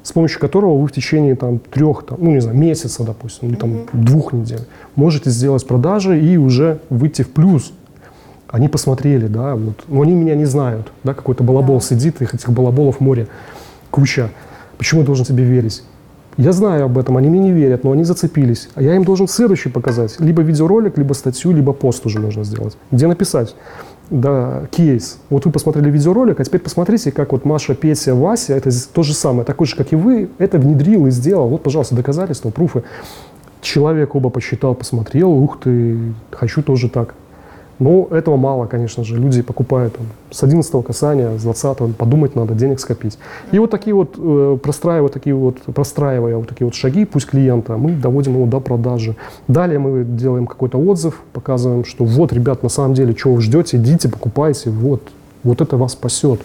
с 0.04 0.12
помощью 0.12 0.42
которого 0.42 0.78
вы 0.78 0.88
в 0.88 0.92
течение 0.92 1.36
там, 1.36 1.60
трех, 1.60 2.06
там, 2.06 2.18
ну 2.20 2.32
не 2.32 2.42
знаю, 2.42 2.58
месяца, 2.58 3.04
допустим, 3.04 3.48
или 3.48 3.56
там, 3.56 3.72
mm-hmm. 3.72 3.88
двух 3.94 4.34
недель 4.34 4.60
можете 4.96 5.30
сделать 5.30 5.66
продажи 5.66 6.20
и 6.20 6.36
уже 6.36 6.80
выйти 6.90 7.22
в 7.22 7.30
плюс. 7.30 7.72
Они 8.50 8.68
посмотрели, 8.68 9.28
да, 9.28 9.56
вот, 9.56 9.84
но 9.88 10.02
они 10.02 10.14
меня 10.14 10.36
не 10.36 10.46
знают, 10.46 10.92
да, 11.04 11.14
какой-то 11.14 11.44
балабол 11.44 11.80
сидит, 11.80 12.22
их 12.22 12.34
этих 12.36 12.50
балаболов 12.52 13.00
море, 13.00 13.28
куча. 13.90 14.30
Почему 14.78 15.02
я 15.02 15.08
должен 15.08 15.26
тебе 15.26 15.46
верить? 15.46 15.82
Я 16.38 16.52
знаю 16.52 16.86
об 16.86 16.98
этом, 16.98 17.16
они 17.16 17.30
мне 17.30 17.40
не 17.40 17.52
верят, 17.54 17.86
но 17.86 17.92
они 17.94 18.04
зацепились. 18.04 18.70
А 18.76 18.82
я 18.82 18.96
им 18.96 19.06
должен 19.06 19.28
следующий 19.28 19.70
показать. 19.70 20.20
Либо 20.20 20.42
видеоролик, 20.42 20.98
либо 20.98 21.14
статью, 21.14 21.54
либо 21.54 21.72
пост 21.72 22.06
уже 22.06 22.20
можно 22.20 22.44
сделать. 22.44 22.78
Где 22.92 23.08
написать, 23.08 23.56
да, 24.10 24.68
кейс. 24.70 25.20
Вот 25.30 25.46
вы 25.46 25.52
посмотрели 25.52 25.90
видеоролик, 25.90 26.40
а 26.40 26.44
теперь 26.44 26.60
посмотрите, 26.60 27.12
как 27.12 27.32
вот 27.32 27.46
Маша, 27.46 27.74
Петя, 27.74 28.14
Вася, 28.16 28.54
это 28.54 28.70
то 28.94 29.04
же 29.04 29.14
самое, 29.14 29.46
такой 29.46 29.66
же, 29.66 29.78
как 29.78 29.94
и 29.94 29.96
вы, 29.96 30.30
это 30.38 30.60
внедрил 30.60 31.08
и 31.08 31.12
сделал. 31.12 31.48
Вот, 31.48 31.64
пожалуйста, 31.64 31.96
доказательства, 31.96 32.50
пруфы. 32.50 32.84
Человек 33.62 34.14
оба 34.14 34.30
посчитал, 34.30 34.76
посмотрел, 34.76 35.32
ух 35.32 35.60
ты, 35.62 35.98
хочу 36.32 36.62
тоже 36.62 36.90
так. 36.90 37.16
Но 37.80 38.08
этого 38.12 38.38
мало, 38.38 38.68
конечно 38.68 39.04
же. 39.04 39.18
Люди 39.18 39.42
покупают 39.42 39.96
там, 39.96 40.06
с 40.32 40.44
11 40.44 40.86
касания, 40.86 41.38
с 41.38 41.42
20 41.42 41.96
подумать 41.96 42.36
надо, 42.36 42.54
денег 42.54 42.80
скопить. 42.80 43.18
И 43.52 43.60
вот 43.60 43.70
такие 43.70 43.94
вот, 43.94 44.16
э, 44.18 44.58
простраивая, 44.62 45.10
такие 45.10 45.36
вот, 45.36 45.58
простраивая 45.62 46.38
вот 46.38 46.48
такие 46.48 46.66
вот 46.66 46.76
шаги, 46.76 47.06
пусть 47.06 47.28
клиента, 47.28 47.76
мы 47.76 47.92
доводим 47.92 48.36
его 48.36 48.46
до 48.46 48.60
продажи. 48.60 49.16
Далее 49.48 49.80
мы 49.80 50.06
делаем 50.06 50.48
какой-то 50.48 50.78
отзыв, 50.78 51.22
показываем, 51.34 51.84
что 51.84 52.06
вот, 52.06 52.32
ребят, 52.32 52.64
на 52.64 52.70
самом 52.70 52.94
деле, 52.94 53.14
чего 53.14 53.36
вы 53.36 53.42
ждете, 53.42 53.78
идите, 53.78 54.08
покупайте, 54.08 54.70
вот, 54.70 55.02
вот 55.44 55.62
это 55.62 55.76
вас 55.76 55.94
спасет. 55.94 56.42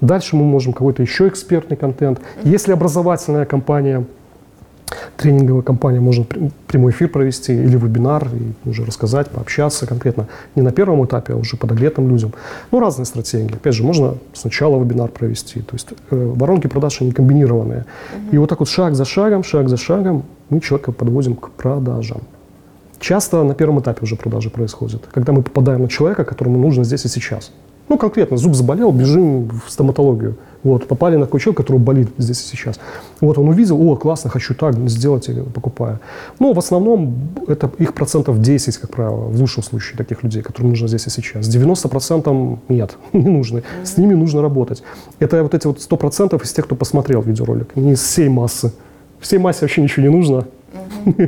Дальше 0.00 0.34
мы 0.34 0.44
можем 0.44 0.72
какой-то 0.72 1.02
еще 1.02 1.28
экспертный 1.28 1.76
контент. 1.76 2.20
Если 2.42 2.72
образовательная 2.72 3.44
компания– 3.44 4.04
тренинговая 5.16 5.62
компания, 5.62 6.00
можно 6.00 6.24
прямой 6.66 6.92
эфир 6.92 7.08
провести 7.08 7.52
или 7.52 7.76
вебинар, 7.76 8.28
и 8.34 8.68
уже 8.68 8.84
рассказать, 8.84 9.28
пообщаться 9.30 9.86
конкретно 9.86 10.26
не 10.54 10.62
на 10.62 10.72
первом 10.72 11.04
этапе, 11.04 11.34
а 11.34 11.36
уже 11.36 11.56
подоглетным 11.56 12.08
людям. 12.08 12.32
Ну, 12.70 12.80
разные 12.80 13.06
стратегии. 13.06 13.54
Опять 13.54 13.74
же, 13.74 13.82
можно 13.82 14.14
сначала 14.32 14.82
вебинар 14.82 15.10
провести. 15.10 15.60
То 15.60 15.74
есть 15.74 15.88
э, 16.10 16.32
воронки 16.36 16.66
продаж, 16.66 17.00
они 17.00 17.12
комбинированные. 17.12 17.84
Угу. 18.14 18.34
И 18.34 18.38
вот 18.38 18.48
так 18.48 18.60
вот 18.60 18.68
шаг 18.68 18.94
за 18.94 19.04
шагом, 19.04 19.44
шаг 19.44 19.68
за 19.68 19.76
шагом 19.76 20.24
мы 20.48 20.60
человека 20.60 20.92
подводим 20.92 21.36
к 21.36 21.50
продажам. 21.50 22.22
Часто 22.98 23.42
на 23.42 23.54
первом 23.54 23.80
этапе 23.80 24.00
уже 24.02 24.16
продажи 24.16 24.50
происходят, 24.50 25.02
когда 25.10 25.32
мы 25.32 25.42
попадаем 25.42 25.82
на 25.82 25.88
человека, 25.88 26.24
которому 26.24 26.58
нужно 26.58 26.84
здесь 26.84 27.06
и 27.06 27.08
сейчас. 27.08 27.50
Ну, 27.90 27.98
конкретно, 27.98 28.36
зуб 28.36 28.54
заболел, 28.54 28.92
бежим 28.92 29.48
в 29.48 29.68
стоматологию. 29.68 30.36
Вот, 30.62 30.86
попали 30.86 31.16
на 31.16 31.24
такой 31.24 31.40
человек, 31.40 31.56
который 31.56 31.78
болит 31.78 32.08
здесь 32.18 32.40
и 32.40 32.46
сейчас. 32.46 32.78
Вот 33.20 33.36
он 33.36 33.48
увидел, 33.48 33.82
о, 33.82 33.96
классно, 33.96 34.30
хочу 34.30 34.54
так 34.54 34.76
сделать, 34.88 35.28
и 35.28 35.32
покупаю. 35.32 35.98
Но 36.38 36.52
в 36.52 36.58
основном 36.58 37.30
это 37.48 37.68
их 37.78 37.92
процентов 37.92 38.40
10, 38.40 38.76
как 38.78 38.90
правило, 38.90 39.24
в 39.24 39.40
лучшем 39.40 39.64
случае 39.64 39.96
таких 39.98 40.22
людей, 40.22 40.40
которым 40.40 40.70
нужно 40.70 40.86
здесь 40.86 41.08
и 41.08 41.10
сейчас. 41.10 41.48
90% 41.48 42.58
нет, 42.68 42.96
не 43.12 43.28
нужно. 43.28 43.62
С 43.82 43.96
ними 43.96 44.14
нужно 44.14 44.40
работать. 44.40 44.84
Это 45.18 45.42
вот 45.42 45.54
эти 45.54 45.66
вот 45.66 45.78
100% 45.78 46.40
из 46.44 46.52
тех, 46.52 46.66
кто 46.66 46.76
посмотрел 46.76 47.22
видеоролик, 47.22 47.74
не 47.74 47.94
из 47.94 48.02
всей 48.02 48.28
массы. 48.28 48.72
Всей 49.18 49.40
массе 49.40 49.62
вообще 49.62 49.82
ничего 49.82 50.06
не 50.06 50.12
нужно. 50.12 50.46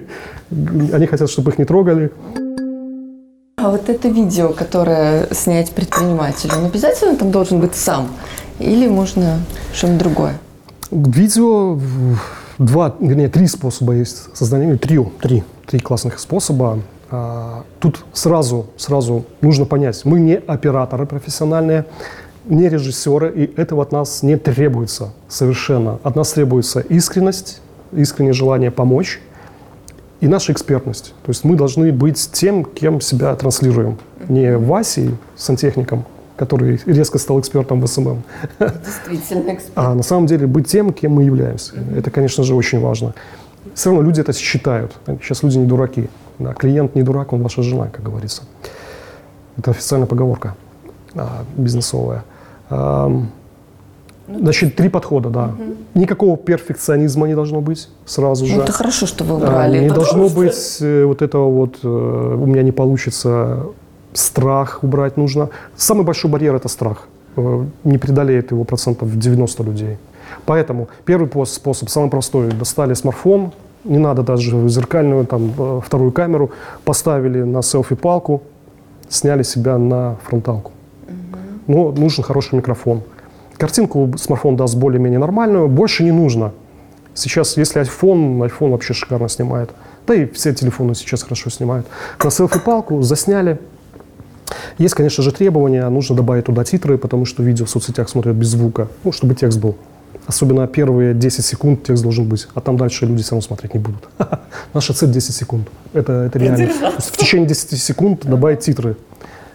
Они 0.93 1.07
хотят, 1.07 1.29
чтобы 1.29 1.51
их 1.51 1.59
не 1.59 1.65
трогали. 1.65 2.13
А 3.63 3.71
вот 3.71 3.89
это 3.89 4.09
видео, 4.09 4.49
которое 4.49 5.29
снять 5.31 5.71
предприниматель, 5.71 6.51
он 6.53 6.65
обязательно 6.65 7.17
там 7.17 7.31
должен 7.31 7.61
быть 7.61 7.77
сам? 7.77 8.09
Или 8.59 8.89
можно 8.89 9.39
что-нибудь 9.73 10.01
другое? 10.01 10.39
Видео 10.91 11.79
два, 12.59 12.97
вернее, 12.99 13.29
три 13.29 13.47
способа 13.47 13.93
есть 13.93 14.37
создания, 14.37 14.77
три, 14.77 14.99
три, 15.21 15.45
три 15.69 15.79
классных 15.79 16.19
способа. 16.19 16.81
А, 17.13 17.63
тут 17.79 18.05
сразу, 18.13 18.67
сразу 18.77 19.27
нужно 19.41 19.65
понять, 19.65 20.05
мы 20.05 20.19
не 20.19 20.35
операторы 20.39 21.07
профессиональные, 21.07 21.85
не 22.47 22.69
режиссеры, 22.69 23.31
и 23.31 23.61
этого 23.61 23.83
от 23.83 23.93
нас 23.93 24.25
не 24.25 24.37
требуется 24.39 25.13
совершенно. 25.29 26.01
От 26.03 26.17
нас 26.17 26.33
требуется 26.33 26.81
искренность, 26.81 27.61
искреннее 27.93 28.33
желание 28.33 28.73
помочь 28.73 29.21
и 30.23 30.29
наша 30.29 30.53
экспертность. 30.53 31.15
То 31.25 31.31
есть 31.31 31.43
мы 31.43 31.57
должны 31.57 31.93
быть 31.93 32.31
тем, 32.33 32.65
кем 32.65 33.01
себя 33.01 33.35
транслируем. 33.35 33.99
Не 34.29 34.57
Васей, 34.57 35.17
сантехником, 35.37 36.05
который 36.37 36.81
резко 36.87 37.19
стал 37.19 37.41
экспертом 37.41 37.81
в 37.81 37.89
СММ. 37.89 38.23
Действительно 38.61 39.55
эксперт. 39.55 39.73
А 39.75 39.95
на 39.95 40.05
самом 40.05 40.27
деле 40.27 40.47
быть 40.47 40.69
тем, 40.69 40.93
кем 40.93 41.15
мы 41.15 41.25
являемся. 41.25 41.75
Это, 41.97 42.13
конечно 42.13 42.45
же, 42.45 42.55
очень 42.55 42.79
важно. 42.79 43.15
Все 43.75 43.91
равно 43.91 44.05
люди 44.05 44.21
это 44.21 44.33
считают. 44.33 44.97
Сейчас 45.21 45.43
люди 45.43 45.59
не 45.59 45.67
дураки. 45.67 46.09
Да, 46.39 46.55
клиент 46.55 46.95
не 46.95 47.03
дурак, 47.03 47.33
он 47.33 47.43
ваша 47.43 47.65
жена, 47.65 47.89
как 47.89 48.05
говорится. 48.05 48.43
Это 49.57 49.73
официальная 49.73 50.07
поговорка 50.07 50.55
а, 51.17 51.45
бизнесовая. 51.57 52.23
А, 52.71 53.11
Значит, 54.29 54.77
три 54.77 54.89
подхода, 54.89 55.31
да. 55.31 55.45
Угу. 55.47 56.01
Никакого 56.01 56.37
перфекционизма 56.37 57.27
не 57.27 57.35
должно 57.35 57.61
быть 57.61 57.89
сразу 58.07 58.47
же. 58.47 58.57
Ну, 58.57 58.63
это 58.63 58.73
хорошо, 58.73 59.07
что 59.07 59.25
вы 59.25 59.37
убрали. 59.37 59.81
Не 59.81 59.91
должно 59.91 60.29
быть 60.29 60.79
э, 60.81 61.05
вот 61.05 61.23
этого 61.23 61.51
вот, 61.51 61.79
э, 61.83 61.89
у 61.89 62.47
меня 62.47 62.63
не 62.63 62.73
получится 62.73 63.67
страх 64.13 64.83
убрать 64.83 65.17
нужно. 65.17 65.49
Самый 65.77 66.05
большой 66.05 66.31
барьер– 66.31 66.55
это 66.57 66.69
страх. 66.69 67.09
Э, 67.37 67.65
не 67.85 67.99
преодолеет 67.99 68.53
его 68.53 68.65
процентов 68.65 69.17
90 69.19 69.63
людей. 69.65 69.99
Поэтому 70.47 70.89
первый 71.05 71.29
способ, 71.47 71.89
самый 71.89 72.11
простой, 72.11 72.49
достали 72.53 72.95
смартфон, 72.95 73.53
не 73.85 73.99
надо 73.99 74.23
даже 74.23 74.69
зеркальную, 74.69 75.27
там, 75.27 75.81
вторую 75.85 76.13
камеру, 76.13 76.53
поставили 76.85 77.43
на 77.43 77.63
селфи-палку, 77.63 78.43
сняли 79.09 79.43
себя 79.43 79.79
на 79.79 80.17
фронталку. 80.25 80.73
Но 81.67 81.93
нужен 81.93 82.25
хороший 82.25 82.57
микрофон. 82.57 83.03
Картинку 83.63 84.13
смартфон 84.19 84.57
даст 84.57 84.75
более-менее 84.75 85.21
нормальную, 85.21 85.69
больше 85.69 86.03
не 86.03 86.11
нужно. 86.11 86.51
Сейчас, 87.15 87.57
если 87.57 87.81
iPhone, 87.81 88.41
iPhone 88.41 88.73
вообще 88.73 88.93
шикарно 88.93 89.29
снимает. 89.29 89.71
Да 90.05 90.17
и 90.17 90.27
все 90.27 90.53
телефоны 90.53 90.97
сейчас 90.97 91.23
хорошо 91.23 91.49
снимают. 91.49 91.87
На 92.21 92.29
селфи-палку 92.29 93.03
засняли, 93.03 93.61
есть, 94.79 94.95
конечно 94.95 95.23
же, 95.23 95.31
требования, 95.31 95.89
нужно 95.91 96.17
добавить 96.17 96.47
туда 96.47 96.65
титры, 96.65 96.99
потому 96.99 97.25
что 97.25 97.45
видео 97.45 97.65
в 97.65 97.71
соцсетях 97.71 98.09
смотрят 98.09 98.35
без 98.35 98.49
звука, 98.49 98.89
ну, 99.05 99.13
чтобы 99.13 99.37
текст 99.37 99.61
был. 99.61 99.77
Особенно 100.27 100.67
первые 100.67 101.15
10 101.15 101.45
секунд 101.45 101.85
текст 101.85 102.03
должен 102.03 102.25
быть, 102.25 102.49
а 102.55 102.61
там 102.61 102.77
дальше 102.77 103.07
люди 103.07 103.23
все 103.23 103.37
равно 103.37 103.43
смотреть 103.43 103.75
не 103.75 103.81
будут. 103.81 104.09
Наша 104.75 104.93
цель 104.93 105.13
10 105.13 105.33
секунд. 105.33 105.69
Это, 105.93 106.25
это 106.25 106.37
реально. 106.41 106.69
В 106.99 107.17
течение 107.17 107.47
10 107.47 107.81
секунд 107.81 108.27
добавить 108.27 108.59
титры 108.59 108.97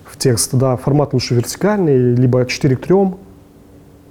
в 0.05 0.17
текст. 0.17 0.55
Да, 0.55 0.77
формат 0.77 1.11
лучше 1.11 1.35
вертикальный, 1.35 2.15
либо 2.15 2.45
4 2.45 2.77
к 2.77 2.87
3, 2.87 2.95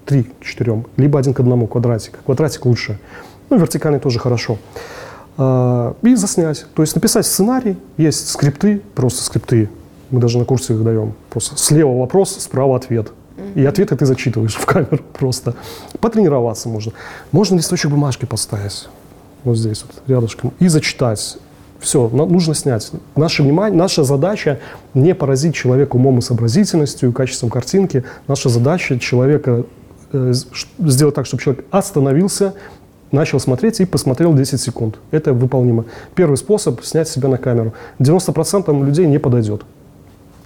3 0.07 0.23
к 0.23 0.45
4, 0.45 0.85
либо 0.97 1.19
1 1.19 1.35
к 1.35 1.41
1 1.41 1.67
квадратик. 1.67 2.19
Квадратик 2.25 2.65
лучше. 2.65 2.99
Ну, 3.51 3.59
вертикальный 3.59 4.01
тоже 4.01 4.19
хорошо. 4.19 4.59
А, 5.37 5.95
и 6.03 6.15
заснять. 6.15 6.67
То 6.75 6.83
есть 6.83 6.95
написать 6.95 7.27
сценарий, 7.27 7.77
есть 7.97 8.31
скрипты, 8.31 8.81
просто 8.95 9.23
скрипты 9.23 9.69
мы 10.11 10.21
даже 10.21 10.39
на 10.39 10.45
курсе 10.45 10.75
их 10.75 10.85
даем. 10.85 11.15
Просто 11.31 11.57
слева 11.57 11.99
вопрос, 11.99 12.37
справа 12.39 12.77
ответ. 12.77 13.13
И 13.55 13.65
ответы 13.65 13.97
ты 13.97 14.07
зачитываешь 14.07 14.55
в 14.57 14.67
камеру 14.67 15.01
просто. 15.13 15.55
Потренироваться 16.01 16.69
можно. 16.69 16.93
Можно 17.33 17.57
листочек 17.57 17.91
бумажки 17.91 18.25
поставить 18.25 18.89
вот 19.45 19.57
здесь 19.57 19.85
вот 19.85 20.03
рядышком 20.07 20.53
и 20.59 20.69
зачитать. 20.69 21.39
Все, 21.79 22.09
нужно 22.09 22.55
снять. 22.55 22.91
Наше 23.17 23.43
внимание, 23.43 23.79
наша 23.79 24.03
задача 24.03 24.61
не 24.95 25.15
поразить 25.15 25.55
человека 25.55 25.97
умом 25.97 26.19
и 26.19 26.23
сообразительностью, 26.23 27.13
качеством 27.13 27.51
картинки. 27.51 28.03
Наша 28.29 28.49
задача 28.49 28.99
человека 28.99 29.65
сделать 30.13 31.15
так, 31.15 31.27
чтобы 31.27 31.43
человек 31.43 31.65
остановился, 31.71 32.55
начал 33.13 33.41
смотреть 33.41 33.81
и 33.81 33.85
посмотрел 33.85 34.35
10 34.35 34.61
секунд. 34.61 34.99
Это 35.11 35.33
выполнимо. 35.33 35.85
Первый 36.15 36.37
способ– 36.37 36.81
снять 36.85 37.09
себя 37.09 37.29
на 37.29 37.39
камеру. 37.39 37.75
90% 37.99 38.85
людей 38.85 39.07
не 39.07 39.19
подойдет. 39.19 39.63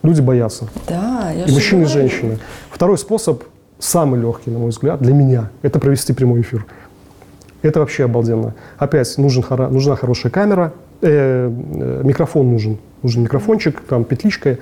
Люди 0.02 0.20
боятся. 0.20 0.68
Да, 0.88 1.30
я 1.30 1.44
И 1.44 1.52
мужчины, 1.52 1.82
и 1.82 1.86
женщины. 1.86 2.38
Второй 2.70 2.96
способ, 2.96 3.44
самый 3.78 4.20
легкий, 4.20 4.50
на 4.50 4.58
мой 4.58 4.70
взгляд, 4.70 5.00
для 5.00 5.12
меня, 5.12 5.50
это 5.62 5.78
провести 5.78 6.12
прямой 6.12 6.40
эфир. 6.40 6.66
Это 7.62 7.80
вообще 7.80 8.04
обалденно. 8.04 8.54
Опять 8.78 9.18
нужен, 9.18 9.44
нужна 9.70 9.96
хорошая 9.96 10.32
камера, 10.32 10.72
э, 11.02 11.50
э, 11.50 12.00
микрофон 12.02 12.50
нужен. 12.50 12.78
Нужен 13.02 13.22
микрофончик, 13.22 13.80
там 13.80 14.04
петличка. 14.04 14.58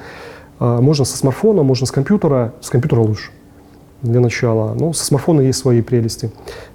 Э, 0.59 0.79
можно 0.81 1.05
со 1.05 1.17
смартфона, 1.17 1.63
можно 1.63 1.87
с 1.87 1.93
компьютера. 1.93 2.55
С 2.61 2.71
компьютера 2.71 3.01
лучше 3.01 3.31
для 4.03 4.21
начала. 4.21 4.75
Но 4.75 4.93
со 4.93 5.05
смартфона 5.05 5.43
есть 5.43 5.59
свои 5.59 5.83
прелести. 5.83 6.31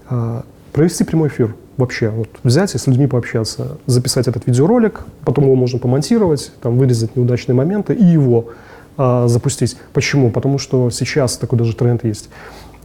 Э, 0.09 0.41
провести 0.71 1.03
прямой 1.03 1.29
эфир 1.29 1.55
вообще 1.77 2.09
вот 2.09 2.29
взять 2.43 2.75
и 2.75 2.77
с 2.77 2.87
людьми 2.87 3.07
пообщаться, 3.07 3.77
записать 3.85 4.27
этот 4.27 4.45
видеоролик, 4.47 5.01
потом 5.25 5.45
его 5.45 5.55
можно 5.55 5.79
помонтировать, 5.79 6.51
там 6.61 6.77
вырезать 6.77 7.15
неудачные 7.15 7.55
моменты 7.55 7.93
и 7.93 8.03
его 8.03 8.49
а, 8.97 9.27
запустить. 9.27 9.77
Почему? 9.93 10.29
Потому 10.29 10.57
что 10.57 10.89
сейчас 10.89 11.37
такой 11.37 11.57
даже 11.57 11.75
тренд 11.75 12.03
есть. 12.03 12.29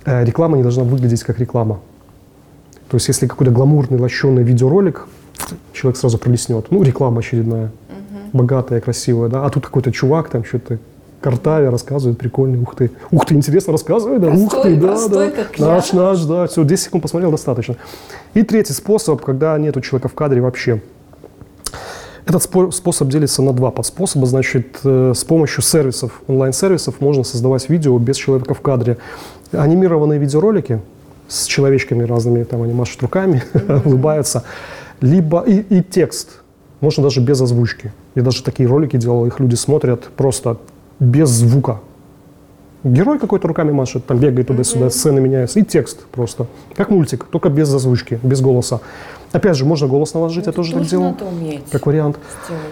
А, 0.04 0.24
реклама 0.24 0.56
не 0.56 0.62
должна 0.62 0.84
выглядеть 0.84 1.22
как 1.22 1.38
реклама. 1.38 1.80
То 2.88 2.96
есть 2.96 3.08
если 3.08 3.26
какой-то 3.26 3.52
гламурный, 3.52 3.98
лощеный 3.98 4.42
видеоролик, 4.42 5.06
человек 5.72 5.98
сразу 5.98 6.18
пролеснет. 6.18 6.70
Ну, 6.70 6.82
реклама 6.82 7.18
очередная, 7.18 7.66
угу. 7.66 8.38
богатая, 8.38 8.80
красивая, 8.80 9.28
да. 9.28 9.44
А 9.44 9.50
тут 9.50 9.64
какой-то 9.64 9.92
чувак 9.92 10.30
там 10.30 10.44
что-то 10.44 10.78
Картаве 11.20 11.68
рассказывает, 11.68 12.18
прикольный, 12.18 12.60
ух 12.60 12.76
ты. 12.76 12.92
Ух 13.10 13.26
ты, 13.26 13.34
интересно 13.34 13.72
рассказывает, 13.72 14.20
да, 14.20 14.28
простой, 14.28 14.46
ух 14.46 14.62
ты, 14.62 14.76
да, 14.76 14.86
простой, 14.86 15.30
да. 15.30 15.42
Как 15.42 15.58
наш, 15.58 15.92
я. 15.92 15.98
наш, 15.98 16.24
да, 16.24 16.46
все, 16.46 16.64
10 16.64 16.84
секунд 16.84 17.02
посмотрел, 17.02 17.30
достаточно. 17.32 17.76
И 18.34 18.42
третий 18.42 18.72
способ, 18.72 19.20
когда 19.24 19.58
нету 19.58 19.80
человека 19.80 20.08
в 20.08 20.14
кадре 20.14 20.40
вообще. 20.40 20.80
Этот 22.24 22.42
способ 22.42 23.08
делится 23.08 23.42
на 23.42 23.52
два 23.52 23.70
подспособа. 23.70 24.26
Значит, 24.26 24.80
э, 24.84 25.12
с 25.16 25.24
помощью 25.24 25.62
сервисов, 25.62 26.22
онлайн-сервисов 26.28 27.00
можно 27.00 27.24
создавать 27.24 27.68
видео 27.70 27.98
без 27.98 28.16
человека 28.16 28.52
в 28.52 28.60
кадре. 28.60 28.98
Анимированные 29.50 30.18
видеоролики 30.18 30.80
с 31.26 31.46
человечками 31.46 32.04
разными, 32.04 32.44
там 32.44 32.62
они 32.62 32.74
машут 32.74 33.00
руками, 33.02 33.42
mm-hmm. 33.54 33.82
улыбаются. 33.86 34.44
Либо 35.00 35.40
и, 35.40 35.60
и 35.60 35.82
текст. 35.82 36.42
Можно 36.80 37.04
даже 37.04 37.20
без 37.20 37.40
озвучки. 37.40 37.92
Я 38.14 38.22
даже 38.22 38.42
такие 38.42 38.68
ролики 38.68 38.96
делал, 38.96 39.26
их 39.26 39.40
люди 39.40 39.54
смотрят 39.54 40.10
просто 40.16 40.58
без 41.00 41.28
звука. 41.28 41.80
Герой 42.84 43.18
какой-то 43.18 43.48
руками 43.48 43.72
машет, 43.72 44.06
там 44.06 44.18
бегает 44.18 44.46
туда-сюда, 44.46 44.86
mm-hmm. 44.86 44.90
сцены 44.90 45.20
меняются, 45.20 45.58
и 45.58 45.64
текст 45.64 46.04
просто. 46.06 46.46
Как 46.76 46.90
мультик, 46.90 47.24
только 47.24 47.48
без 47.48 47.72
озвучки, 47.74 48.20
без 48.22 48.40
голоса. 48.40 48.80
Опять 49.32 49.56
же, 49.56 49.64
можно 49.64 49.88
голос 49.88 50.14
наложить, 50.14 50.42
Это 50.42 50.50
я 50.50 50.54
тоже 50.54 50.72
так 50.74 50.86
делал. 50.86 51.16
Как 51.70 51.86
вариант. 51.86 52.18
Сделать. 52.46 52.62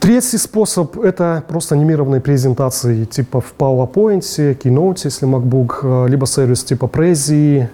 Третий 0.00 0.38
способ– 0.38 0.98
это 1.00 1.42
просто 1.48 1.74
анимированные 1.74 2.20
презентации 2.20 3.04
типа 3.04 3.40
в 3.40 3.54
PowerPoint, 3.58 4.20
Keynote, 4.20 5.00
если 5.04 5.26
MacBook, 5.28 6.08
либо 6.08 6.26
сервис 6.26 6.62
типа 6.62 6.84
Prezi, 6.84 7.62
э, 7.62 7.68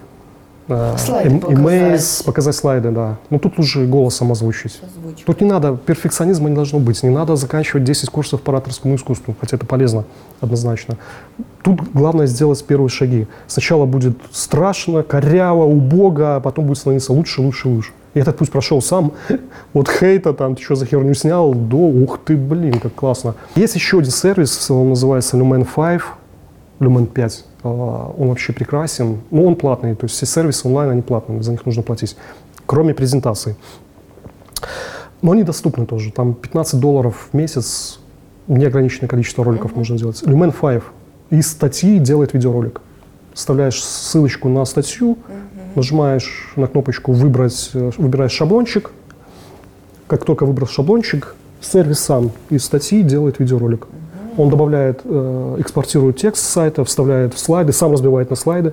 Слайды 0.68 1.28
эм- 1.28 1.40
показать. 1.40 1.58
имейс, 1.58 2.22
показать 2.22 2.54
слайды, 2.54 2.90
да. 2.90 3.18
Но 3.30 3.38
тут 3.38 3.58
уже 3.58 3.86
голосом 3.86 4.30
озвучить. 4.32 4.80
Озвучка. 4.82 5.26
Тут 5.26 5.40
не 5.40 5.48
надо, 5.48 5.76
перфекционизма 5.76 6.48
не 6.48 6.54
должно 6.54 6.78
быть, 6.78 7.02
не 7.02 7.10
надо 7.10 7.36
заканчивать 7.36 7.84
10 7.84 8.10
курсов 8.10 8.40
по 8.42 8.52
ораторскому 8.52 8.94
искусству, 8.94 9.34
хотя 9.40 9.56
это 9.56 9.66
полезно, 9.66 10.04
однозначно. 10.40 10.96
Тут 11.62 11.80
главное 11.92 12.26
сделать 12.26 12.64
первые 12.64 12.88
шаги. 12.88 13.26
Сначала 13.46 13.86
будет 13.86 14.16
страшно, 14.30 15.02
коряво, 15.02 15.64
убого, 15.64 16.36
а 16.36 16.40
потом 16.40 16.66
будет 16.66 16.78
становиться 16.78 17.12
лучше, 17.12 17.42
лучше, 17.42 17.68
лучше. 17.68 17.90
И 18.14 18.20
этот 18.20 18.36
путь 18.36 18.50
прошел 18.50 18.80
сам 18.82 19.12
от 19.72 19.88
хейта, 19.88 20.32
там, 20.32 20.54
ты 20.54 20.62
что 20.62 20.74
за 20.74 20.86
херню 20.86 21.14
снял, 21.14 21.54
до, 21.54 21.76
ух 21.76 22.20
ты, 22.24 22.36
блин, 22.36 22.78
как 22.78 22.94
классно. 22.94 23.34
Есть 23.56 23.74
еще 23.74 23.98
один 23.98 24.10
сервис, 24.10 24.70
он 24.70 24.90
называется 24.90 25.36
Lumen 25.36 25.66
5, 25.74 26.00
Lumen 26.80 27.06
5. 27.06 27.44
А, 27.62 28.14
Он 28.16 28.28
вообще 28.28 28.52
прекрасен, 28.52 29.20
но 29.30 29.44
он 29.44 29.56
платный, 29.56 29.94
то 29.94 30.04
есть 30.04 30.16
все 30.16 30.26
сервисы 30.26 30.66
онлайн, 30.66 30.90
они 30.90 31.02
платные, 31.02 31.42
за 31.42 31.52
них 31.52 31.64
нужно 31.66 31.82
платить, 31.82 32.16
кроме 32.66 32.94
презентаций. 32.94 33.56
Но 35.22 35.32
они 35.32 35.44
доступны 35.44 35.86
тоже. 35.86 36.12
Там 36.12 36.34
15 36.34 36.80
долларов 36.80 37.28
в 37.32 37.36
месяц, 37.36 38.00
неограниченное 38.48 39.08
количество 39.08 39.44
роликов 39.44 39.76
можно 39.76 39.96
делать. 39.96 40.22
Lumen 40.22 40.52
5 40.52 40.82
из 41.30 41.50
статьи 41.50 41.98
делает 41.98 42.34
видеоролик. 42.34 42.80
Вставляешь 43.32 43.82
ссылочку 43.82 44.48
на 44.48 44.64
статью, 44.64 45.16
нажимаешь 45.74 46.52
на 46.56 46.66
кнопочку 46.66 47.12
«Выбрать», 47.12 47.70
э, 47.72 47.92
выбираешь 47.96 48.32
шаблончик. 48.32 48.90
Как 50.06 50.24
только 50.24 50.44
выбрал 50.44 50.66
шаблончик, 50.66 51.34
сервис 51.60 52.00
сам 52.00 52.32
из 52.50 52.64
статьи 52.64 53.02
делает 53.02 53.38
видеоролик. 53.38 53.86
Он 54.36 54.48
добавляет, 54.48 55.00
э, 55.04 55.56
экспортирует 55.58 56.16
текст 56.16 56.44
с 56.44 56.48
сайта, 56.48 56.84
вставляет 56.84 57.34
в 57.34 57.38
слайды, 57.38 57.72
сам 57.72 57.92
разбивает 57.92 58.30
на 58.30 58.36
слайды. 58.36 58.72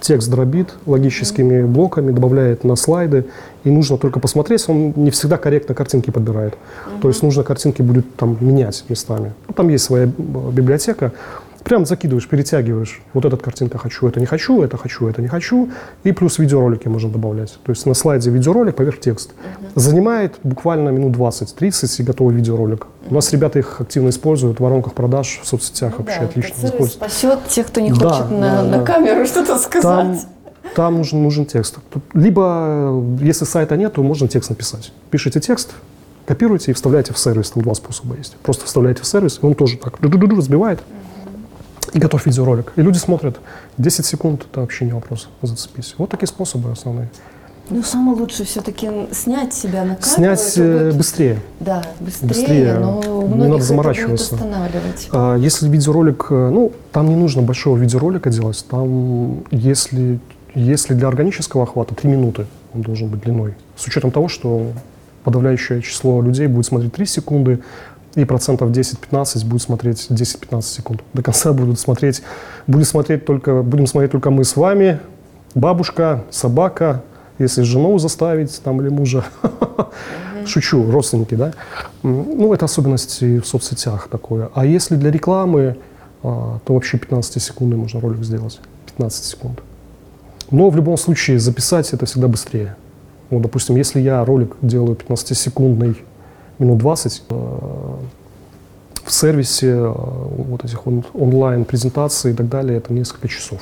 Текст 0.00 0.30
дробит 0.30 0.74
логическими 0.84 1.62
блоками, 1.62 2.12
добавляет 2.12 2.62
на 2.62 2.76
слайды, 2.76 3.24
и 3.64 3.70
нужно 3.70 3.96
только 3.96 4.20
посмотреть, 4.20 4.68
он 4.68 4.92
не 4.96 5.10
всегда 5.10 5.38
корректно 5.38 5.74
картинки 5.74 6.10
подбирает. 6.10 6.58
То 7.00 7.08
есть 7.08 7.22
нужно 7.22 7.42
картинки 7.42 7.80
будет 7.80 8.14
там 8.16 8.36
менять 8.40 8.84
местами. 8.90 9.32
Ну, 9.48 9.54
там 9.54 9.68
есть 9.70 9.84
своя 9.84 10.04
э, 10.04 10.50
библиотека, 10.52 11.12
прям 11.64 11.86
закидываешь, 11.86 12.28
перетягиваешь. 12.28 13.02
Вот 13.14 13.24
эта 13.24 13.36
картинка 13.36 13.78
хочу, 13.78 14.06
это 14.06 14.20
не 14.20 14.26
хочу, 14.26 14.62
это 14.62 14.76
хочу, 14.76 15.08
это 15.08 15.22
не 15.22 15.28
хочу. 15.28 15.70
И 16.04 16.12
плюс 16.12 16.38
видеоролики 16.38 16.88
можно 16.88 17.10
добавлять. 17.10 17.58
То 17.64 17.70
есть 17.72 17.86
на 17.86 17.94
слайде 17.94 18.30
видеоролик 18.30 18.76
поверх 18.76 19.00
текст. 19.00 19.32
Занимает 19.74 20.34
буквально 20.42 20.90
минут 20.90 21.16
20-30 21.16 22.00
и 22.00 22.02
готовый 22.04 22.34
видеоролик. 22.34 22.86
У 23.08 23.14
нас 23.14 23.32
ребята 23.32 23.58
их 23.58 23.80
активно 23.80 24.10
используют 24.10 24.58
в 24.58 24.62
воронках 24.62 24.92
продаж, 24.94 25.40
в 25.42 25.46
соцсетях 25.46 25.98
вообще 25.98 26.20
Да, 26.20 26.26
отлично 26.26 26.52
этот 26.52 26.64
используют. 26.64 26.92
спасет 26.92 27.38
тех, 27.48 27.66
кто 27.66 27.80
не 27.80 27.92
Да, 27.92 28.08
хочет 28.10 28.30
на, 28.30 28.38
да, 28.40 28.62
на 28.62 28.78
да. 28.78 28.84
камеру 28.84 29.26
что-то 29.26 29.48
Там, 29.48 29.58
сказать. 29.58 30.26
там 30.76 30.96
нужен, 30.96 31.22
нужен 31.22 31.46
текст. 31.46 31.78
Либо, 32.12 33.02
если 33.20 33.44
сайта 33.44 33.76
нет, 33.76 33.94
то 33.94 34.02
можно 34.02 34.28
текст 34.28 34.50
написать. 34.50 34.92
Пишите 35.10 35.40
текст, 35.40 35.72
копируете 36.26 36.70
и 36.70 36.74
вставляете 36.74 37.12
в 37.12 37.18
сервис. 37.18 37.50
Там 37.50 37.62
два 37.62 37.74
способа 37.74 38.16
есть. 38.16 38.36
Просто 38.42 38.64
вставляете 38.66 39.02
в 39.02 39.06
сервис, 39.06 39.38
и 39.42 39.46
он 39.46 39.54
тоже 39.54 39.76
так 39.78 39.98
разбивает. 40.00 40.80
И 41.94 41.98
готов 41.98 42.26
видеоролик. 42.26 42.72
И 42.76 42.82
люди 42.82 42.98
смотрят. 42.98 43.38
10 43.78 44.04
секунд– 44.04 44.46
это 44.50 44.60
вообще 44.60 44.84
не 44.84 44.92
вопрос. 44.92 45.28
Зацепись. 45.42 45.94
Вот 45.96 46.10
такие 46.10 46.26
способы 46.26 46.70
основные. 46.72 47.08
Ну, 47.70 47.82
самое 47.82 48.18
лучшее 48.18 48.44
все-таки 48.46 48.90
снять 49.12 49.54
себя 49.54 49.84
на 49.84 49.94
камеру. 49.96 50.02
Снять 50.02 50.52
это 50.58 50.62
э, 50.62 50.84
будет- 50.86 50.96
быстрее. 50.98 51.38
Да, 51.60 51.82
быстрее, 52.00 52.26
быстрее. 52.28 52.74
но 52.74 53.00
Не 53.02 53.08
надо 53.10 53.26
многих 53.36 53.54
это 53.56 53.64
заморачиваться. 53.64 54.34
будет 54.36 54.44
останавливать. 54.44 55.08
А 55.12 55.36
Если 55.36 55.68
видеоролик, 55.68 56.26
э, 56.30 56.50
ну, 56.52 56.72
там 56.92 57.08
не 57.08 57.16
нужно 57.16 57.40
большого 57.42 57.78
видеоролика 57.78 58.28
делать, 58.28 58.62
там, 58.68 59.44
если, 59.50 60.18
если 60.54 60.92
для 60.94 61.08
органического 61.08 61.62
охвата 61.62 61.94
3 61.94 62.10
минуты 62.10 62.46
он 62.74 62.82
должен 62.82 63.08
быть 63.08 63.22
длиной, 63.22 63.54
с 63.76 63.86
учетом 63.86 64.10
того, 64.10 64.28
что 64.28 64.66
подавляющее 65.22 65.80
число 65.80 66.20
людей 66.20 66.48
будет 66.48 66.66
смотреть 66.66 66.92
3 66.92 67.06
секунды, 67.06 67.60
и 68.14 68.24
процентов 68.24 68.70
10-15 68.70 69.46
будет 69.46 69.62
смотреть 69.62 70.06
10-15 70.10 70.62
секунд. 70.62 71.02
До 71.12 71.22
конца 71.22 71.52
будут 71.52 71.78
смотреть, 71.80 72.22
будет 72.66 72.86
смотреть 72.86 73.24
только, 73.24 73.62
будем 73.62 73.86
смотреть 73.86 74.12
только 74.12 74.30
мы 74.30 74.44
с 74.44 74.56
вами, 74.56 75.00
бабушка, 75.54 76.24
собака, 76.30 77.02
если 77.38 77.62
жену 77.62 77.98
заставить 77.98 78.60
там 78.62 78.80
или 78.80 78.88
мужа. 78.88 79.24
Шучу, 80.46 80.90
родственники, 80.90 81.34
да? 81.34 81.52
Ну, 82.02 82.52
это 82.52 82.66
особенности 82.66 83.40
в 83.40 83.46
соцсетях 83.46 84.08
такое. 84.10 84.50
А 84.54 84.66
если 84.66 84.96
для 84.96 85.10
рекламы, 85.10 85.76
а, 86.22 86.58
то 86.64 86.74
вообще 86.74 86.98
15 86.98 87.42
секунд 87.42 87.74
можно 87.74 88.00
ролик 88.00 88.22
сделать. 88.22 88.60
15 88.86 89.24
секунд. 89.24 89.60
Но 90.50 90.70
в 90.70 90.76
любом 90.76 90.96
случае 90.98 91.38
записать 91.38 91.92
это 91.92 92.06
всегда 92.06 92.28
быстрее. 92.28 92.76
Вот, 93.30 93.42
допустим, 93.42 93.76
если 93.76 94.00
я 94.00 94.24
ролик 94.24 94.54
делаю 94.60 94.96
15-секундный, 94.96 95.96
минут 96.58 96.78
20, 96.78 97.22
э, 97.30 97.34
в 99.04 99.12
сервисе 99.12 99.68
э, 99.70 99.92
вот 99.92 100.64
этих 100.64 100.86
он- 100.86 101.04
онлайн-презентаций 101.14 102.32
и 102.32 102.34
так 102.34 102.48
далее, 102.48 102.78
это 102.78 102.92
несколько 102.92 103.28
часов. 103.28 103.60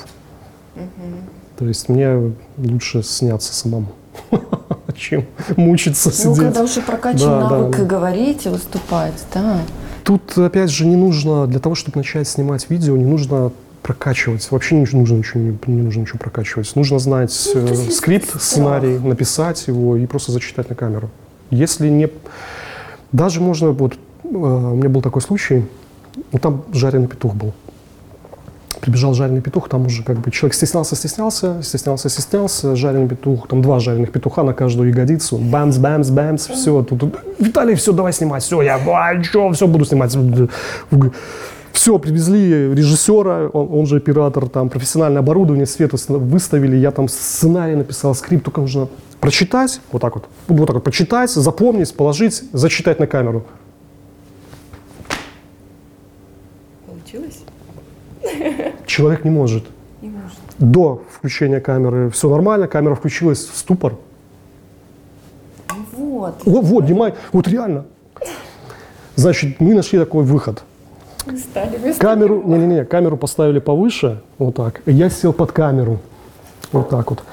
То 1.57 1.65
есть 1.67 1.87
мне 1.89 2.33
лучше 2.57 3.03
сняться 3.03 3.53
самому, 3.53 3.87
чем 4.95 5.25
мучиться 5.55 6.09
Ну, 6.09 6.15
сидеть. 6.15 6.37
когда 6.37 6.63
уже 6.63 6.81
прокачан 6.81 7.19
Да, 7.41 7.49
навык 7.49 7.77
да. 7.77 7.83
говорить 7.85 8.45
и 8.45 8.49
выступать, 8.49 9.13
да. 9.33 9.59
Тут, 10.03 10.37
опять 10.37 10.69
же, 10.71 10.85
не 10.85 10.95
нужно, 10.95 11.45
для 11.47 11.59
того, 11.59 11.75
чтобы 11.75 11.97
начать 11.97 12.27
снимать 12.27 12.69
видео, 12.69 12.97
не 12.97 13.05
нужно 13.05 13.51
прокачивать. 13.83 14.49
Вообще 14.49 14.75
не 14.75 14.81
нужно 14.81 15.13
ничего, 15.17 15.39
не, 15.41 15.57
не 15.67 15.81
нужно 15.83 16.01
ничего 16.01 16.17
прокачивать. 16.19 16.75
Нужно 16.75 16.99
знать 16.99 17.51
Ну, 17.53 17.61
э, 17.67 17.75
скрипт, 17.91 18.27
страх. 18.29 18.41
сценарий, 18.41 18.97
написать 18.97 19.67
его 19.67 19.95
и 19.95 20.05
просто 20.05 20.31
зачитать 20.31 20.69
на 20.69 20.75
камеру. 20.75 21.09
Если 21.51 21.87
не... 21.89 22.09
Даже 23.13 23.39
можно... 23.39 23.71
Вот, 23.71 23.93
э, 23.93 24.27
у 24.27 24.75
меня 24.75 24.89
был 24.89 25.01
такой 25.01 25.21
случай, 25.21 25.63
ну, 26.31 26.39
там 26.39 26.63
жареный 26.73 27.07
петух 27.07 27.35
был. 27.35 27.53
Прибежал 28.81 29.13
жареный 29.13 29.39
петух, 29.39 29.69
там 29.69 29.85
уже 29.85 30.03
как 30.03 30.17
бы 30.17 30.29
человек 30.31 30.55
стеснялся, 30.55 30.95
стеснялся, 30.95 31.61
стеснялся, 31.63 32.09
стеснялся, 32.09 32.75
жареный 32.75 33.07
петух, 33.07 33.47
там 33.47 33.61
два 33.61 33.79
жареных 33.79 34.11
петуха 34.11 34.43
на 34.43 34.53
каждую 34.53 34.89
ягодицу, 34.89 35.37
бамс, 35.37 35.77
бамс, 35.77 36.09
бамс, 36.09 36.47
все, 36.47 36.83
тут, 36.83 36.99
тут, 36.99 37.15
Виталий, 37.39 37.75
все, 37.75 37.93
давай 37.93 38.11
снимать, 38.11 38.43
все, 38.43 38.61
я, 38.61 38.75
а, 38.75 39.23
что, 39.23 39.51
все, 39.51 39.67
буду 39.67 39.85
снимать. 39.85 40.13
Все, 41.71 41.97
привезли 41.97 42.73
режиссера, 42.73 43.47
он, 43.47 43.79
он 43.79 43.85
же 43.85 43.97
оператор, 43.97 44.47
там 44.47 44.69
профессиональное 44.69 45.19
оборудование, 45.19 45.65
свет 45.65 45.91
выставили, 46.09 46.75
я 46.75 46.91
там 46.91 47.07
сценарий 47.07 47.75
написал, 47.75 48.13
скрипт, 48.15 48.45
только 48.45 48.61
нужно 48.61 48.89
прочитать, 49.23 49.79
вот 49.93 50.01
так 50.01 50.15
вот, 50.15 50.25
вот 50.49 50.65
так 50.65 50.75
вот, 50.75 50.83
прочитать, 50.83 51.29
запомнить, 51.29 51.95
положить, 51.95 52.43
зачитать 52.51 52.99
на 52.99 53.07
камеру. 53.07 53.45
Получилось? 56.85 57.39
Человек 58.85 59.23
не 59.23 59.31
может. 59.31 59.63
Не 60.01 60.09
может. 60.09 60.37
До 60.57 61.01
включения 61.09 61.61
камеры 61.61 62.09
все 62.09 62.29
нормально, 62.29 62.67
камера 62.67 62.95
включилась 62.95 63.45
в 63.47 63.55
ступор. 63.55 63.95
Вот. 65.93 66.41
Вот, 66.43 66.65
вот, 66.65 66.85
Димай, 66.85 67.13
вот 67.31 67.47
реально. 67.47 67.85
Значит, 69.15 69.61
мы 69.61 69.73
нашли 69.73 69.99
такой 69.99 70.25
выход. 70.25 70.63
Стали 71.37 71.77
вместо 71.77 72.01
Камеру, 72.01 72.43
не-не-не, 72.43 72.83
камеру 72.83 73.15
поставили 73.15 73.59
повыше, 73.59 74.21
вот 74.37 74.55
так. 74.55 74.81
Я 74.85 75.09
сел 75.09 75.31
под 75.31 75.53
камеру, 75.53 76.01
вот 76.73 76.89
так 76.89 77.09
вот. 77.09 77.23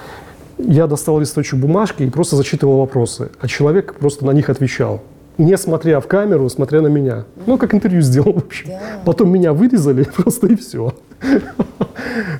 Я 0.66 0.86
достал 0.86 1.18
листочек 1.18 1.58
бумажки 1.58 2.02
и 2.02 2.10
просто 2.10 2.36
зачитывал 2.36 2.78
вопросы, 2.78 3.30
а 3.40 3.48
человек 3.48 3.94
просто 3.94 4.24
на 4.26 4.30
них 4.32 4.50
отвечал. 4.50 5.02
Не 5.38 5.56
смотря 5.56 6.00
в 6.00 6.06
камеру, 6.06 6.48
смотря 6.50 6.82
на 6.82 6.88
меня. 6.88 7.24
Ну, 7.46 7.56
как 7.56 7.74
интервью 7.74 8.02
сделал, 8.02 8.34
в 8.34 8.38
общем. 8.38 8.68
Да. 8.68 8.80
Потом 9.04 9.32
меня 9.32 9.52
вырезали 9.52 10.02
просто 10.16 10.48
и 10.48 10.56
все. 10.56 10.92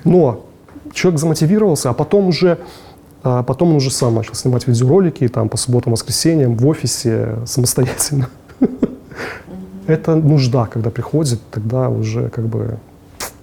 Но 0.04 0.46
человек 0.92 1.18
замотивировался, 1.20 1.90
а 1.90 1.94
потом 1.94 2.28
уже, 2.28 2.58
а 3.22 3.42
потом 3.42 3.70
он 3.70 3.76
уже 3.76 3.90
сам 3.90 4.14
начал 4.14 4.34
снимать 4.34 4.66
видеоролики 4.66 5.26
там 5.28 5.48
по 5.48 5.56
субботам, 5.56 5.92
воскресеньям 5.92 6.56
в 6.56 6.66
офисе 6.66 7.38
самостоятельно. 7.46 8.28
Это 9.86 10.14
нужда, 10.14 10.66
когда 10.66 10.90
приходит, 10.90 11.40
тогда 11.50 11.88
уже 11.88 12.28
как 12.28 12.46
бы 12.46 12.78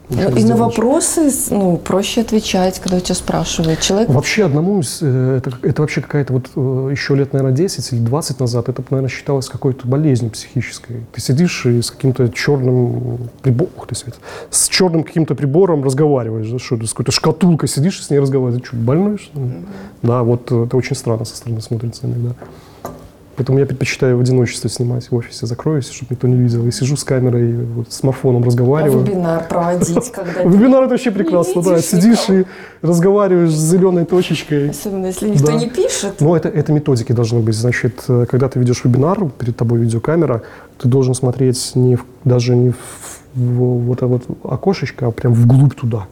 и 0.09 0.43
на 0.45 0.55
вопросы 0.55 1.29
ну, 1.49 1.77
проще 1.77 2.21
отвечать, 2.21 2.79
когда 2.79 2.97
у 2.97 2.99
тебя 3.01 3.15
спрашивают. 3.15 3.81
Человек 3.81 4.09
Вообще 4.09 4.45
одному, 4.45 4.81
э, 5.01 5.37
это, 5.37 5.51
это 5.61 5.81
вообще 5.81 6.01
какая-то 6.01 6.33
вот 6.33 6.49
э, 6.55 6.91
еще 6.91 7.15
лет, 7.15 7.33
наверное, 7.33 7.55
10 7.55 7.91
или 7.91 7.99
20 7.99 8.39
назад, 8.39 8.69
это, 8.69 8.83
наверное, 8.89 9.09
считалось 9.09 9.49
какой-то 9.49 9.85
болезнью 9.85 10.31
психической. 10.31 11.05
Ты 11.11 11.21
сидишь 11.21 11.65
и 11.65 11.81
с 11.81 11.91
каким-то 11.91 12.29
черным 12.29 13.29
прибором, 13.41 13.71
ух 13.75 13.87
ты, 13.87 13.95
Свет, 13.95 14.15
с 14.49 14.69
черным 14.69 15.03
каким-то 15.03 15.35
прибором 15.35 15.83
разговариваешь, 15.83 16.49
да, 16.49 16.57
что 16.57 16.77
с 16.85 16.91
какой-то 16.91 17.11
шкатулкой 17.11 17.67
сидишь 17.67 17.99
и 17.99 18.03
с 18.03 18.09
ней 18.09 18.19
разговариваешь. 18.19 18.61
Ты 18.61 18.67
что, 18.67 18.77
больной, 18.77 19.17
что 19.17 19.39
ли? 19.39 19.51
Да, 20.03 20.23
вот 20.23 20.49
э, 20.51 20.65
это 20.65 20.77
очень 20.77 20.95
странно 20.95 21.25
со 21.25 21.35
стороны 21.35 21.61
смотрится 21.61 22.07
иногда. 22.07 22.33
Поэтому 23.37 23.59
я 23.59 23.67
предпочитаю 23.67 24.17
в 24.17 24.19
одиночестве 24.21 24.67
снимать 24.69 25.11
в 25.11 25.15
офисе, 25.15 25.45
закроюсь, 25.45 25.89
чтобы 25.91 26.07
никто 26.15 26.27
не 26.27 26.35
видел. 26.37 26.65
И 26.65 26.71
сижу 26.71 26.97
с 26.97 27.03
камерой, 27.03 27.53
вот, 27.65 27.93
смартфоном 27.93 28.41
А 28.41 28.45
разговариваю. 28.47 29.03
вебинар 29.05 29.47
проводить, 29.47 30.11
когда... 30.11 30.41
Вебинар 30.43 30.83
это 30.83 30.89
вообще 30.93 31.11
прекрасно, 31.11 31.61
да. 31.61 31.79
Сидишь 31.79 32.29
и 32.29 32.45
разговариваешь 32.81 33.51
с 33.51 33.69
зеленой 33.71 34.05
точечкой. 34.05 34.71
Особенно, 34.71 35.05
если 35.05 35.29
никто 35.29 35.51
не 35.51 35.69
пишет. 35.69 36.15
Но 36.19 36.35
это, 36.35 36.49
это 36.49 36.73
методики 36.73 37.11
должны 37.11 37.39
быть. 37.41 37.55
Значит, 37.55 38.03
э, 38.07 38.25
когда 38.27 38.49
ты 38.49 38.59
ведешь 38.59 38.83
вебинар, 38.83 39.29
перед 39.29 39.55
тобой 39.55 39.79
видеокамера, 39.79 40.41
ты 40.79 40.87
должен 40.87 41.13
смотреть 41.13 41.73
не 41.75 41.95
в- 41.95 42.05
даже 42.23 42.55
не 42.55 42.71
в, 42.71 42.75
в 43.35 43.85
вот 43.85 43.97
это 43.99 44.07
вот 44.07 44.23
окошечко, 44.43 45.07
а 45.07 45.11
прям 45.11 45.33
вглубь 45.33 45.75
туда. 45.75 46.07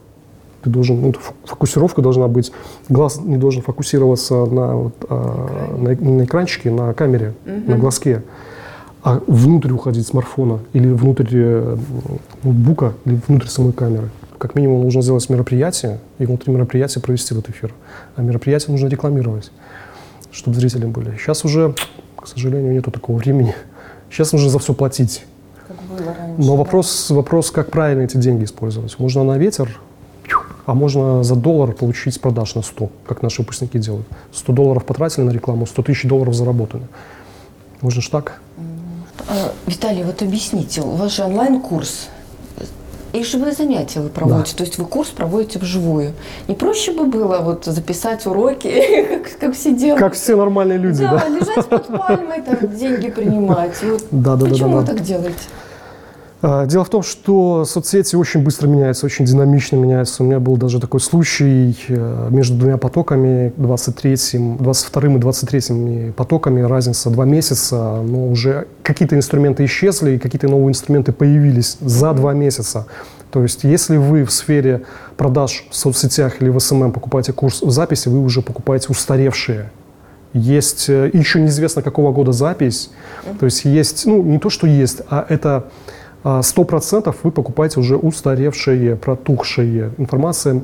Ты 0.66 0.70
должен, 0.70 1.00
ну, 1.00 1.10
фо- 1.10 1.32
фокусировка 1.44 2.02
должна 2.02 2.26
быть, 2.26 2.50
глаз 2.88 3.20
не 3.22 3.36
должен 3.36 3.62
фокусироваться 3.62 4.46
на, 4.46 4.74
вот, 4.74 4.94
а, 5.08 5.76
на, 5.78 5.90
на 5.90 6.24
экранчике, 6.24 6.72
на 6.72 6.92
камере, 6.92 7.34
на 7.44 7.76
глазке, 7.78 8.24
а 9.04 9.20
внутрь 9.28 9.70
уходить 9.70 10.08
смартфона 10.08 10.58
или 10.72 10.88
внутрь 10.88 11.28
э, 11.30 11.76
ноутбука, 12.42 12.94
или 13.04 13.20
внутрь 13.28 13.46
самой 13.46 13.74
камеры. 13.74 14.10
Как 14.38 14.56
минимум 14.56 14.82
нужно 14.82 15.02
сделать 15.02 15.30
мероприятие 15.30 16.00
и 16.18 16.26
внутри 16.26 16.52
мероприятия 16.52 16.98
провести 16.98 17.32
этот 17.32 17.48
эфир. 17.48 17.72
А 18.16 18.22
мероприятие 18.22 18.72
нужно 18.72 18.88
рекламировать, 18.88 19.52
чтобы 20.32 20.56
зрители 20.56 20.86
были. 20.86 21.16
Сейчас 21.16 21.44
уже, 21.44 21.76
к 22.16 22.26
сожалению, 22.26 22.72
нету 22.72 22.90
такого 22.90 23.18
времени. 23.18 23.54
Сейчас 24.10 24.32
нужно 24.32 24.50
за 24.50 24.58
все 24.58 24.74
платить. 24.74 25.24
Раньше. 25.68 26.34
Но 26.38 26.56
вопрос, 26.56 27.10
вопрос, 27.10 27.52
как 27.52 27.70
правильно 27.70 28.02
эти 28.02 28.16
деньги 28.16 28.42
использовать. 28.44 28.98
Можно 28.98 29.22
на 29.22 29.38
ветер, 29.38 29.80
а 30.66 30.74
можно 30.74 31.22
за 31.22 31.36
доллар 31.36 31.72
получить 31.72 32.20
продаж 32.20 32.56
на 32.56 32.62
100, 32.62 32.90
как 33.06 33.22
наши 33.22 33.42
выпускники 33.42 33.78
делают. 33.78 34.06
100 34.32 34.52
долларов 34.52 34.84
потратили 34.84 35.24
на 35.24 35.30
рекламу, 35.30 35.64
100 35.64 35.82
тысяч 35.82 36.04
долларов 36.04 36.34
заработали. 36.34 36.82
Можно 37.80 38.02
ж 38.02 38.08
так? 38.08 38.40
А, 39.28 39.52
Виталий, 39.66 40.02
вот 40.02 40.22
объясните, 40.22 40.82
у 40.82 40.90
вас 40.90 41.14
же 41.14 41.22
онлайн-курс. 41.22 42.08
И 43.12 43.22
живые 43.22 43.52
занятия 43.52 44.00
вы 44.00 44.08
проводите, 44.08 44.54
то 44.56 44.64
есть 44.64 44.76
вы 44.76 44.84
курс 44.84 45.08
проводите 45.08 45.58
вживую. 45.58 46.12
Не 46.48 46.54
проще 46.54 46.92
бы 46.92 47.06
было 47.06 47.38
вот 47.38 47.64
записать 47.64 48.26
уроки, 48.26 48.68
как, 49.08 49.38
как 49.38 49.54
все 49.54 49.72
делают? 49.72 50.00
Как 50.00 50.14
все 50.14 50.36
нормальные 50.36 50.78
люди, 50.78 51.02
да? 51.02 51.18
да, 51.18 51.28
лежать 51.28 51.66
под 51.66 51.86
пальмой, 51.86 52.42
там 52.42 52.76
деньги 52.76 53.08
принимать. 53.08 53.82
Вот 53.84 54.04
Да, 54.10 54.34
да, 54.34 54.44
да, 54.44 54.50
Почему 54.50 54.70
да, 54.70 54.76
вы 54.76 54.82
да. 54.82 54.92
так 54.92 55.02
делаете? 55.02 55.38
А, 56.42 56.66
Дело 56.66 56.84
в 56.84 56.90
том, 56.90 57.02
что 57.02 57.64
соцсети 57.64 58.14
очень 58.14 58.42
быстро 58.42 58.68
меняются, 58.68 59.06
очень 59.06 59.24
динамично 59.24 59.76
меняются. 59.76 60.22
У 60.22 60.26
меня 60.26 60.38
был 60.38 60.56
даже 60.56 60.80
такой 60.80 61.00
случай 61.00 61.76
э, 61.88 62.28
между 62.30 62.56
двумя 62.56 62.76
потоками, 62.76 63.52
23, 63.56 64.56
22 64.58 65.02
и 65.02 65.18
23 65.18 66.12
потоками, 66.12 66.60
разница 66.60 67.10
два 67.10 67.24
месяца, 67.24 68.02
но 68.02 68.28
уже 68.28 68.66
какие-то 68.82 69.16
инструменты 69.16 69.64
исчезли, 69.64 70.12
и 70.12 70.18
какие-то 70.18 70.48
новые 70.48 70.70
инструменты 70.70 71.12
появились 71.12 71.78
за 71.80 72.12
два 72.12 72.34
месяца. 72.34 72.86
То 73.30 73.42
есть, 73.42 73.64
если 73.64 73.96
вы 73.96 74.24
в 74.24 74.30
сфере 74.30 74.82
продаж 75.16 75.66
в 75.70 75.76
соцсетях 75.76 76.40
или 76.40 76.50
в 76.50 76.58
СММ 76.58 76.92
покупаете 76.92 77.32
курс 77.32 77.62
в 77.62 77.70
записи, 77.70 78.08
вы 78.08 78.20
уже 78.20 78.42
покупаете 78.42 78.88
устаревшие 78.90 79.70
есть 80.32 80.90
э, 80.90 81.10
еще 81.14 81.40
неизвестно 81.40 81.80
какого 81.80 82.12
года 82.12 82.32
запись. 82.32 82.90
То 83.40 83.46
есть 83.46 83.64
есть, 83.64 84.04
ну 84.04 84.22
не 84.22 84.38
то, 84.38 84.50
что 84.50 84.66
есть, 84.66 85.00
а 85.08 85.24
это 85.26 85.70
а, 86.28 86.42
сто 86.42 86.64
процентов 86.64 87.18
вы 87.22 87.30
покупаете 87.30 87.78
уже 87.78 87.96
устаревшие, 87.96 88.96
протухшие. 88.96 89.92
Информация 89.96 90.60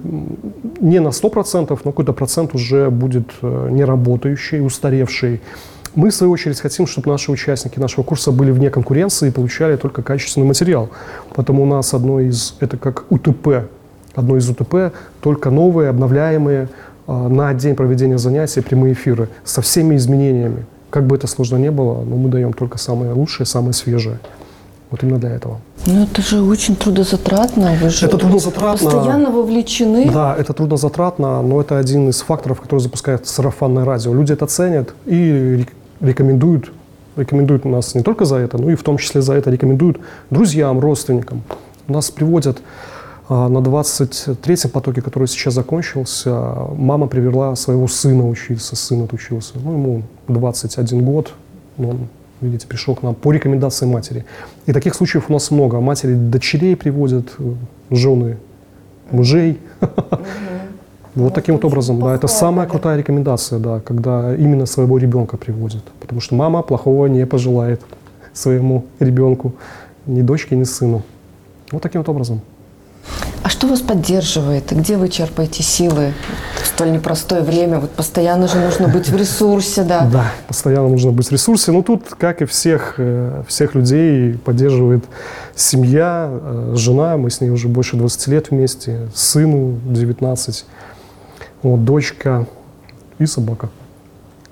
не 0.80 0.98
на 0.98 1.12
сто 1.12 1.28
процентов, 1.30 1.84
но 1.84 1.92
какой-то 1.92 2.12
процент 2.12 2.52
уже 2.52 2.90
будет 2.90 3.30
э, 3.42 3.68
неработающий, 3.70 4.60
устаревший. 4.60 5.40
Мы, 5.94 6.10
в 6.10 6.14
свою 6.16 6.32
очередь, 6.32 6.58
хотим, 6.58 6.88
чтобы 6.88 7.10
наши 7.10 7.30
участники 7.30 7.78
нашего 7.78 8.02
курса 8.02 8.32
были 8.32 8.50
вне 8.50 8.70
конкуренции 8.70 9.28
и 9.28 9.30
получали 9.30 9.76
только 9.76 10.02
качественный 10.02 10.48
материал. 10.48 10.88
Поэтому 11.32 11.62
у 11.62 11.66
нас 11.66 11.94
одно 11.94 12.18
из, 12.18 12.56
это 12.58 12.76
как 12.76 13.04
УТП, 13.10 13.68
одно 14.16 14.36
из 14.38 14.50
УТП, 14.50 14.92
только 15.20 15.50
новые, 15.50 15.90
обновляемые, 15.90 16.70
а, 17.06 17.28
на 17.28 17.54
день 17.54 17.76
проведения 17.76 18.18
занятий 18.18 18.62
прямые 18.62 18.94
эфиры 18.94 19.28
со 19.44 19.62
всеми 19.62 19.94
изменениями. 19.94 20.66
Как 20.90 21.06
бы 21.06 21.14
это 21.14 21.28
сложно 21.28 21.56
не 21.56 21.70
было, 21.70 22.02
но 22.02 22.16
мы 22.16 22.30
даем 22.30 22.52
только 22.52 22.78
самое 22.78 23.12
лучшее, 23.12 23.46
самое 23.46 23.74
свежее. 23.74 24.18
Вот 24.92 25.02
именно 25.02 25.18
для 25.18 25.30
этого. 25.30 25.58
Ну 25.86 26.02
это 26.02 26.20
же 26.20 26.42
очень 26.42 26.76
трудозатратно, 26.76 27.72
вы 27.80 27.88
же 27.88 28.04
Это 28.06 28.18
трудозатратно. 28.18 28.90
постоянно 28.90 29.30
вовлечены. 29.30 30.10
Да, 30.12 30.36
это 30.36 30.52
труднозатратно, 30.52 31.40
но 31.40 31.62
это 31.62 31.78
один 31.78 32.10
из 32.10 32.20
факторов, 32.20 32.60
который 32.60 32.80
запускает 32.80 33.26
сарафанное 33.26 33.86
радио. 33.86 34.12
Люди 34.12 34.34
это 34.34 34.46
ценят 34.46 34.94
и 35.06 35.56
рек- 35.60 35.72
рекомендуют, 36.00 36.72
рекомендуют 37.16 37.64
нас 37.64 37.94
не 37.94 38.02
только 38.02 38.26
за 38.26 38.36
это, 38.36 38.58
но 38.58 38.70
и 38.70 38.74
в 38.74 38.82
том 38.82 38.98
числе 38.98 39.22
за 39.22 39.32
это 39.32 39.50
рекомендуют 39.50 39.98
друзьям, 40.30 40.78
родственникам. 40.78 41.42
Нас 41.88 42.10
приводят 42.10 42.60
а, 43.30 43.48
на 43.48 43.58
23-м 43.58 44.70
потоке, 44.70 45.00
который 45.00 45.26
сейчас 45.26 45.54
закончился, 45.54 46.34
мама 46.76 47.06
привела 47.06 47.56
своего 47.56 47.88
сына 47.88 48.28
учиться, 48.28 48.76
сын 48.76 49.04
отучился. 49.04 49.54
Ну, 49.64 49.72
ему 49.72 50.02
21 50.28 51.02
год, 51.02 51.32
он, 51.78 52.08
видите, 52.42 52.66
пришел 52.66 52.94
к 52.94 53.02
нам 53.02 53.14
по 53.14 53.32
рекомендации 53.32 53.86
матери. 53.86 54.24
И 54.66 54.72
таких 54.72 54.94
случаев 54.94 55.24
у 55.28 55.32
нас 55.32 55.50
много. 55.50 55.80
Матери 55.80 56.14
дочерей 56.14 56.76
приводят, 56.76 57.32
э, 57.38 57.54
жены 57.90 58.36
мужей. 59.10 59.58
Вот 61.14 61.34
таким 61.34 61.56
вот 61.56 61.64
образом, 61.66 62.00
да, 62.00 62.14
это 62.14 62.26
самая 62.26 62.66
крутая 62.66 62.96
рекомендация, 62.96 63.58
да, 63.58 63.80
когда 63.80 64.34
именно 64.34 64.64
своего 64.64 64.96
ребенка 64.96 65.36
приводят. 65.36 65.84
Потому 66.00 66.22
что 66.22 66.34
мама 66.34 66.62
плохого 66.62 67.06
не 67.06 67.26
пожелает 67.26 67.82
своему 68.32 68.86
ребенку, 68.98 69.52
ни 70.06 70.22
дочке, 70.22 70.56
ни 70.56 70.64
сыну. 70.64 71.02
Вот 71.70 71.82
таким 71.82 72.00
вот 72.00 72.08
образом. 72.08 72.40
А 73.42 73.48
что 73.48 73.66
вас 73.66 73.80
поддерживает? 73.80 74.70
Где 74.70 74.96
вы 74.96 75.08
черпаете 75.08 75.64
силы 75.64 76.12
в 76.62 76.66
столь 76.66 76.92
непростое 76.92 77.42
время? 77.42 77.80
Вот 77.80 77.90
постоянно 77.90 78.46
же 78.46 78.60
нужно 78.60 78.86
быть 78.86 79.08
в 79.08 79.16
ресурсе, 79.16 79.82
да. 79.82 80.08
Да, 80.12 80.32
постоянно 80.46 80.88
нужно 80.88 81.10
быть 81.10 81.26
в 81.26 81.32
ресурсе. 81.32 81.72
Но 81.72 81.82
тут, 81.82 82.10
как 82.18 82.40
и 82.40 82.44
всех, 82.44 82.94
э, 82.98 83.42
всех 83.48 83.74
людей, 83.74 84.34
поддерживает 84.38 85.04
семья, 85.56 86.28
э, 86.30 86.74
жена. 86.76 87.16
Мы 87.16 87.30
с 87.30 87.40
ней 87.40 87.50
уже 87.50 87.66
больше 87.66 87.96
20 87.96 88.28
лет 88.28 88.50
вместе. 88.50 89.08
Сыну 89.12 89.76
19. 89.86 90.64
Вот, 91.62 91.84
дочка 91.84 92.46
и 93.18 93.26
собака. 93.26 93.70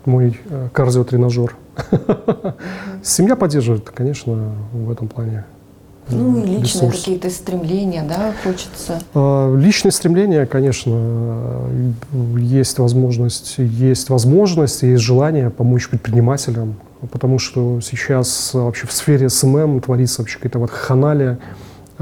Мой 0.05 0.41
э, 0.49 0.68
кардиотренажер. 0.72 1.55
Семья 3.05 3.36
поддерживает, 3.36 3.88
конечно, 3.91 4.53
в 4.72 4.91
этом 4.91 5.07
плане. 5.07 5.45
Ну 6.11 6.38
и 6.38 6.46
личные 6.46 6.62
ресурс. 6.62 6.98
какие-то 6.98 7.30
стремления, 7.30 8.04
да, 8.08 8.32
хочется. 8.42 9.00
А, 9.14 9.54
Личные 9.56 9.92
стремления, 9.92 10.46
конечно, 10.46 11.68
есть 12.38 12.78
возможность, 12.78 13.54
есть 13.58 14.08
возможность, 14.11 14.82
есть 14.82 15.02
желание 15.02 15.50
помочь 15.50 15.88
предпринимателям, 15.88 16.76
потому 17.11 17.38
что 17.38 17.80
сейчас 17.80 18.50
вообще 18.52 18.86
в 18.86 18.92
сфере 18.92 19.28
СММ 19.28 19.80
творится 19.80 20.22
вообще 20.22 20.36
какая-то 20.36 20.58
вакханалия, 20.59 21.38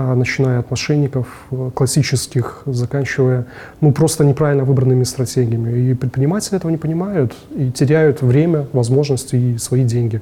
а, 0.00 0.14
начиная 0.14 0.60
от 0.60 0.70
мошенников 0.70 1.26
э, 1.50 1.70
классических, 1.74 2.62
заканчивая 2.66 3.46
ну, 3.80 3.90
просто 3.90 4.24
неправильно 4.24 4.62
выбранными 4.62 5.02
стратегиями. 5.02 5.90
И 5.90 5.94
предприниматели 5.94 6.56
этого 6.56 6.70
не 6.70 6.76
понимают 6.76 7.34
и 7.50 7.72
теряют 7.72 8.22
время, 8.22 8.68
возможности 8.72 9.34
и 9.34 9.58
свои 9.58 9.82
деньги. 9.82 10.20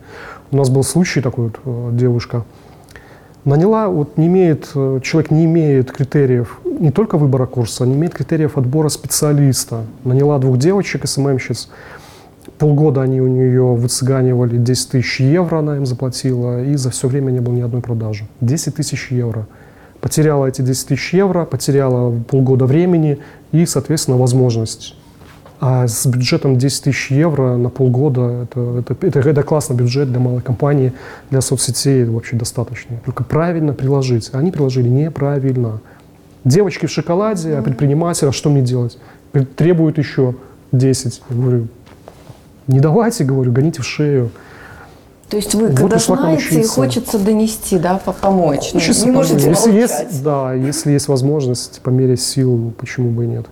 У 0.50 0.56
нас 0.56 0.70
был 0.70 0.82
случай 0.82 1.20
такой 1.20 1.48
вот, 1.48 1.60
э, 1.66 1.90
девушка, 1.92 2.46
наняла, 3.46 3.88
вот 3.88 4.18
не 4.18 4.26
имеет, 4.26 4.70
э, 4.74 5.00
человек 5.02 5.30
не 5.30 5.46
имеет 5.46 5.90
критериев 5.90 6.60
не 6.64 6.90
только 6.90 7.16
выбора 7.16 7.46
курса, 7.46 7.86
не 7.86 7.94
имеет 7.94 8.12
критериев 8.12 8.58
отбора 8.58 8.90
специалиста. 8.90 9.84
Наняла 10.04 10.38
двух 10.38 10.58
девочек, 10.58 11.06
СММщиц, 11.06 11.68
полгода 12.58 13.02
они 13.02 13.20
у 13.20 13.28
нее 13.28 13.74
выцыганивали 13.74 14.58
10 14.58 14.90
тысяч 14.90 15.20
евро, 15.20 15.58
она 15.58 15.76
им 15.76 15.86
заплатила, 15.86 16.62
и 16.62 16.74
за 16.76 16.90
все 16.90 17.08
время 17.08 17.30
не 17.30 17.40
было 17.40 17.54
ни 17.54 17.62
одной 17.62 17.80
продажи. 17.80 18.26
10 18.40 18.74
тысяч 18.74 19.10
евро. 19.10 19.46
Потеряла 20.00 20.46
эти 20.46 20.60
10 20.60 20.88
тысяч 20.88 21.14
евро, 21.14 21.44
потеряла 21.44 22.12
полгода 22.28 22.66
времени 22.66 23.18
и, 23.52 23.64
соответственно, 23.64 24.18
возможность. 24.18 24.94
А 25.58 25.88
с 25.88 26.04
бюджетом 26.06 26.58
10 26.58 26.84
тысяч 26.84 27.10
евро 27.10 27.56
на 27.56 27.70
полгода 27.70 28.42
это, 28.42 28.78
это, 28.80 29.06
это, 29.06 29.20
это 29.20 29.42
классный 29.42 29.74
бюджет 29.74 30.10
для 30.10 30.20
малой 30.20 30.42
компании, 30.42 30.92
для 31.30 31.40
соцсетей 31.40 32.04
вообще 32.04 32.36
достаточно. 32.36 32.98
Только 33.04 33.24
правильно 33.24 33.72
приложить. 33.72 34.30
Они 34.32 34.50
приложили 34.50 34.88
неправильно. 34.88 35.80
Девочки 36.44 36.86
в 36.86 36.90
шоколаде, 36.90 37.56
а 37.56 37.62
предприниматель, 37.62 38.28
а 38.28 38.32
что 38.32 38.50
мне 38.50 38.60
делать? 38.60 38.98
Требуют 39.56 39.96
еще 39.98 40.34
10. 40.72 41.22
Я 41.30 41.36
говорю, 41.36 41.68
не 42.66 42.80
давайте, 42.80 43.24
говорю, 43.24 43.50
гоните 43.52 43.80
в 43.80 43.86
шею. 43.86 44.30
То 45.30 45.36
есть 45.38 45.54
вы, 45.54 45.68
Вот 45.68 45.76
когда 45.76 45.98
знаете 45.98 46.60
и 46.60 46.64
хочется 46.64 47.18
донести, 47.18 47.78
да, 47.78 47.98
по- 47.98 48.12
помочь, 48.12 48.70
ну, 48.74 48.80
не 48.80 49.10
можете 49.10 49.48
если 49.48 49.70
молчать. 49.70 50.00
есть, 50.02 50.22
да, 50.22 50.54
если 50.54 50.92
есть 50.92 51.08
возможность 51.08 51.80
по 51.80 51.90
мере 51.90 52.16
сил, 52.16 52.72
почему 52.78 53.10
бы 53.10 53.24
и 53.24 53.26
нет. 53.26 53.46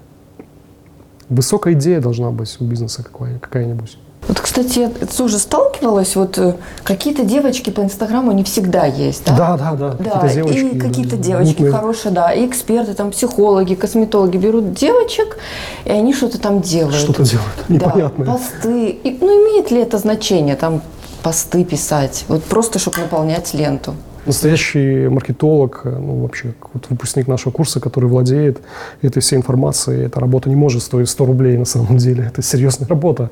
Высокая 1.28 1.74
идея 1.74 2.00
должна 2.00 2.30
быть 2.30 2.56
у 2.60 2.64
бизнеса 2.64 3.02
какая- 3.02 3.38
какая-нибудь. 3.38 3.96
Вот, 4.26 4.40
кстати, 4.40 4.78
я 4.78 4.88
тоже 4.88 5.38
сталкивалась, 5.38 6.16
вот 6.16 6.38
э, 6.38 6.54
какие-то 6.82 7.24
девочки 7.24 7.68
по 7.68 7.82
Инстаграму 7.82 8.32
не 8.32 8.42
всегда 8.42 8.86
есть, 8.86 9.24
да? 9.26 9.36
Да, 9.36 9.56
да, 9.58 9.72
да. 9.72 9.90
Да, 9.98 10.10
какие-то 10.20 10.34
девочки, 10.34 10.76
и 10.76 10.78
какие-то 10.80 11.16
да, 11.16 11.22
девочки 11.22 11.50
мутные. 11.60 11.72
хорошие, 11.72 12.12
да, 12.12 12.32
и 12.32 12.46
эксперты, 12.46 12.94
там, 12.94 13.10
психологи, 13.10 13.74
косметологи 13.74 14.38
берут 14.38 14.72
девочек, 14.72 15.36
и 15.84 15.90
они 15.90 16.14
что-то 16.14 16.40
там 16.40 16.62
делают. 16.62 16.94
Что-то 16.96 17.22
делают, 17.24 17.50
Да, 17.68 17.74
непонятное. 17.86 18.26
посты. 18.26 18.88
И, 18.88 19.18
ну, 19.20 19.26
имеет 19.44 19.70
ли 19.70 19.82
это 19.82 19.98
значение, 19.98 20.56
там, 20.56 20.80
посты 21.22 21.62
писать? 21.64 22.24
Вот 22.28 22.44
просто, 22.44 22.78
чтобы 22.78 22.98
наполнять 23.00 23.52
ленту. 23.52 23.94
Настоящий 24.26 25.08
маркетолог, 25.08 25.82
э, 25.84 25.90
ну 25.90 26.22
вообще 26.22 26.54
вот 26.72 26.86
выпускник 26.88 27.28
нашего 27.28 27.52
курса, 27.52 27.78
который 27.80 28.08
владеет 28.08 28.58
этой 29.02 29.20
всей 29.20 29.36
информацией, 29.36 30.04
эта 30.06 30.18
работа 30.18 30.48
не 30.48 30.56
может 30.56 30.82
стоить 30.82 31.08
100 31.10 31.26
рублей 31.26 31.58
на 31.58 31.66
самом 31.66 31.98
деле. 31.98 32.24
Это 32.32 32.40
серьезная 32.42 32.88
работа. 32.88 33.30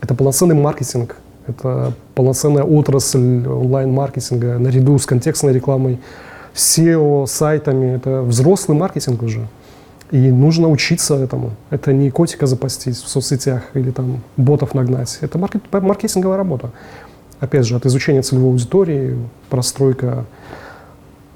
Это 0.00 0.14
полноценный 0.14 0.54
маркетинг, 0.54 1.16
это 1.48 1.92
полноценная 2.14 2.62
отрасль 2.62 3.44
онлайн-маркетинга 3.48 4.58
наряду 4.58 4.96
с 4.96 5.06
контекстной 5.06 5.52
рекламой, 5.52 5.98
SEO, 6.54 7.26
сайтами. 7.26 7.96
Это 7.96 8.22
взрослый 8.22 8.78
маркетинг 8.78 9.22
уже. 9.22 9.48
И 10.12 10.30
нужно 10.30 10.68
учиться 10.68 11.16
этому. 11.16 11.50
Это 11.70 11.92
не 11.92 12.10
котика 12.10 12.46
запастись 12.46 13.02
в 13.02 13.08
соцсетях 13.08 13.62
или 13.74 13.90
там 13.90 14.20
ботов 14.36 14.72
нагнать. 14.74 15.18
Это 15.20 15.36
маркет- 15.38 15.82
маркетинговая 15.82 16.36
работа. 16.36 16.70
Опять 17.40 17.66
же, 17.66 17.76
от 17.76 17.86
изучения 17.86 18.22
целевой 18.22 18.50
аудитории, 18.50 19.16
простройка 19.48 20.24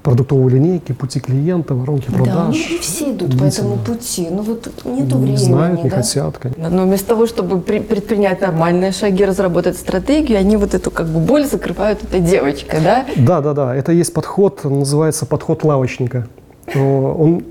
продуктовой 0.01 0.51
линейки, 0.51 0.91
пути 0.91 1.21
клиента, 1.21 1.75
воронки 1.75 2.07
Да, 2.09 2.17
ну 2.17 2.25
продаж. 2.25 2.55
не 2.71 2.77
все 2.79 3.11
идут 3.11 3.39
по 3.39 3.45
этому 3.45 3.77
пути. 3.77 4.27
Ну 4.29 4.41
вот 4.41 4.67
нету 4.83 5.17
Не 5.17 5.21
времени, 5.23 5.35
знают, 5.37 5.83
не 5.85 5.89
да? 5.89 5.95
хотят, 5.95 6.37
конечно. 6.37 6.69
Но 6.69 6.83
вместо 6.83 7.07
того, 7.07 7.25
чтобы 7.25 7.61
при- 7.61 7.79
предпринять 7.79 8.41
нормальные 8.41 8.91
шаги, 8.91 9.23
разработать 9.23 9.77
стратегию, 9.77 10.39
они 10.39 10.57
вот 10.57 10.73
эту 10.73 10.91
как 10.91 11.07
бы 11.07 11.19
боль 11.21 11.45
закрывают 11.45 12.03
этой 12.03 12.19
девочкой, 12.19 12.81
да? 12.83 13.05
Да, 13.15 13.39
да, 13.39 13.53
да. 13.53 13.73
Это 13.75 13.93
есть 13.93 14.13
подход, 14.13 14.65
называется 14.65 15.25
подход 15.25 15.63
лавочника. 15.63 16.27
Он 16.75 17.41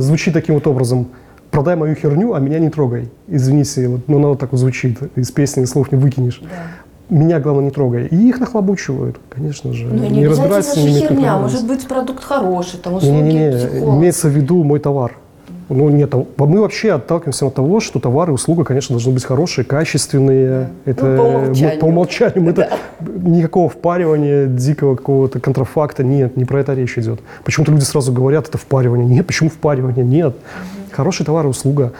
звучит 0.00 0.34
таким 0.34 0.56
вот 0.56 0.66
образом. 0.66 1.06
Продай 1.52 1.76
мою 1.76 1.94
херню, 1.94 2.34
а 2.34 2.40
меня 2.40 2.58
не 2.58 2.70
трогай. 2.70 3.08
Извините, 3.28 3.86
вот, 3.88 4.00
ну, 4.08 4.16
оно 4.18 4.34
так 4.34 4.50
вот 4.50 4.58
звучит. 4.58 4.98
Из 5.16 5.30
песни 5.30 5.64
слов 5.64 5.92
не 5.92 5.98
выкинешь. 5.98 6.40
Меня, 7.10 7.40
главное, 7.40 7.64
не 7.64 7.70
трогай. 7.70 8.06
И 8.06 8.28
их 8.28 8.38
нахлобучивают, 8.40 9.18
конечно 9.28 9.72
же. 9.72 9.86
Ну, 9.86 9.94
не, 10.04 10.08
не 10.20 10.28
разбираются, 10.28 10.78
не 10.80 10.86
имеют 10.88 11.08
херня, 11.08 11.38
может 11.38 11.66
быть 11.66 11.86
продукт 11.88 12.22
хороший, 12.22 12.78
там 12.78 12.94
услуги 12.94 13.12
Не-не-не, 13.14 13.50
психолога. 13.56 13.98
имеется 13.98 14.28
в 14.28 14.30
виду 14.30 14.62
мой 14.64 14.78
товар. 14.78 15.16
Ну, 15.68 15.88
нет, 15.88 16.12
а 16.14 16.24
мы 16.46 16.60
вообще 16.60 16.92
отталкиваемся 16.92 17.46
от 17.46 17.54
того, 17.54 17.78
что 17.78 18.00
товары 18.00 18.32
и 18.32 18.34
услуга, 18.34 18.64
конечно, 18.64 18.94
должны 18.94 19.12
быть 19.12 19.24
хорошие, 19.24 19.64
качественные. 19.64 20.70
Это 20.84 21.04
Ну, 21.06 21.16
по 21.16 21.22
умолчанию. 21.22 21.74
мы- 21.74 21.80
по 21.80 21.84
умолчанию. 21.84 22.42
Мы 22.42 22.50
это, 22.50 22.70
никакого 23.00 23.68
впаривания, 23.68 24.46
дикого 24.46 24.96
какого-то 24.96 25.38
контрафакта 25.38 26.02
нет, 26.02 26.36
не 26.36 26.44
про 26.44 26.60
это 26.60 26.74
речь 26.74 26.98
идет. 26.98 27.20
Почему-то 27.44 27.70
люди 27.70 27.84
сразу 27.84 28.12
говорят, 28.12 28.48
это 28.48 28.58
впаривание. 28.58 29.06
Нет, 29.06 29.26
почему 29.28 29.48
впаривание? 29.48 30.04
Нет. 30.04 30.34
Хороший 30.90 31.24
товар 31.24 31.46
и 31.46 31.48
услуга. 31.48 31.92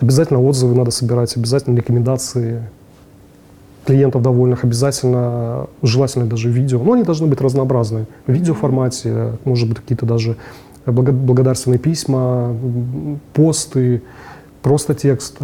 Обязательно 0.00 0.40
отзывы 0.42 0.76
надо 0.76 0.90
собирать, 0.92 1.36
обязательно 1.36 1.76
рекомендации 1.76 2.62
клиентов 3.86 4.22
довольных, 4.22 4.64
обязательно, 4.64 5.66
желательно 5.82 6.26
даже 6.26 6.50
видео. 6.50 6.82
Но 6.82 6.92
они 6.92 7.04
должны 7.04 7.26
быть 7.26 7.40
разнообразные. 7.40 8.06
В 8.26 8.32
видеоформате, 8.32 9.32
может 9.44 9.68
быть, 9.68 9.78
какие-то 9.78 10.06
даже 10.06 10.36
благо- 10.84 11.12
благодарственные 11.12 11.78
письма, 11.78 12.54
посты, 13.32 14.02
просто 14.62 14.94
текст. 14.94 15.36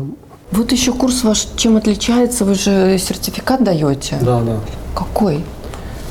Вот 0.51 0.73
еще 0.73 0.93
курс 0.93 1.25
ваш 1.25 1.47
чем 1.57 1.77
отличается? 1.77 2.45
Вы 2.45 2.55
же 2.55 2.99
сертификат 2.99 3.65
даете. 3.65 4.19
Да, 4.21 4.43
да. 4.43 4.59
Какой? 4.95 5.45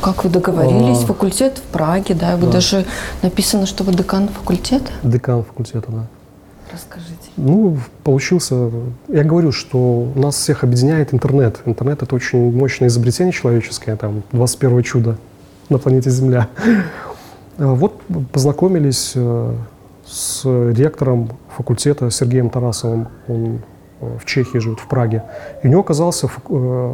Как 0.01 0.23
вы 0.23 0.31
договорились? 0.31 1.03
А. 1.03 1.05
Факультет 1.05 1.59
в 1.59 1.61
Праге, 1.71 2.15
да? 2.15 2.35
Вы 2.37 2.47
Да. 2.47 2.53
даже 2.53 2.85
написано, 3.21 3.67
что 3.67 3.83
вы 3.83 3.93
декан 3.93 4.29
факультета? 4.29 4.89
Декан 5.03 5.43
факультета, 5.43 5.91
да. 5.91 6.07
Расскажите. 6.73 7.10
Ну, 7.43 7.77
получился... 8.03 8.69
Я 9.07 9.23
говорю, 9.23 9.51
что 9.51 10.11
нас 10.15 10.35
всех 10.35 10.63
объединяет 10.63 11.11
интернет. 11.11 11.59
Интернет— 11.65 12.03
это 12.03 12.15
очень 12.15 12.55
мощное 12.55 12.87
изобретение 12.87 13.33
человеческое, 13.33 13.95
там, 13.95 14.21
21 14.31 14.83
чудо 14.83 15.17
на 15.69 15.79
планете 15.79 16.11
Земля. 16.11 16.47
А 17.57 17.73
Вот 17.73 17.99
познакомились 18.31 19.13
э, 19.15 19.53
с 20.05 20.43
ректором 20.45 21.29
факультета 21.57 22.11
Сергеем 22.11 22.51
Тарасовым. 22.51 23.07
Он 23.27 23.59
в 24.01 24.25
Чехии 24.25 24.57
живет, 24.57 24.79
в 24.79 24.87
Праге. 24.87 25.23
И 25.63 25.67
у 25.67 25.69
него 25.69 25.81
оказался 25.81 26.27
э, 26.27 26.93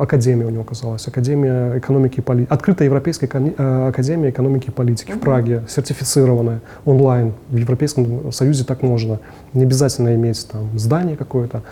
академия, 0.00 0.46
у 0.46 0.50
него 0.50 0.62
оказалась 0.62 1.06
Академия 1.06 1.78
экономики 1.78 2.18
и 2.18 2.20
политики. 2.20 2.52
Открытая 2.52 2.86
Европейская 2.86 3.28
э, 3.28 3.88
Академия 3.88 4.30
экономики 4.30 4.68
и 4.68 4.70
политики 4.70 5.12
в 5.12 5.20
Праге, 5.20 5.62
сертифицированная 5.68 6.60
онлайн. 6.84 7.34
В 7.50 7.56
Европейском 7.56 8.32
Союзе 8.32 8.64
так 8.64 8.82
можно. 8.82 9.20
Не 9.52 9.64
обязательно 9.64 10.14
иметь 10.14 10.48
там 10.50 10.78
здание 10.78 11.16
какое-то. 11.16 11.62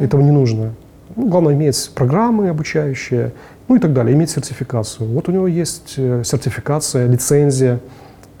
Этого 0.00 0.20
не 0.22 0.30
нужно. 0.32 0.72
Ну, 1.16 1.28
главное 1.28 1.54
иметь 1.54 1.90
программы 1.94 2.48
обучающие, 2.48 3.32
ну 3.68 3.76
и 3.76 3.78
так 3.78 3.92
далее, 3.92 4.14
иметь 4.14 4.30
сертификацию. 4.30 5.08
Вот 5.08 5.28
у 5.28 5.32
него 5.32 5.46
есть 5.46 5.94
э, 5.96 6.22
сертификация, 6.24 7.06
лицензия 7.06 7.80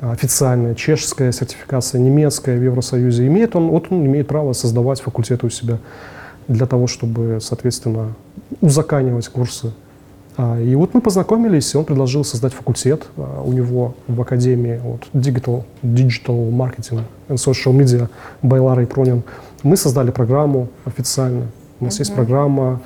официальная, 0.00 0.74
чешская 0.74 1.32
сертификация, 1.32 2.00
немецкая 2.00 2.58
в 2.58 2.62
Евросоюзе. 2.62 3.26
Имеет 3.26 3.54
он, 3.54 3.68
вот 3.68 3.86
он 3.90 4.04
имеет 4.06 4.28
право 4.28 4.52
создавать 4.52 5.00
факультеты 5.00 5.46
у 5.46 5.50
себя 5.50 5.78
для 6.48 6.66
того, 6.66 6.86
чтобы, 6.86 7.38
соответственно, 7.40 8.14
узаканивать 8.60 9.28
курсы. 9.28 9.72
А, 10.36 10.60
И 10.60 10.74
вот 10.74 10.94
мы 10.94 11.00
познакомились, 11.00 11.74
и 11.74 11.76
он 11.76 11.84
предложил 11.84 12.24
создать 12.24 12.54
факультет 12.54 13.06
а, 13.16 13.42
у 13.42 13.52
него 13.52 13.94
в 14.08 14.20
Академии 14.20 14.80
вот, 14.82 15.02
Digital, 15.12 15.64
Digital 15.82 16.50
Marketing 16.50 17.02
and 17.28 17.36
Social 17.36 17.72
Media 17.72 18.08
by 18.42 18.60
Лара 18.60 18.81
и 18.81 18.86
Пронин. 18.86 19.22
Мы 19.62 19.76
создали 19.76 20.10
программу 20.10 20.68
официально. 20.86 21.46
У 21.78 21.84
нас 21.84 21.98
есть 21.98 22.14
программа 22.14 22.80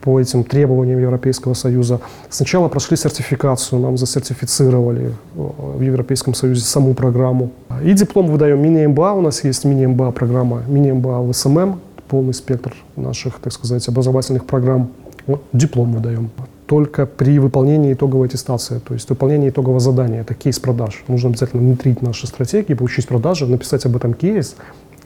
по 0.00 0.20
этим 0.20 0.44
требованиям 0.44 0.98
Европейского 1.00 1.54
Союза. 1.54 2.00
Сначала 2.30 2.68
прошли 2.68 2.96
сертификацию, 2.96 3.80
нам 3.80 3.96
засертифицировали 3.98 5.08
э, 5.08 5.12
в 5.34 5.80
Европейском 5.80 6.34
Союзе 6.34 6.62
саму 6.62 6.94
программу. 6.94 7.50
И 7.84 7.92
диплом 7.92 8.28
выдаем 8.28 8.62
мини-МБА, 8.62 9.14
у 9.14 9.20
нас 9.20 9.44
есть 9.44 9.64
мини-МБА 9.64 10.12
программа, 10.12 10.62
мини-МБА 10.66 11.22
в 11.22 11.32
СММ, 11.32 11.80
полный 12.08 12.34
спектр 12.34 12.74
наших, 12.96 13.38
так 13.40 13.52
сказать, 13.52 13.86
образовательных 13.88 14.44
программ. 14.44 14.90
Вот 15.26 15.42
диплом 15.52 15.92
выдаем. 15.92 16.30
Только 16.66 17.06
при 17.06 17.38
выполнении 17.38 17.92
итоговой 17.92 18.28
аттестации, 18.28 18.78
то 18.78 18.94
есть 18.94 19.08
выполнении 19.08 19.48
итогового 19.48 19.80
задания, 19.80 20.20
это 20.20 20.34
кейс 20.34 20.58
продаж. 20.58 21.04
Нужно 21.08 21.30
обязательно 21.30 21.62
внедрить 21.62 22.02
наши 22.02 22.26
стратегии, 22.26 22.74
получить 22.74 23.08
продажи, 23.08 23.46
написать 23.46 23.86
об 23.86 23.96
этом 23.96 24.14
кейс. 24.14 24.54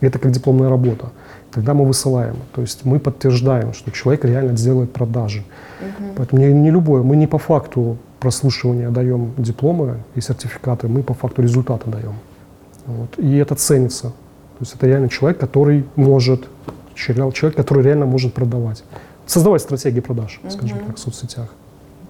Это 0.01 0.19
как 0.19 0.33
дипломная 0.33 0.69
работа. 0.69 1.13
Тогда 1.53 1.75
мы 1.75 1.85
высылаем. 1.85 2.37
То 2.55 2.63
есть 2.63 2.85
мы 2.85 2.99
подтверждаем, 2.99 3.73
что 3.73 3.91
человек 3.91 4.25
реально 4.25 4.53
делает 4.53 4.93
продажи. 4.93 5.45
Поэтому 6.17 6.41
не, 6.41 6.53
не 6.53 6.71
любое, 6.71 7.03
мы 7.03 7.17
не 7.17 7.27
по 7.27 7.39
факту 7.39 7.97
прослушивания 8.21 8.91
даем 8.91 9.33
дипломы 9.37 9.97
и 10.15 10.21
сертификаты, 10.21 10.89
мы 10.89 11.03
по 11.03 11.15
факту 11.15 11.43
результата 11.43 11.91
даем. 11.91 12.15
Вот. 12.87 13.19
И 13.19 13.37
это 13.37 13.55
ценится. 13.55 14.09
То 14.09 14.61
есть 14.61 14.75
это 14.75 14.87
реально 14.87 15.09
человек, 15.09 15.39
который 15.39 15.85
может, 15.97 16.49
человек, 16.95 17.57
который 17.57 17.83
реально 17.83 18.07
может 18.07 18.33
продавать. 18.33 18.85
Создавать 19.27 19.63
стратегии 19.63 20.01
продаж, 20.01 20.41
скажем 20.49 20.79
так, 20.87 20.97
в 20.97 20.99
соцсетях. 20.99 21.49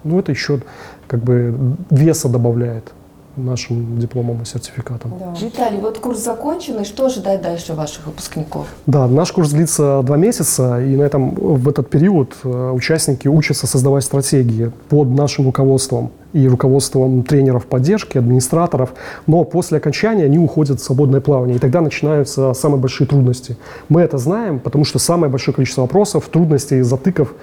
Ну, 0.04 0.18
это 0.18 0.32
еще 0.32 0.60
как 1.06 1.20
бы 1.20 1.76
веса 1.90 2.28
добавляет 2.28 2.92
нашим 3.36 3.98
дипломам 3.98 4.42
и 4.42 4.44
сертификатам. 4.44 5.12
Виталий, 5.40 5.78
вот 5.78 5.98
курс 5.98 6.18
закончен, 6.18 6.80
и 6.80 6.84
что 6.84 7.06
ожидать 7.06 7.42
дальше 7.42 7.74
ваших 7.74 8.06
выпускников? 8.06 8.66
Да, 8.86 9.06
наш 9.06 9.32
курс 9.32 9.50
длится 9.50 10.02
два 10.02 10.16
месяца, 10.16 10.80
и 10.80 10.96
на 10.96 11.02
этом, 11.02 11.34
в 11.34 11.68
этот 11.68 11.88
период 11.90 12.36
э, 12.44 12.70
участники 12.70 13.28
учатся 13.28 13.66
создавать 13.66 14.04
стратегии 14.04 14.70
под 14.88 15.08
нашим 15.08 15.46
руководством 15.46 16.10
и 16.32 16.48
руководством 16.48 17.22
тренеров 17.22 17.66
поддержки, 17.66 18.18
администраторов. 18.18 18.94
Но 19.26 19.44
после 19.44 19.78
окончания 19.78 20.24
они 20.24 20.38
уходят 20.38 20.80
в 20.80 20.84
свободное 20.84 21.20
плавание, 21.20 21.56
и 21.56 21.58
тогда 21.58 21.80
начинаются 21.80 22.54
самые 22.54 22.80
большие 22.80 23.06
трудности. 23.06 23.56
Мы 23.88 24.00
это 24.00 24.18
знаем, 24.18 24.58
потому 24.58 24.84
что 24.84 24.98
самое 24.98 25.30
большое 25.30 25.54
количество 25.54 25.82
вопросов, 25.82 26.28
трудностей, 26.28 26.80
затыков 26.82 27.34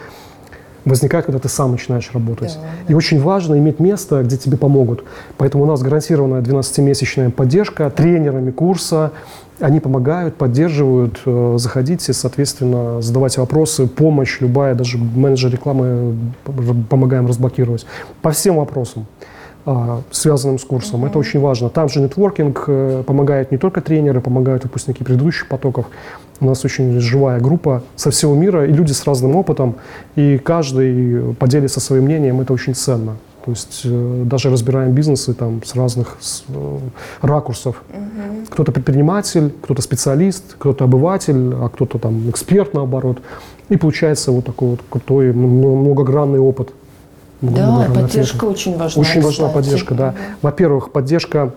возникает, 0.86 1.26
когда 1.26 1.40
ты 1.40 1.50
сам 1.50 1.72
начинаешь 1.72 2.10
работать. 2.14 2.58
И 2.88 2.94
очень 2.94 3.22
важно 3.22 3.58
иметь 3.58 3.80
место, 3.80 4.24
где 4.24 4.38
тебе 4.38 4.58
помогут. 4.58 5.04
Поэтому 5.38 5.64
у 5.64 5.68
нас 5.68 5.82
гарантированная 5.82 6.42
12-месячная 6.42 7.32
поддержка 7.32 7.90
тренерами 7.90 8.52
курса. 8.52 9.12
Они 9.60 9.80
помогают, 9.82 10.36
поддерживают. 10.36 11.20
Э, 11.26 11.56
Заходите, 11.58 12.14
соответственно, 12.14 13.02
задавайте 13.02 13.42
вопросы, 13.42 13.88
помощь 13.88 14.40
любая, 14.40 14.74
даже 14.74 14.98
менеджер 14.98 15.52
рекламы 15.52 16.16
э, 16.46 16.74
помогаем 16.90 17.28
разблокировать. 17.28 17.86
По 18.22 18.32
всем 18.32 18.56
вопросам. 18.56 19.06
а, 19.66 20.02
связанным 20.12 20.58
с 20.58 20.64
курсом. 20.64 21.06
Это 21.06 21.20
очень 21.20 21.40
важно. 21.40 21.70
Там 21.70 21.90
же 21.90 22.00
нетворкинг 22.00 22.64
э, 22.68 23.04
помогают 23.06 23.52
не 23.52 23.58
только 23.58 23.82
тренеры, 23.82 24.22
помогают 24.22 24.64
выпускники 24.64 25.04
предыдущих 25.04 25.48
потоков. 25.48 25.86
У 26.42 26.46
нас 26.46 26.64
очень 26.64 27.00
живая 27.00 27.40
группа 27.40 27.84
со 27.96 28.12
всего 28.12 28.36
мира 28.36 28.66
и 28.66 28.72
люди 28.72 28.94
с 28.94 29.06
разным 29.06 29.36
опытом, 29.36 29.76
и 30.16 30.38
каждый 30.38 31.34
поделится 31.36 31.80
своим 31.80 32.06
мнением, 32.06 32.42
это 32.42 32.54
очень 32.54 32.76
ценно. 32.76 33.18
То 33.46 33.52
есть 33.52 33.82
э, 33.86 34.24
даже 34.26 34.50
разбираем 34.50 34.92
бизнесы 34.92 35.34
там 35.34 35.64
с 35.64 35.74
разных 35.76 36.18
с, 36.20 36.44
э, 36.50 36.78
ракурсов. 37.22 37.82
Кто-то 38.50 38.72
предприниматель, 38.72 39.54
кто-то 39.62 39.82
специалист, 39.82 40.56
кто-то 40.58 40.86
обыватель, 40.86 41.54
а 41.56 41.70
кто-то 41.70 42.00
там 42.00 42.30
эксперт 42.30 42.74
наоборот. 42.74 43.20
И 43.70 43.78
получается 43.78 44.32
вот 44.32 44.46
такой 44.46 44.70
вот 44.72 44.82
крутой, 44.90 45.32
многогранный 45.34 46.40
опыт. 46.40 46.74
Да, 47.42 47.88
поддержка 47.94 48.46
очень 48.46 48.78
важна. 48.78 49.02
Очень 49.02 49.22
важна 49.22 49.48
кстати. 49.48 49.54
поддержка, 49.54 49.96
да. 49.96 50.16
Во-первых, 50.42 50.92
поддержка 50.92 51.54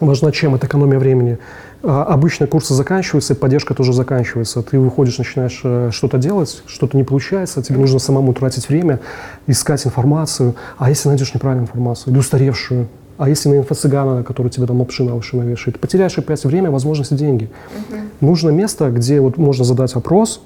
важна 0.00 0.32
чем? 0.32 0.54
Это 0.54 0.66
экономия 0.66 0.98
времени. 0.98 1.38
А, 1.82 2.04
Обычно 2.04 2.46
курсы 2.46 2.74
заканчиваются, 2.74 3.34
и 3.34 3.36
поддержка 3.36 3.74
тоже 3.74 3.92
заканчивается. 3.92 4.62
Ты 4.62 4.78
выходишь, 4.78 5.18
начинаешь 5.18 5.60
э, 5.64 5.90
что-то 5.92 6.18
делать, 6.18 6.62
что-то 6.66 6.96
не 6.96 7.04
получается, 7.04 7.62
тебе 7.62 7.78
нужно 7.78 7.98
самому 7.98 8.32
тратить 8.32 8.68
время, 8.68 9.00
искать 9.46 9.86
информацию. 9.86 10.54
А 10.76 10.88
если 10.88 11.08
найдешь 11.08 11.34
неправильную 11.34 11.66
информацию 11.66 12.12
или 12.12 12.18
устаревшую? 12.18 12.88
А 13.18 13.28
если 13.28 13.48
на 13.48 13.58
инфо-цыгана, 13.58 14.22
который 14.22 14.48
тебе 14.48 14.66
там 14.66 14.78
лапши 14.78 15.02
на 15.02 15.16
уши 15.16 15.36
навешает? 15.36 15.80
Потеряешь 15.80 16.16
опять 16.18 16.44
время, 16.44 16.70
возможности, 16.70 17.14
деньги. 17.14 17.50
Нужно 18.20 18.50
место, 18.50 18.90
где 18.90 19.20
вот 19.20 19.38
можно 19.38 19.64
задать 19.64 19.94
вопрос, 19.94 20.40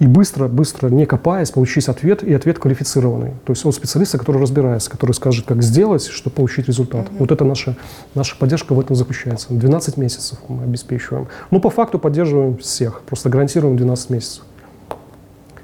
и 0.00 0.06
быстро, 0.06 0.48
быстро, 0.48 0.88
не 0.88 1.04
копаясь, 1.04 1.50
получить 1.50 1.86
ответ, 1.88 2.24
и 2.24 2.32
ответ 2.32 2.58
квалифицированный. 2.58 3.32
То 3.44 3.52
есть 3.52 3.64
от 3.66 3.74
специалиста, 3.74 4.16
который 4.16 4.40
разбирается, 4.40 4.90
который 4.90 5.12
скажет, 5.12 5.44
как 5.46 5.62
сделать, 5.62 6.06
чтобы 6.06 6.34
получить 6.34 6.66
результат. 6.66 7.08
Вот 7.18 7.30
это 7.30 7.44
наша, 7.44 7.76
наша 8.14 8.34
поддержка 8.36 8.72
в 8.72 8.80
этом 8.80 8.96
заключается. 8.96 9.48
12 9.50 9.98
месяцев 9.98 10.38
мы 10.48 10.64
обеспечиваем. 10.64 11.28
Ну, 11.50 11.60
по 11.60 11.68
факту 11.68 11.98
поддерживаем 11.98 12.56
всех, 12.56 13.02
просто 13.02 13.28
гарантируем 13.28 13.76
12 13.76 14.10
месяцев. 14.10 14.42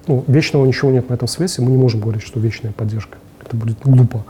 Ну, 0.06 0.22
вечного 0.26 0.66
ничего 0.66 0.90
нет 0.90 1.08
на 1.08 1.14
этом 1.14 1.28
свете, 1.28 1.62
мы 1.62 1.70
не 1.70 1.78
можем 1.78 2.00
говорить, 2.00 2.22
что 2.22 2.38
вечная 2.38 2.72
поддержка. 2.72 3.16
Это 3.42 3.56
будет 3.56 3.78
глупо. 3.82 4.24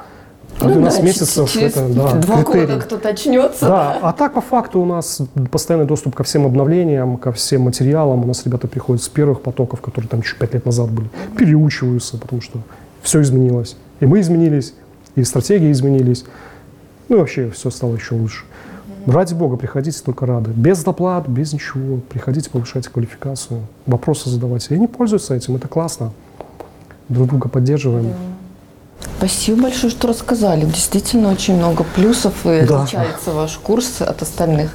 Ну 0.60 0.72
12 0.72 1.00
да, 1.00 1.06
месяцев 1.06 1.50
через 1.50 1.76
это 1.76 1.88
да, 1.88 2.12
два 2.14 2.42
критерий. 2.42 2.66
года 2.66 2.80
кто-то 2.80 3.08
очнется. 3.10 3.66
Да, 3.66 3.98
а 4.00 4.12
так 4.12 4.34
по 4.34 4.40
факту 4.40 4.80
у 4.80 4.86
нас 4.86 5.20
постоянный 5.50 5.86
доступ 5.86 6.14
ко 6.14 6.24
всем 6.24 6.46
обновлениям, 6.46 7.18
ко 7.18 7.32
всем 7.32 7.62
материалам. 7.62 8.24
У 8.24 8.26
нас 8.26 8.44
ребята 8.46 8.66
приходят 8.66 9.02
с 9.02 9.08
первых 9.08 9.42
потоков, 9.42 9.80
которые 9.80 10.08
там 10.08 10.20
еще 10.20 10.36
пять 10.36 10.54
лет 10.54 10.64
назад 10.64 10.90
были, 10.90 11.08
переучиваются, 11.36 12.16
потому 12.16 12.40
что 12.40 12.60
все 13.02 13.20
изменилось. 13.20 13.76
И 14.00 14.06
мы 14.06 14.20
изменились, 14.20 14.74
и 15.14 15.24
стратегии 15.24 15.70
изменились. 15.70 16.24
Ну 17.08 17.16
и 17.16 17.18
вообще 17.18 17.50
все 17.50 17.70
стало 17.70 17.94
еще 17.94 18.14
лучше. 18.14 18.44
Ради 19.06 19.34
бога, 19.34 19.56
приходите 19.56 20.00
только 20.02 20.26
рады. 20.26 20.50
Без 20.50 20.82
доплат, 20.82 21.28
без 21.28 21.52
ничего. 21.52 22.00
Приходите, 22.08 22.50
повышайте 22.50 22.90
квалификацию, 22.90 23.60
вопросы 23.86 24.30
задавайте. 24.30 24.74
И 24.74 24.76
они 24.76 24.88
пользуются 24.88 25.34
этим, 25.34 25.54
это 25.56 25.68
классно. 25.68 26.12
Друг 27.08 27.28
друга 27.28 27.48
поддерживаем. 27.48 28.12
Спасибо 29.18 29.62
большое, 29.62 29.90
что 29.90 30.08
рассказали. 30.08 30.64
Действительно, 30.64 31.30
очень 31.30 31.56
много 31.56 31.84
плюсов 31.94 32.34
и 32.46 32.60
Да. 32.66 32.82
отличается 32.82 33.32
ваш 33.32 33.56
курс 33.58 34.00
от 34.00 34.22
остальных. 34.22 34.70